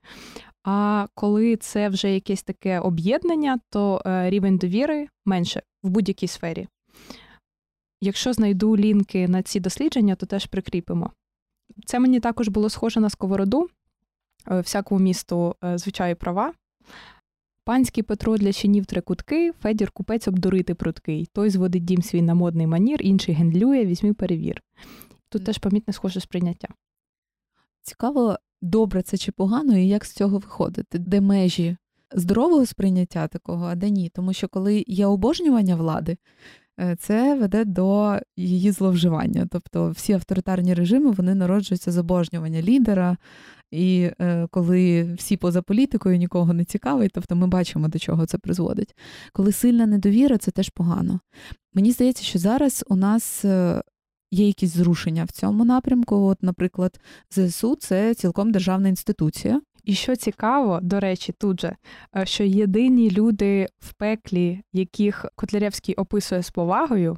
А 0.64 1.08
коли 1.16 1.56
це 1.56 1.90
вже 1.90 2.14
якесь 2.14 2.44
таке 2.44 2.80
об'єднання, 2.80 3.60
то 3.70 4.02
е, 4.06 4.30
рівень 4.30 4.58
довіри 4.58 5.08
менше 5.26 5.62
в 5.84 5.90
будь-якій 5.90 6.28
сфері. 6.28 6.68
Якщо 8.02 8.34
знайду 8.34 8.78
лінки 8.78 9.28
на 9.28 9.44
ці 9.44 9.60
дослідження, 9.60 10.16
то 10.16 10.26
теж 10.26 10.46
прикріпимо. 10.46 11.12
Це 11.86 12.00
мені 12.00 12.20
також 12.20 12.48
було 12.48 12.70
схоже 12.70 13.00
на 13.00 13.10
сковороду, 13.10 13.68
е, 14.52 14.60
всякому 14.60 15.02
місту 15.02 15.56
звичаю 15.76 16.16
права. 16.16 16.54
Панський 17.68 18.04
Петро 18.04 18.38
для 18.38 18.54
чинів 18.54 18.86
три 18.86 19.02
кутки, 19.02 19.52
Федір 19.52 19.92
купець 19.92 20.28
обдурити 20.28 20.76
пруткий. 20.76 21.30
Той 21.34 21.50
зводить 21.50 21.86
дім 21.86 22.02
свій 22.02 22.22
на 22.22 22.34
модний 22.34 22.68
манір, 22.68 23.02
інший 23.02 23.36
гендлює, 23.36 23.86
візьми 23.86 24.14
перевір. 24.14 24.62
Тут 25.30 25.46
теж 25.46 25.58
помітне 25.58 25.94
схоже 25.94 26.20
сприйняття. 26.20 26.68
Цікаво, 27.82 28.38
добре 28.62 29.02
це 29.02 29.18
чи 29.18 29.32
погано, 29.32 29.78
і 29.78 29.88
як 29.88 30.06
з 30.06 30.12
цього 30.12 30.38
виходити, 30.38 31.00
де 31.00 31.22
межі 31.22 31.78
здорового 32.12 32.66
сприйняття 32.66 33.28
такого, 33.28 33.66
а 33.66 33.76
де 33.76 33.90
ні. 33.90 34.10
Тому 34.10 34.34
що 34.34 34.48
коли 34.48 34.84
є 34.88 35.06
обожнювання 35.06 35.76
влади, 35.76 36.18
Е, 36.80 36.96
це 36.96 37.36
веде 37.36 37.66
до 37.66 38.20
її 38.38 38.72
зловживання. 38.72 39.48
Тобто 39.52 39.90
всі 39.90 40.14
авторитарні 40.14 40.74
режими 40.74 41.12
вони 41.12 41.36
народжуються 41.36 41.92
з 41.92 41.98
обожнювання 41.98 42.62
лідера, 42.62 43.18
і 43.72 44.12
е, 44.22 44.48
коли 44.52 45.14
всі 45.14 45.38
поза 45.38 45.62
політикою 45.62 46.18
нікого 46.18 46.54
не 46.54 46.66
цікавить, 46.66 47.12
тобто 47.14 47.36
ми 47.36 47.48
бачимо, 47.48 47.88
до 47.88 48.00
чого 48.00 48.26
це 48.26 48.38
призводить. 48.38 48.96
Коли 49.34 49.52
сильна 49.52 49.86
недовіра, 49.86 50.38
це 50.38 50.52
теж 50.52 50.70
погано. 50.70 51.20
Мені 51.74 51.92
здається, 51.92 52.24
що 52.24 52.40
зараз 52.40 52.86
у 52.88 52.96
нас. 52.96 53.46
Е, 53.46 53.82
є 54.32 54.48
якісь 54.48 54.74
зрушення 54.74 55.24
в 55.24 55.32
цьому 55.32 55.66
напрямку. 55.66 56.16
От, 56.16 56.44
наприклад, 56.44 57.00
ЗСУ 57.32 57.76
це 57.76 58.14
цілком 58.14 58.52
державна 58.52 58.90
інституція, 58.90 59.62
і 59.84 59.94
що 59.94 60.16
цікаво, 60.16 60.80
до 60.82 61.00
речі, 61.00 61.34
тут 61.38 61.62
же, 61.62 61.76
е, 62.18 62.26
що 62.26 62.44
єдині 62.44 63.12
люди 63.12 63.68
в 63.80 63.94
пеклі, 63.94 64.62
яких 64.74 65.26
Котляревський 65.36 65.96
описує 65.96 66.44
з 66.44 66.50
повагою, 66.50 67.18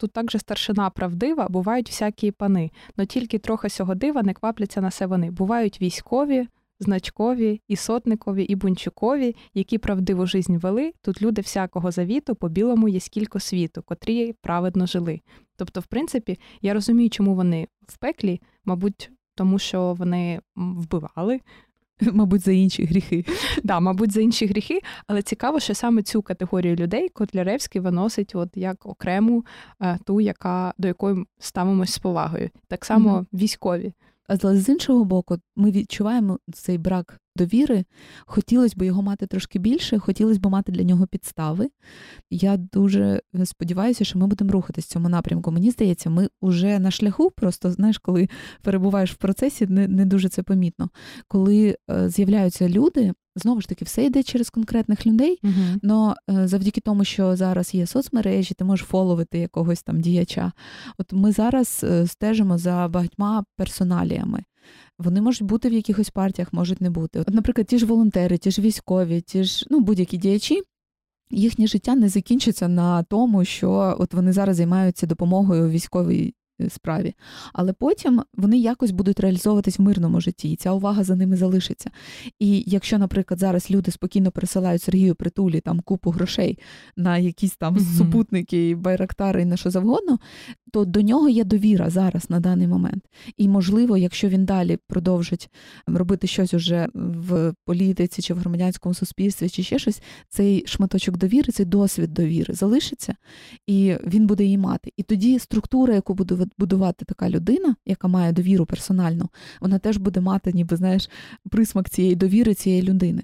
тут 0.00 0.12
також 0.12 0.36
старшина 0.40 0.90
правдива, 0.90 1.48
бувають 1.48 1.88
всякі 1.88 2.30
пани, 2.30 2.70
но 2.96 3.04
тільки 3.04 3.38
трохи 3.38 3.68
сього 3.68 3.94
дива 3.94 4.22
не 4.22 4.34
квапляться 4.34 4.80
на 4.80 4.88
все 4.88 5.06
вони. 5.06 5.30
Бувають 5.30 5.80
військові, 5.80 6.48
значкові, 6.78 7.60
і 7.68 7.76
сотникові, 7.76 8.44
і 8.44 8.54
бунчукові, 8.54 9.36
які 9.54 9.78
правдиву 9.78 10.26
жизнь 10.26 10.56
вели. 10.56 10.92
Тут 11.02 11.22
люди 11.22 11.42
всякого 11.42 11.90
завіту 11.90 12.34
по 12.34 12.48
білому 12.48 12.88
є 12.88 13.00
скільки 13.00 13.40
світу, 13.40 13.82
котрі 13.82 14.32
праведно 14.32 14.86
жили. 14.86 15.20
Тобто, 15.56 15.80
в 15.80 15.86
принципі, 15.86 16.38
я 16.62 16.74
розумію, 16.74 17.10
чому 17.10 17.34
вони 17.34 17.68
в 17.86 17.98
пеклі, 17.98 18.40
мабуть, 18.64 19.10
тому 19.34 19.58
що 19.58 19.94
вони 19.94 20.40
вбивали. 20.56 21.40
Мабуть, 22.12 22.40
за 22.40 22.52
інші 22.52 22.84
гріхи. 22.84 23.24
Да, 23.64 23.80
мабуть, 23.80 24.12
за 24.12 24.20
інші 24.20 24.46
гріхи, 24.46 24.80
але 25.06 25.22
цікаво, 25.22 25.60
що 25.60 25.74
саме 25.74 26.02
цю 26.02 26.22
категорію 26.22 26.76
людей 26.76 27.08
Котляревський 27.08 27.80
виносить 27.80 28.34
от 28.34 28.48
як 28.54 28.86
окрему 28.86 29.44
е, 29.82 29.98
ту, 30.04 30.20
яка 30.20 30.74
до 30.78 30.88
якої 30.88 31.24
ставимось 31.38 31.92
з 31.92 31.98
повагою. 31.98 32.50
Так 32.68 32.84
само 32.84 33.10
mm-hmm. 33.10 33.38
військові. 33.38 33.92
Але 34.28 34.56
з 34.56 34.68
іншого 34.68 35.04
боку, 35.04 35.36
ми 35.56 35.70
відчуваємо 35.70 36.38
цей 36.52 36.78
брак 36.78 37.20
довіри. 37.36 37.84
Хотілося 38.26 38.74
б 38.76 38.82
його 38.82 39.02
мати 39.02 39.26
трошки 39.26 39.58
більше, 39.58 39.98
хотілося 39.98 40.40
б 40.40 40.46
мати 40.46 40.72
для 40.72 40.82
нього 40.82 41.06
підстави. 41.06 41.68
Я 42.30 42.56
дуже 42.56 43.20
сподіваюся, 43.44 44.04
що 44.04 44.18
ми 44.18 44.26
будемо 44.26 44.52
рухатись 44.52 44.84
в 44.84 44.88
цьому 44.88 45.08
напрямку. 45.08 45.50
Мені 45.50 45.70
здається, 45.70 46.10
ми 46.10 46.28
вже 46.42 46.78
на 46.78 46.90
шляху, 46.90 47.30
просто 47.30 47.70
знаєш, 47.70 47.98
коли 47.98 48.28
перебуваєш 48.62 49.12
в 49.12 49.16
процесі, 49.16 49.66
не 49.66 49.88
не 49.88 50.04
дуже 50.06 50.28
це 50.28 50.42
помітно. 50.42 50.90
Коли 51.28 51.76
е, 51.90 52.08
з'являються 52.08 52.68
люди, 52.68 53.12
Знову 53.36 53.60
ж 53.60 53.68
таки, 53.68 53.84
все 53.84 54.04
йде 54.04 54.22
через 54.22 54.50
конкретних 54.50 55.06
людей, 55.06 55.40
але 55.82 56.14
завдяки 56.48 56.80
тому, 56.80 57.04
що 57.04 57.36
зараз 57.36 57.74
є 57.74 57.86
соцмережі, 57.86 58.54
ти 58.54 58.64
можеш 58.64 58.86
фоловити 58.86 59.38
якогось 59.38 59.82
там 59.82 60.00
діяча. 60.00 60.52
От 60.98 61.12
ми 61.12 61.32
зараз 61.32 61.80
е, 61.84 62.06
стежимо 62.06 62.58
за 62.58 62.88
багатьма 62.88 63.44
персоналіями. 63.56 64.44
Вони 65.00 65.20
можуть 65.20 65.42
бути 65.42 65.68
в 65.68 65.72
якихось 65.72 66.10
партіях, 66.10 66.52
можуть 66.52 66.80
не 66.80 66.90
бути. 66.90 67.20
От, 67.20 67.30
наприклад, 67.30 67.66
ті 67.66 67.78
ж 67.78 67.86
волонтери, 67.86 68.38
ті 68.38 68.50
ж 68.50 68.62
військові, 68.62 69.20
ті 69.20 69.44
ж 69.44 69.66
ну 69.70 69.80
будь-які 69.80 70.16
діячі. 70.16 70.62
Їхнє 71.30 71.66
життя 71.66 71.94
не 71.94 72.08
закінчиться 72.08 72.68
на 72.68 73.02
тому, 73.02 73.44
що 73.44 73.96
от 73.98 74.14
вони 74.14 74.32
зараз 74.32 74.56
займаються 74.56 75.06
допомогою 75.06 75.68
військовій 75.68 76.34
справі. 76.68 77.14
Але 77.52 77.72
потім 77.72 78.22
вони 78.34 78.58
якось 78.58 78.90
будуть 78.90 79.20
реалізовуватись 79.20 79.78
в 79.78 79.82
мирному 79.82 80.20
житті, 80.20 80.52
і 80.52 80.56
ця 80.56 80.72
увага 80.72 81.04
за 81.04 81.16
ними 81.16 81.36
залишиться. 81.36 81.90
І 82.38 82.64
якщо, 82.66 82.98
наприклад, 82.98 83.40
зараз 83.40 83.70
люди 83.70 83.90
спокійно 83.90 84.30
пересилають 84.30 84.82
Сергію 84.82 85.14
Притулі 85.14 85.60
там 85.60 85.80
купу 85.80 86.10
грошей 86.10 86.58
на 86.96 87.18
якісь 87.18 87.56
там 87.56 87.76
mm 87.76 87.96
супутники, 87.96 88.74
байрактари 88.74 89.42
і 89.42 89.44
на 89.44 89.56
що 89.56 89.70
завгодно, 89.70 90.18
то 90.72 90.84
до 90.84 91.02
нього 91.02 91.28
є 91.28 91.44
довіра 91.44 91.90
зараз 91.90 92.30
на 92.30 92.40
даний 92.40 92.66
момент. 92.66 93.04
І 93.36 93.48
можливо, 93.48 93.96
якщо 93.96 94.28
він 94.28 94.44
далі 94.44 94.78
продовжить 94.86 95.50
робити 95.86 96.26
щось 96.26 96.54
уже 96.54 96.88
в 96.94 97.54
політиці 97.64 98.22
чи 98.22 98.34
в 98.34 98.38
громадянському 98.38 98.94
суспільстві, 98.94 99.48
чи 99.48 99.62
ще 99.62 99.78
щось, 99.78 100.02
цей 100.28 100.66
шматочок 100.66 101.16
довіри, 101.16 101.52
цей 101.52 101.66
досвід 101.66 102.14
довіри 102.14 102.54
залишиться, 102.54 103.14
і 103.66 103.94
він 104.06 104.26
буде 104.26 104.44
її 104.44 104.58
мати. 104.58 104.92
І 104.96 105.02
тоді 105.02 105.38
структура, 105.38 105.94
яку 105.94 106.14
буде 106.14 106.46
будувати 106.58 107.04
така 107.04 107.30
людина, 107.30 107.76
яка 107.86 108.08
має 108.08 108.32
довіру 108.32 108.66
персональну, 108.66 109.28
вона 109.60 109.78
теж 109.78 109.96
буде 109.96 110.20
мати, 110.20 110.52
ніби 110.52 110.76
знаєш, 110.76 111.10
присмак 111.50 111.90
цієї 111.90 112.14
довіри 112.14 112.54
цієї 112.54 112.82
людини. 112.82 113.22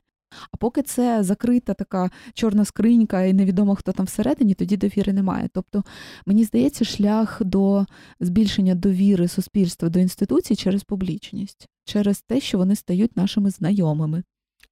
А 0.52 0.56
поки 0.56 0.82
це 0.82 1.22
закрита 1.22 1.74
така 1.74 2.10
чорна 2.34 2.64
скринька 2.64 3.22
і 3.22 3.32
невідомо, 3.32 3.74
хто 3.74 3.92
там 3.92 4.06
всередині, 4.06 4.54
тоді 4.54 4.76
довіри 4.76 5.12
немає. 5.12 5.48
Тобто, 5.52 5.84
мені 6.26 6.44
здається, 6.44 6.84
шлях 6.84 7.42
до 7.44 7.86
збільшення 8.20 8.74
довіри 8.74 9.28
суспільства 9.28 9.88
до 9.88 9.98
інституцій 9.98 10.56
через 10.56 10.84
публічність, 10.84 11.68
через 11.84 12.20
те, 12.20 12.40
що 12.40 12.58
вони 12.58 12.76
стають 12.76 13.16
нашими 13.16 13.50
знайомими. 13.50 14.22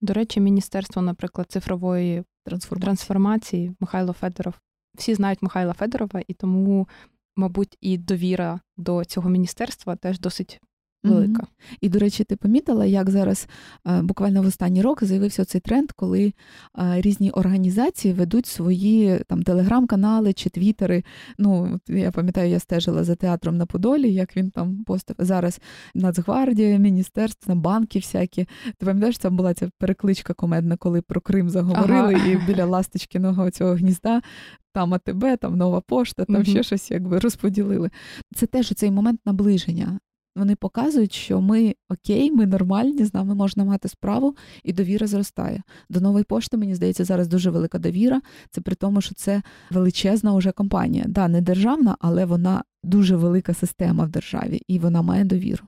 До 0.00 0.12
речі, 0.12 0.40
Міністерство, 0.40 1.02
наприклад, 1.02 1.46
цифрової 1.50 2.24
трансформації, 2.44 2.86
трансформації 2.86 3.72
Михайло 3.80 4.12
Федоров. 4.12 4.54
Всі 4.94 5.14
знають 5.14 5.42
Михайла 5.42 5.72
Федорова, 5.72 6.22
і 6.28 6.34
тому, 6.34 6.88
мабуть, 7.36 7.78
і 7.80 7.98
довіра 7.98 8.60
до 8.76 9.04
цього 9.04 9.28
міністерства 9.28 9.96
теж 9.96 10.20
досить 10.20 10.60
велика. 11.04 11.42
Угу. 11.42 11.76
І, 11.80 11.88
до 11.88 11.98
речі, 11.98 12.24
ти 12.24 12.36
помітила, 12.36 12.86
як 12.86 13.10
зараз 13.10 13.48
е, 13.86 14.02
буквально 14.02 14.42
в 14.42 14.46
останній 14.46 14.82
рок 14.82 15.04
з'явився 15.04 15.44
цей 15.44 15.60
тренд, 15.60 15.92
коли 15.92 16.32
е, 16.78 17.00
різні 17.00 17.30
організації 17.30 18.14
ведуть 18.14 18.46
свої 18.46 19.20
там 19.28 19.42
телеграм-канали 19.42 20.32
чи 20.32 20.50
твіттери. 20.50 21.04
Ну, 21.38 21.80
я 21.88 22.10
пам'ятаю, 22.10 22.50
я 22.50 22.58
стежила 22.58 23.04
за 23.04 23.14
театром 23.14 23.56
на 23.56 23.66
Подолі, 23.66 24.12
як 24.12 24.36
він 24.36 24.50
там 24.50 24.84
постав. 24.84 25.16
Зараз 25.18 25.60
Нацгвардія, 25.94 26.78
міністерство, 26.78 27.54
банки 27.54 27.98
всякі. 27.98 28.48
Ти 28.78 28.86
пам'ятаєш, 28.86 29.18
це 29.18 29.30
була 29.30 29.54
ця 29.54 29.70
перекличка 29.78 30.34
комедна, 30.34 30.76
коли 30.76 31.02
про 31.02 31.20
Крим 31.20 31.50
заговорили, 31.50 32.14
ага. 32.14 32.26
і 32.26 32.46
біля 32.46 32.64
ласточкиного 32.64 33.50
цього 33.50 33.74
гнізда. 33.74 34.22
Там 34.72 34.94
АТБ, 34.94 35.24
там 35.40 35.56
нова 35.56 35.80
пошта, 35.80 36.24
там 36.24 36.36
uh 36.36 36.44
ще 36.44 36.62
щось 36.62 36.90
якби 36.90 37.18
розподілили. 37.18 37.90
Це 38.34 38.46
теж 38.46 38.68
цей 38.74 38.90
момент 38.90 39.20
наближення 39.26 39.98
вони 40.36 40.56
показують, 40.56 41.12
що 41.12 41.40
ми 41.40 41.74
окей, 41.88 42.30
ми 42.30 42.46
нормальні, 42.46 43.04
з 43.04 43.14
нами 43.14 43.34
можна 43.34 43.64
мати 43.64 43.88
справу, 43.88 44.36
і 44.62 44.72
довіра 44.72 45.06
зростає. 45.06 45.62
До 45.88 46.00
нової 46.00 46.24
пошти, 46.24 46.56
мені 46.56 46.74
здається, 46.74 47.04
зараз 47.04 47.28
дуже 47.28 47.50
велика 47.50 47.78
довіра. 47.78 48.20
Це 48.50 48.60
при 48.60 48.74
тому, 48.74 49.00
що 49.00 49.14
це 49.14 49.42
величезна 49.70 50.32
уже 50.32 50.52
компанія. 50.52 51.04
Да, 51.08 51.28
не 51.28 51.40
державна, 51.40 51.96
але 52.00 52.24
вона 52.24 52.64
дуже 52.82 53.16
велика 53.16 53.54
система 53.54 54.04
в 54.04 54.08
державі, 54.08 54.62
і 54.68 54.78
вона 54.78 55.02
має 55.02 55.24
довіру. 55.24 55.64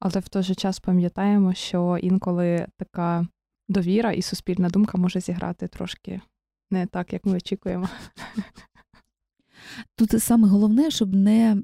Але 0.00 0.20
в 0.20 0.28
той 0.28 0.42
же 0.42 0.54
час 0.54 0.80
пам'ятаємо, 0.80 1.54
що 1.54 1.98
інколи 2.02 2.66
така 2.76 3.26
довіра 3.68 4.12
і 4.12 4.22
суспільна 4.22 4.68
думка 4.68 4.98
може 4.98 5.20
зіграти 5.20 5.68
трошки 5.68 6.20
не 6.70 6.86
так, 6.86 7.12
як 7.12 7.26
ми 7.26 7.36
очікуємо. 7.36 7.88
Тут 9.96 10.22
саме 10.22 10.48
головне, 10.48 10.90
щоб 10.90 11.14
не 11.14 11.62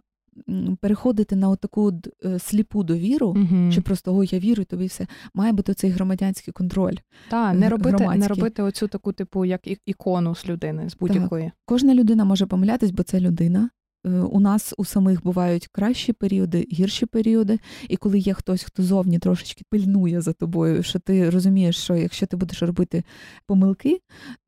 переходити 0.81 1.37
на 1.37 1.57
таку 1.57 1.93
е, 2.25 2.39
сліпу 2.39 2.85
довіру, 2.85 3.29
угу. 3.29 3.73
чи 3.73 3.81
просто 3.81 4.17
о, 4.17 4.25
я 4.25 4.39
вірю, 4.39 4.65
тобі 4.65 4.87
все 4.87 5.07
має 5.35 5.53
бути 5.53 5.75
цей 5.75 5.91
громадянський 5.91 6.53
контроль. 6.53 6.97
Так, 7.31 7.55
не 7.55 7.69
робити 7.69 8.09
не 8.17 8.29
робити 8.29 8.63
оцю 8.63 8.89
таку, 8.89 9.13
типу, 9.13 9.45
як 9.45 9.61
ікону 9.87 10.35
з 10.35 10.49
людини, 10.49 10.89
з 10.91 10.97
будь-якої. 10.97 11.51
Кожна 11.65 11.95
людина 11.95 12.25
може 12.25 12.47
помилятись, 12.47 12.91
бо 12.91 13.03
це 13.03 13.21
людина. 13.21 13.71
Е, 14.07 14.11
у 14.11 14.41
нас 14.41 14.75
у 14.77 14.85
самих 14.85 15.23
бувають 15.23 15.69
кращі 15.73 16.13
періоди, 16.13 16.69
гірші 16.73 17.07
періоди, 17.07 17.59
і 17.89 17.97
коли 17.97 18.19
є 18.19 18.35
хтось, 18.35 18.63
хто 18.63 18.83
зовні 18.83 19.19
трошечки 19.19 19.65
пильнує 19.71 20.21
за 20.21 20.33
тобою, 20.33 20.83
що 20.83 20.99
ти 20.99 21.31
розумієш, 21.31 21.77
що 21.77 21.97
якщо 21.97 22.27
ти 22.27 22.37
будеш 22.37 22.63
робити 22.63 23.05
помилки, 23.47 24.01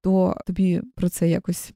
то 0.03 0.37
тобі 0.47 0.83
про 0.95 1.09
це 1.09 1.29
якось 1.29 1.73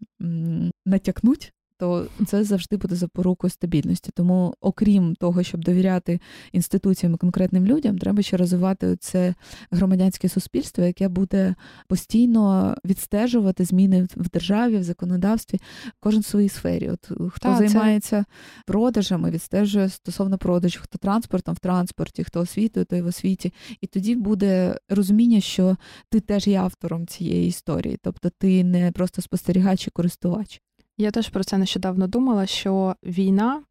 натякнуть, 0.87 1.53
то 1.81 2.07
це 2.27 2.45
завжди 2.45 2.77
буде 2.77 2.95
запорукою 2.95 3.51
стабільності. 3.51 4.11
Тому, 4.15 4.55
окрім 4.61 5.15
того, 5.15 5.43
щоб 5.43 5.65
довіряти 5.65 6.21
інституціям 6.53 7.15
і 7.15 7.17
конкретним 7.17 7.67
людям, 7.67 7.99
треба 7.99 8.23
ще 8.23 8.37
розвивати 8.37 8.97
це 8.97 9.35
громадянське 9.71 10.29
суспільство, 10.29 10.85
яке 10.85 11.09
буде 11.09 11.55
постійно 11.89 12.77
відстежувати 12.85 13.65
зміни 13.65 14.09
в 14.17 14.29
державі, 14.31 14.77
в 14.77 14.83
законодавстві, 14.83 15.61
кожен 16.01 16.21
в 16.21 16.25
своїй 16.25 16.49
сфері. 16.49 16.91
От 16.91 17.05
хто 17.31 17.49
Та, 17.49 17.57
займається 17.57 18.19
це... 18.19 18.25
продажами, 18.67 19.31
відстежує 19.31 19.89
стосовно 19.89 20.39
продажів, 20.39 20.81
хто 20.83 20.99
транспортом 20.99 21.55
в 21.55 21.59
транспорті, 21.59 22.25
хто 22.25 22.41
освітою, 22.41 22.87
той 22.87 23.03
в 23.03 23.07
освіті. 23.07 23.53
І 23.81 23.87
тоді 23.87 24.17
буде 24.17 24.79
розуміння, 24.89 25.41
що 25.41 25.77
ти 26.11 26.21
теж 26.21 26.47
є 26.47 26.59
автором 26.59 27.07
цієї 27.07 27.49
історії, 27.49 27.99
тобто 28.03 28.31
ти 28.39 28.65
не 28.65 28.93
просто 28.93 29.23
спостерігач 29.23 29.87
і 29.87 29.91
користувач. 29.91 30.63
Я 31.01 31.11
теж 31.11 31.29
про 31.29 31.45
це 31.45 31.59
нещодавно 31.59 32.07
думала, 32.07 32.47
що 32.47 32.97
війна 33.03 33.63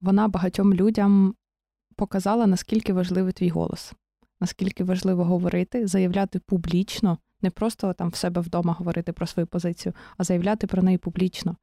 вона 0.00 0.28
багатьом 0.28 0.74
людям 0.74 1.34
показала, 1.96 2.46
наскільки 2.46 2.92
важливий 2.92 3.32
твій 3.32 3.48
голос, 3.48 3.92
наскільки 4.40 4.84
важливо 4.84 5.24
говорити, 5.24 5.86
заявляти 5.86 6.38
публічно, 6.38 7.18
не 7.42 7.50
просто 7.50 7.92
там 7.92 8.08
в 8.08 8.14
себе 8.14 8.40
вдома 8.40 8.72
говорити 8.72 9.12
про 9.12 9.26
свою 9.26 9.46
позицію, 9.46 9.92
а 10.16 10.24
заявляти 10.24 10.66
про 10.66 10.82
неї 10.82 10.98
публічно. 10.98 11.56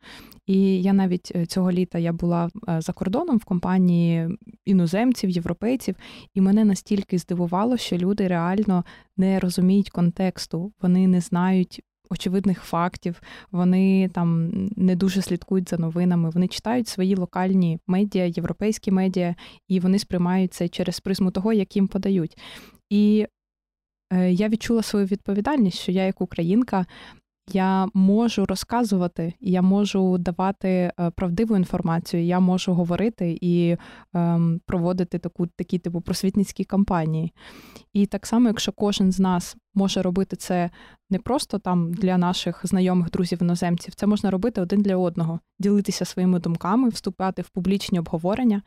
І 0.46 0.82
я 0.82 0.94
навіть 0.94 1.32
е, 1.36 1.46
цього 1.46 1.72
літа 1.72 2.00
я 2.00 2.14
була 2.14 2.50
е, 2.70 2.82
за 2.82 2.94
кордоном 2.94 3.38
в 3.38 3.44
компанії 3.44 4.38
іноземців, 4.66 5.30
європейців, 5.30 5.96
і 6.34 6.42
мене 6.42 6.66
настільки 6.66 7.18
здивувало, 7.18 7.78
що 7.78 7.98
люди 7.98 8.28
реально 8.28 8.86
не 9.18 9.40
розуміють 9.40 9.90
контексту, 9.90 10.74
вони 10.82 11.08
не 11.08 11.22
знають 11.22 11.82
очевидних 12.10 12.64
фактів, 12.64 13.22
вони 13.52 14.10
там 14.10 14.52
не 14.76 14.96
дуже 14.96 15.22
слідкують 15.22 15.70
за 15.70 15.78
новинами, 15.78 16.30
вони 16.30 16.48
читають 16.48 16.88
свої 16.88 17.16
локальні 17.16 17.80
медіа, 17.88 18.26
європейські 18.26 18.92
медіа, 18.92 19.36
і 19.68 19.80
вони 19.80 20.00
сприймають 20.00 20.54
це 20.54 20.68
через 20.68 21.00
призму 21.00 21.32
того, 21.32 21.54
як 21.54 21.76
їм 21.76 21.88
подають. 21.88 22.38
І 22.90 23.28
е, 24.14 24.32
я 24.32 24.50
відчула 24.50 24.84
свою 24.84 25.06
відповідальність, 25.06 25.80
що 25.80 25.92
я, 25.92 26.06
як 26.06 26.22
українка, 26.22 26.86
я 27.54 27.88
можу 27.94 28.46
розказувати, 28.46 29.34
я 29.40 29.62
можу 29.62 30.18
давати 30.18 30.70
е, 30.70 31.10
правдиву 31.16 31.58
інформацію, 31.58 32.24
я 32.24 32.40
можу 32.40 32.74
говорити 32.74 33.38
і 33.42 33.78
ем, 34.14 34.62
проводити 34.66 35.20
таку 35.20 35.48
такі 35.48 35.80
типу 35.80 36.02
просвітницькі 36.02 36.64
кампанії. 36.64 37.34
І 37.94 38.06
так 38.06 38.26
само, 38.26 38.48
якщо 38.48 38.72
кожен 38.72 39.12
з 39.12 39.20
нас 39.20 39.58
може 39.74 40.02
робити 40.02 40.36
це 40.36 40.70
не 41.10 41.20
просто 41.20 41.60
там 41.60 41.94
для 41.94 42.18
наших 42.18 42.62
знайомих 42.64 43.12
друзів 43.12 43.42
іноземців, 43.42 43.96
це 43.96 44.08
можна 44.08 44.32
робити 44.32 44.62
один 44.62 44.82
для 44.82 44.98
одного, 44.98 45.40
ділитися 45.60 46.06
своїми 46.06 46.40
думками, 46.40 46.90
вступати 46.90 47.42
в 47.42 47.50
публічні 47.50 48.00
обговорення 48.00 48.62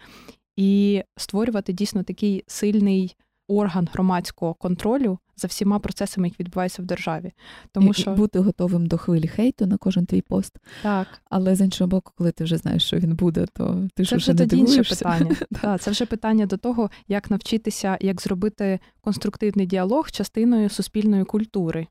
і 0.56 1.02
створювати 1.16 1.72
дійсно 1.72 2.02
такий 2.02 2.44
сильний 2.46 3.16
орган 3.48 3.88
громадського 3.92 4.54
контролю 4.54 5.18
за 5.40 5.48
всіма 5.48 5.78
процесами, 5.78 6.28
які 6.28 6.36
відбуваються 6.42 6.82
в 6.82 6.84
державі. 6.84 7.32
Тому 7.72 7.90
і, 7.90 7.94
що 7.94 8.10
бути 8.10 8.38
готовим 8.38 8.86
до 8.86 8.98
хвилі 8.98 9.28
хейту 9.28 9.66
на 9.66 9.76
кожен 9.76 10.06
твій 10.06 10.20
пост. 10.20 10.58
Так. 10.82 11.06
Але 11.30 11.56
з 11.56 11.60
іншого 11.60 11.88
боку, 11.88 12.12
коли 12.16 12.32
ти 12.32 12.44
вже 12.44 12.56
знаєш, 12.56 12.84
що 12.84 12.96
він 12.96 13.14
буде, 13.14 13.46
то 13.52 13.88
ти 13.94 14.04
ж 14.04 14.16
вже 14.16 14.32
не 14.34 14.46
тоді 14.46 14.56
інше 14.56 14.82
питання. 14.82 15.36
Так, 15.62 15.80
Це 15.82 15.90
вже 15.90 16.06
питання 16.06 16.46
до 16.46 16.56
того, 16.56 16.90
як 17.08 17.30
навчитися, 17.30 17.98
як 18.00 18.20
зробити 18.20 18.80
конструктивний 19.00 19.66
діалог 19.66 20.10
частиною 20.10 20.68
суспільної 20.68 21.24
культури 21.24 21.86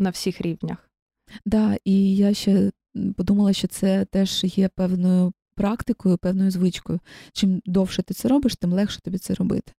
на 0.00 0.10
всіх 0.10 0.40
рівнях. 0.40 0.78
Так, 0.78 1.40
да, 1.46 1.76
і 1.84 2.16
я 2.16 2.34
ще 2.34 2.70
подумала, 3.16 3.52
що 3.52 3.68
це 3.68 4.04
теж 4.04 4.44
є 4.44 4.68
певною 4.68 5.32
практикою, 5.54 6.18
певною 6.18 6.50
звичкою. 6.50 7.00
Чим 7.32 7.60
довше 7.66 8.02
ти 8.02 8.14
це 8.14 8.28
робиш, 8.28 8.56
тим 8.56 8.72
легше 8.72 9.00
тобі 9.00 9.18
це 9.18 9.34
робити. 9.34 9.72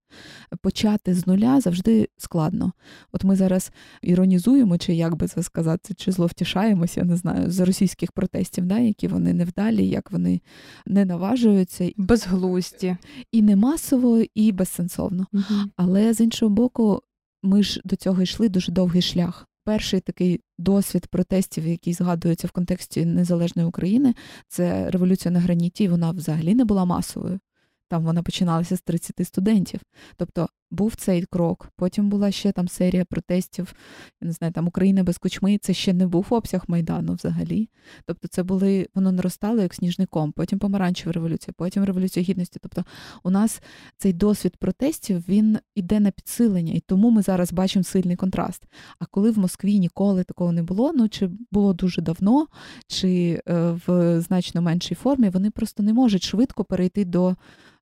Почати 0.62 1.14
з 1.14 1.28
нуля 1.28 1.62
завжди 1.62 2.10
складно. 2.18 2.72
От 3.12 3.24
ми 3.24 3.36
зараз 3.36 3.72
іронізуємо, 4.02 4.78
чи 4.78 4.94
як 4.94 5.16
би 5.16 5.28
це 5.28 5.44
сказати, 5.44 5.94
чи 5.94 6.12
зловтішаємося, 6.12 7.00
я 7.00 7.06
не 7.06 7.16
знаю, 7.16 7.52
з 7.52 7.60
російських 7.60 8.12
протестів, 8.12 8.66
да, 8.66 8.80
які 8.80 9.08
вони 9.08 9.34
невдалі, 9.34 9.88
як 9.88 10.12
вони 10.12 10.42
не 10.86 11.06
наважуються. 11.06 11.92
Безглузді. 11.98 12.98
І 13.32 13.42
не 13.42 13.56
масово, 13.56 14.24
і 14.36 14.52
безсенсовно. 14.52 15.26
Угу. 15.34 15.44
Але 15.76 16.14
з 16.14 16.22
іншого 16.22 16.50
боку, 16.50 17.02
ми 17.44 17.64
ж 17.64 17.82
до 17.86 17.96
цього 17.96 18.22
йшли 18.22 18.50
дуже 18.50 18.72
довгий 18.72 19.02
шлях. 19.02 19.48
Перший 19.66 20.00
такий 20.00 20.42
досвід 20.58 21.08
протестів, 21.08 21.68
який 21.68 21.94
згадується 21.94 22.48
в 22.48 22.52
контексті 22.52 23.06
незалежної 23.06 23.68
України, 23.68 24.14
це 24.48 24.92
революція 24.92 25.32
на 25.32 25.40
граніті. 25.40 25.88
Вона 25.88 26.12
взагалі 26.12 26.56
не 26.56 26.66
була 26.66 26.86
масовою. 26.86 27.40
Там 27.88 28.04
вона 28.04 28.24
починалася 28.24 28.76
з 28.78 28.82
30 28.82 29.28
студентів. 29.28 29.80
Тобто 30.18 30.50
був 30.72 30.96
цей 30.96 31.24
крок. 31.26 31.70
Потім 31.76 32.10
була 32.10 32.32
ще 32.32 32.52
там 32.52 32.68
серія 32.68 33.06
протестів. 33.06 33.74
Я 34.22 34.26
не 34.26 34.32
знаю, 34.32 34.54
там 34.54 34.68
Україна 34.68 35.04
без 35.04 35.18
кучми. 35.18 35.58
Це 35.58 35.74
ще 35.74 35.94
не 35.94 36.08
був 36.08 36.28
обсяг 36.30 36.64
Майдану 36.68 37.14
взагалі. 37.14 37.70
Тобто, 38.06 38.28
це 38.28 38.44
були 38.44 38.88
воно 38.96 39.12
наростало 39.12 39.62
як 39.62 39.74
сніжний 39.74 40.08
ком, 40.08 40.32
потім 40.32 40.60
помаранчева 40.60 41.12
революція, 41.12 41.54
потім 41.58 41.84
революція 41.84 42.24
гідності. 42.24 42.60
Тобто, 42.62 42.86
у 43.24 43.30
нас 43.30 43.62
цей 43.98 44.14
досвід 44.14 44.58
протестів 44.58 45.24
він 45.30 45.60
іде 45.76 46.00
на 46.00 46.12
підсилення, 46.12 46.74
і 46.74 46.80
тому 46.80 47.10
ми 47.10 47.22
зараз 47.22 47.54
бачимо 47.54 47.84
сильний 47.84 48.16
контраст. 48.16 48.64
А 49.00 49.06
коли 49.06 49.32
в 49.32 49.40
Москві 49.40 49.80
ніколи 49.80 50.24
такого 50.24 50.52
не 50.52 50.64
було, 50.64 50.94
ну 50.94 51.10
чи 51.10 51.30
було 51.52 51.74
дуже 51.74 52.02
давно, 52.02 52.48
чи 52.88 53.42
е, 53.48 53.80
в 53.88 54.22
значно 54.22 54.62
меншій 54.62 54.96
формі, 54.96 55.30
вони 55.30 55.52
просто 55.52 55.84
не 55.84 55.94
можуть 55.94 56.24
швидко 56.24 56.64
перейти 56.64 57.06
до 57.06 57.36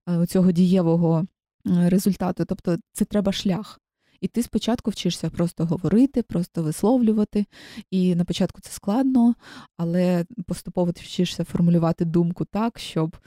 е, 0.09 0.25
цього 0.25 0.51
дієвого 0.51 1.27
результату. 1.65 2.45
Тобто 2.45 2.77
це 2.93 3.05
треба 3.05 3.31
шлях. 3.31 3.79
І 4.23 4.27
ти 4.27 4.43
спочатку 4.43 4.91
вчишся 4.91 5.29
просто 5.29 5.65
говорити, 5.65 6.23
просто 6.23 6.63
висловлювати. 6.63 7.45
І 7.91 8.15
на 8.15 8.25
початку 8.25 8.61
це 8.61 8.71
складно, 8.71 9.35
але 9.77 10.25
поступово 10.47 10.91
ти 10.91 11.01
вчишся 11.03 11.43
формулювати 11.43 12.05
думку 12.05 12.45
так, 12.45 12.79
щоб 12.79 13.17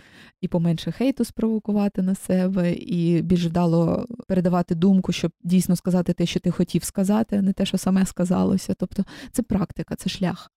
і 0.40 0.48
поменше 0.48 0.92
хейту 0.92 1.24
спровокувати 1.24 2.02
на 2.02 2.14
себе, 2.14 2.72
і 2.72 3.22
більш 3.22 3.44
вдало 3.44 4.06
передавати 4.28 4.74
думку, 4.74 5.12
щоб 5.12 5.32
дійсно 5.42 5.76
сказати 5.76 6.12
те, 6.12 6.26
що 6.26 6.40
ти 6.40 6.50
хотів 6.50 6.84
сказати, 6.84 7.36
а 7.36 7.42
не 7.42 7.52
те, 7.52 7.66
що 7.66 7.78
саме 7.78 8.06
сказалося. 8.06 8.74
Тобто 8.74 9.04
це 9.32 9.42
практика, 9.42 9.96
це 9.96 10.10
шлях. 10.10 10.50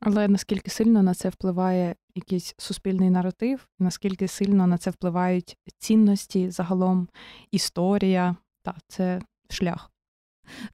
Але 0.00 0.28
наскільки 0.28 0.70
сильно 0.70 1.02
на 1.02 1.14
це 1.14 1.28
впливає 1.28 1.94
якийсь 2.14 2.54
суспільний 2.58 3.10
наратив, 3.10 3.68
наскільки 3.78 4.28
сильно 4.28 4.66
на 4.66 4.78
це 4.78 4.90
впливають 4.90 5.56
цінності 5.78 6.50
загалом, 6.50 7.08
історія, 7.50 8.36
та 8.62 8.74
це 8.88 9.20
шлях. 9.50 9.90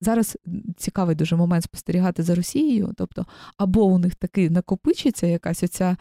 Зараз 0.00 0.38
цікавий 0.76 1.16
дуже 1.16 1.36
момент 1.36 1.64
спостерігати 1.64 2.22
за 2.22 2.34
Росією, 2.34 2.92
тобто, 2.96 3.26
або 3.56 3.84
у 3.84 3.98
них 3.98 4.14
таки 4.14 4.50
накопичиться 4.50 5.26
якась 5.26 5.62
оця 5.62 5.96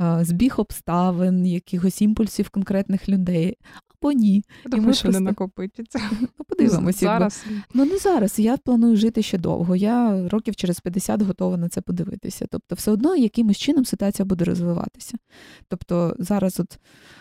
е, 0.00 0.24
збіг 0.24 0.54
обставин, 0.56 1.46
якихось 1.46 2.02
імпульсів 2.02 2.48
конкретних 2.48 3.08
людей, 3.08 3.56
або 4.02 4.12
ні. 4.12 4.44
Тому 4.70 4.90
і 4.90 4.94
що 4.94 5.02
просто... 5.02 5.20
не 5.20 5.30
накопичиться. 5.30 6.00
Ну, 6.20 6.44
подивимося. 6.48 6.98
Зараз. 6.98 7.44
Ну 7.74 7.84
не 7.84 7.98
зараз. 7.98 8.38
Я 8.38 8.56
планую 8.56 8.96
жити 8.96 9.22
ще 9.22 9.38
довго. 9.38 9.76
Я 9.76 10.28
років 10.28 10.56
через 10.56 10.80
50 10.80 11.22
готова 11.22 11.56
на 11.56 11.68
це 11.68 11.80
подивитися. 11.80 12.46
Тобто, 12.50 12.74
все 12.74 12.90
одно 12.90 13.16
якимось 13.16 13.56
чином 13.56 13.84
ситуація 13.84 14.26
буде 14.26 14.44
розвиватися. 14.44 15.16
Тобто, 15.68 16.16
зараз 16.18 16.60
от 16.60 16.78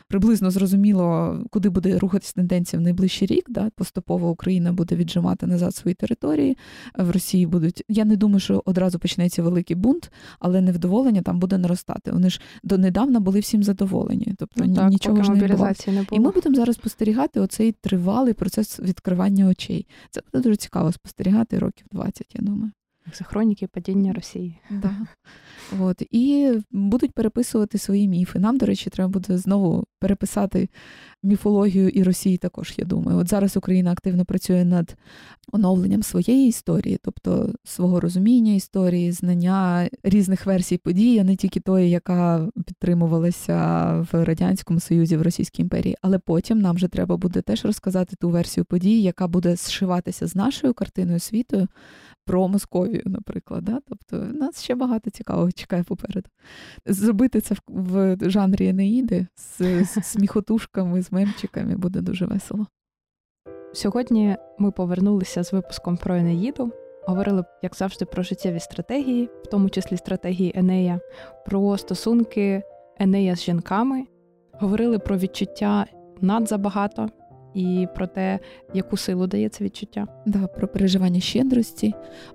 приблизно 0.07 0.51
зрозуміло, 0.51 1.37
куди 1.49 1.69
буде 1.69 1.99
рухатися 1.99 2.33
тенденція 2.35 2.79
в 2.79 2.83
найближчий 2.83 3.27
рік. 3.27 3.45
Да? 3.49 3.69
Поступово 3.75 4.29
Україна 4.29 4.73
буде 4.73 4.95
віджимати 4.95 5.47
назад 5.47 5.75
свої 5.75 5.95
території. 5.95 6.57
В 6.97 7.11
Росії 7.11 7.45
будуть. 7.45 7.83
Я 7.89 8.05
не 8.05 8.15
думаю, 8.15 8.39
що 8.39 8.63
одразу 8.65 8.99
почнеться 8.99 9.43
великий 9.43 9.75
бунт, 9.75 10.11
але 10.39 10.61
невдоволення 10.61 11.21
там 11.21 11.39
буде 11.39 11.57
наростати. 11.57 12.11
Вони 12.11 12.29
ж 12.29 12.41
донедавна 12.63 13.19
були 13.19 13.39
всім 13.39 13.63
задоволені. 13.63 14.35
Тобто 14.37 14.63
ну, 14.65 14.75
так, 14.75 14.89
нічого 14.89 15.23
ж 15.23 15.31
не 15.31 15.47
було. 15.47 15.67
не 15.87 15.93
було. 15.93 16.05
І 16.11 16.19
ми 16.19 16.31
будемо 16.31 16.55
зараз 16.71 16.75
спостерігати 16.75 17.39
оцей 17.39 17.71
тривалий 17.71 18.33
процес 18.33 18.79
відкривання 18.79 19.47
очей. 19.47 19.87
Це 20.09 20.21
буде 20.31 20.43
дуже 20.43 20.55
цікаво 20.55 20.91
спостерігати 20.91 21.59
років 21.59 21.87
20, 21.91 22.35
я 22.35 22.41
думаю. 22.41 22.71
Це 23.13 23.23
хроніки 23.23 23.67
падіння 23.67 24.13
Росії. 24.13 24.59
Да. 24.69 24.95
От. 25.79 26.01
І 26.11 26.51
будуть 26.71 27.11
переписувати 27.11 27.77
свої 27.77 28.07
міфи. 28.07 28.39
Нам, 28.39 28.57
до 28.57 28.65
речі, 28.65 28.89
треба 28.89 29.09
буде 29.09 29.37
знову 29.37 29.85
переписати 30.01 30.69
міфологію 31.23 31.89
і 31.89 32.03
Росії 32.03 32.37
також, 32.37 32.73
я 32.77 32.85
думаю. 32.85 33.17
От 33.17 33.29
зараз 33.29 33.57
Україна 33.57 33.91
активно 33.91 34.25
працює 34.25 34.65
над 34.65 34.95
оновленням 35.51 36.03
своєї 36.03 36.47
історії, 36.47 36.99
тобто 37.01 37.53
свого 37.63 37.99
розуміння 37.99 38.53
історії, 38.53 39.11
знання 39.11 39.89
різних 40.03 40.45
версій 40.45 40.77
подій, 40.77 41.19
а 41.19 41.23
не 41.23 41.35
тільки 41.35 41.59
тої, 41.59 41.89
яка 41.89 42.49
підтримувалася 42.67 43.57
в 44.11 44.23
Радянському 44.23 44.79
Союзі, 44.79 45.17
в 45.17 45.21
Російській 45.21 45.61
імперії. 45.61 45.97
Але 46.01 46.19
потім 46.19 46.61
нам 46.61 46.75
вже 46.75 46.87
треба 46.87 47.17
буде 47.17 47.41
теж 47.41 47.65
розказати 47.65 48.15
ту 48.19 48.29
версію 48.29 48.65
подій, 48.65 49.01
яка 49.01 49.27
буде 49.27 49.55
зшиватися 49.55 50.27
з 50.27 50.35
нашою 50.35 50.73
картиною 50.73 51.19
світу 51.19 51.67
про 52.25 52.47
Московію, 52.47 53.01
наприклад. 53.05 53.63
Да? 53.63 53.79
Тобто 53.87 54.17
нас 54.17 54.63
ще 54.63 54.75
багато 54.75 55.09
цікавого 55.09 55.51
чекає 55.51 55.83
попереду. 55.83 56.29
Зробити 56.85 57.41
це 57.41 57.55
в 57.67 58.17
жанрі 58.21 58.67
Енеїди 58.67 59.27
з, 59.35 59.85
з 59.91 60.03
сміхотушками, 60.03 61.01
з 61.01 61.11
мемчиками 61.11 61.75
буде 61.75 62.01
дуже 62.01 62.25
весело. 62.25 62.67
Сьогодні 63.73 64.37
ми 64.57 64.71
повернулися 64.71 65.43
з 65.43 65.53
випуском 65.53 65.97
про 65.97 66.15
Енеїду. 66.15 66.71
Говорили, 67.07 67.43
як 67.61 67.75
завжди, 67.75 68.05
про 68.05 68.23
життєві 68.23 68.59
стратегії, 68.59 69.29
в 69.43 69.47
тому 69.47 69.69
числі 69.69 69.97
стратегії 69.97 70.51
Енея, 70.55 70.99
про 71.45 71.77
стосунки 71.77 72.63
Енея 72.99 73.35
з 73.35 73.43
жінками, 73.43 74.05
говорили 74.53 74.99
про 74.99 75.17
відчуття 75.17 75.85
надзабагато, 76.21 77.09
і 77.53 77.87
про 77.95 78.07
те, 78.07 78.39
яку 78.73 78.97
силу 78.97 79.27
дає 79.27 79.49
це 79.49 79.63
відчуття. 79.63 80.07
Да, 80.25 80.47
про 80.47 80.67
переживання 80.67 81.19
щедрості, 81.19 81.93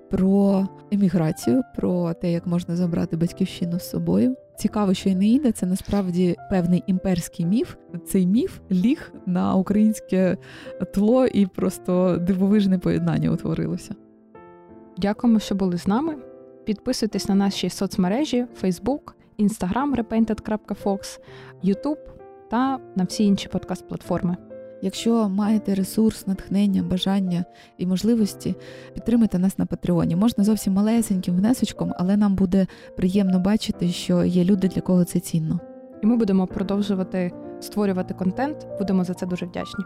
про 0.09 0.67
еміграцію, 0.91 1.63
про 1.75 2.13
те, 2.13 2.31
як 2.31 2.47
можна 2.47 2.75
забрати 2.75 3.17
батьківщину 3.17 3.79
з 3.79 3.89
собою. 3.89 4.35
Цікаво, 4.57 4.93
що 4.93 5.09
Енеїда– 5.09 5.51
це 5.51 5.65
насправді 5.65 6.35
певний 6.49 6.83
імперський 6.87 7.45
міф. 7.45 7.75
Цей 8.05 8.27
міф 8.27 8.59
ліг 8.71 9.13
на 9.25 9.55
українське 9.55 10.37
тло 10.93 11.25
і 11.25 11.45
просто 11.45 12.17
дивовижне 12.17 12.79
поєднання 12.79 13.31
утворилося. 13.31 13.95
Дякуємо, 14.97 15.39
що 15.39 15.55
були 15.55 15.77
з 15.77 15.87
нами. 15.87 16.15
Підписуйтесь 16.65 17.29
на 17.29 17.35
наші 17.35 17.69
соцмережі: 17.69 18.45
Facebook, 18.63 19.13
Instagram 19.39 19.95
repainted.fox, 19.95 21.19
YouTube 21.63 21.97
та 22.49 22.79
на 22.95 23.03
всі 23.03 23.23
інші 23.23 23.49
подкаст-платформи. 23.49 24.46
Якщо 24.81 25.29
маєте 25.29 25.75
ресурс, 25.75 26.27
натхнення, 26.27 26.83
бажання 26.83 27.45
і 27.77 27.87
можливості, 27.87 28.55
підтримайте 28.93 29.39
нас 29.39 29.57
на 29.57 29.65
Патреоні. 29.65 30.15
Можна 30.15 30.43
зовсім 30.43 30.73
малесеньким 30.73 31.35
внесочком, 31.35 31.93
але 31.97 32.17
нам 32.17 32.35
буде 32.35 32.67
приємно 32.97 33.39
бачити, 33.39 33.87
що 33.87 34.23
є 34.23 34.43
люди, 34.43 34.67
для 34.67 34.81
кого 34.81 35.03
це 35.03 35.19
цінно. 35.19 35.59
І 36.03 36.07
ми 36.07 36.15
будемо 36.17 36.47
продовжувати 36.47 37.31
створювати 37.59 38.13
контент. 38.13 38.67
Будемо 38.79 39.03
за 39.03 39.13
це 39.13 39.25
дуже 39.25 39.45
вдячні. 39.45 39.85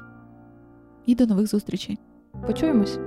І 1.05 1.15
до 1.15 1.25
нових 1.25 1.47
зустрічей. 1.47 1.99
Почуємось. 2.47 2.99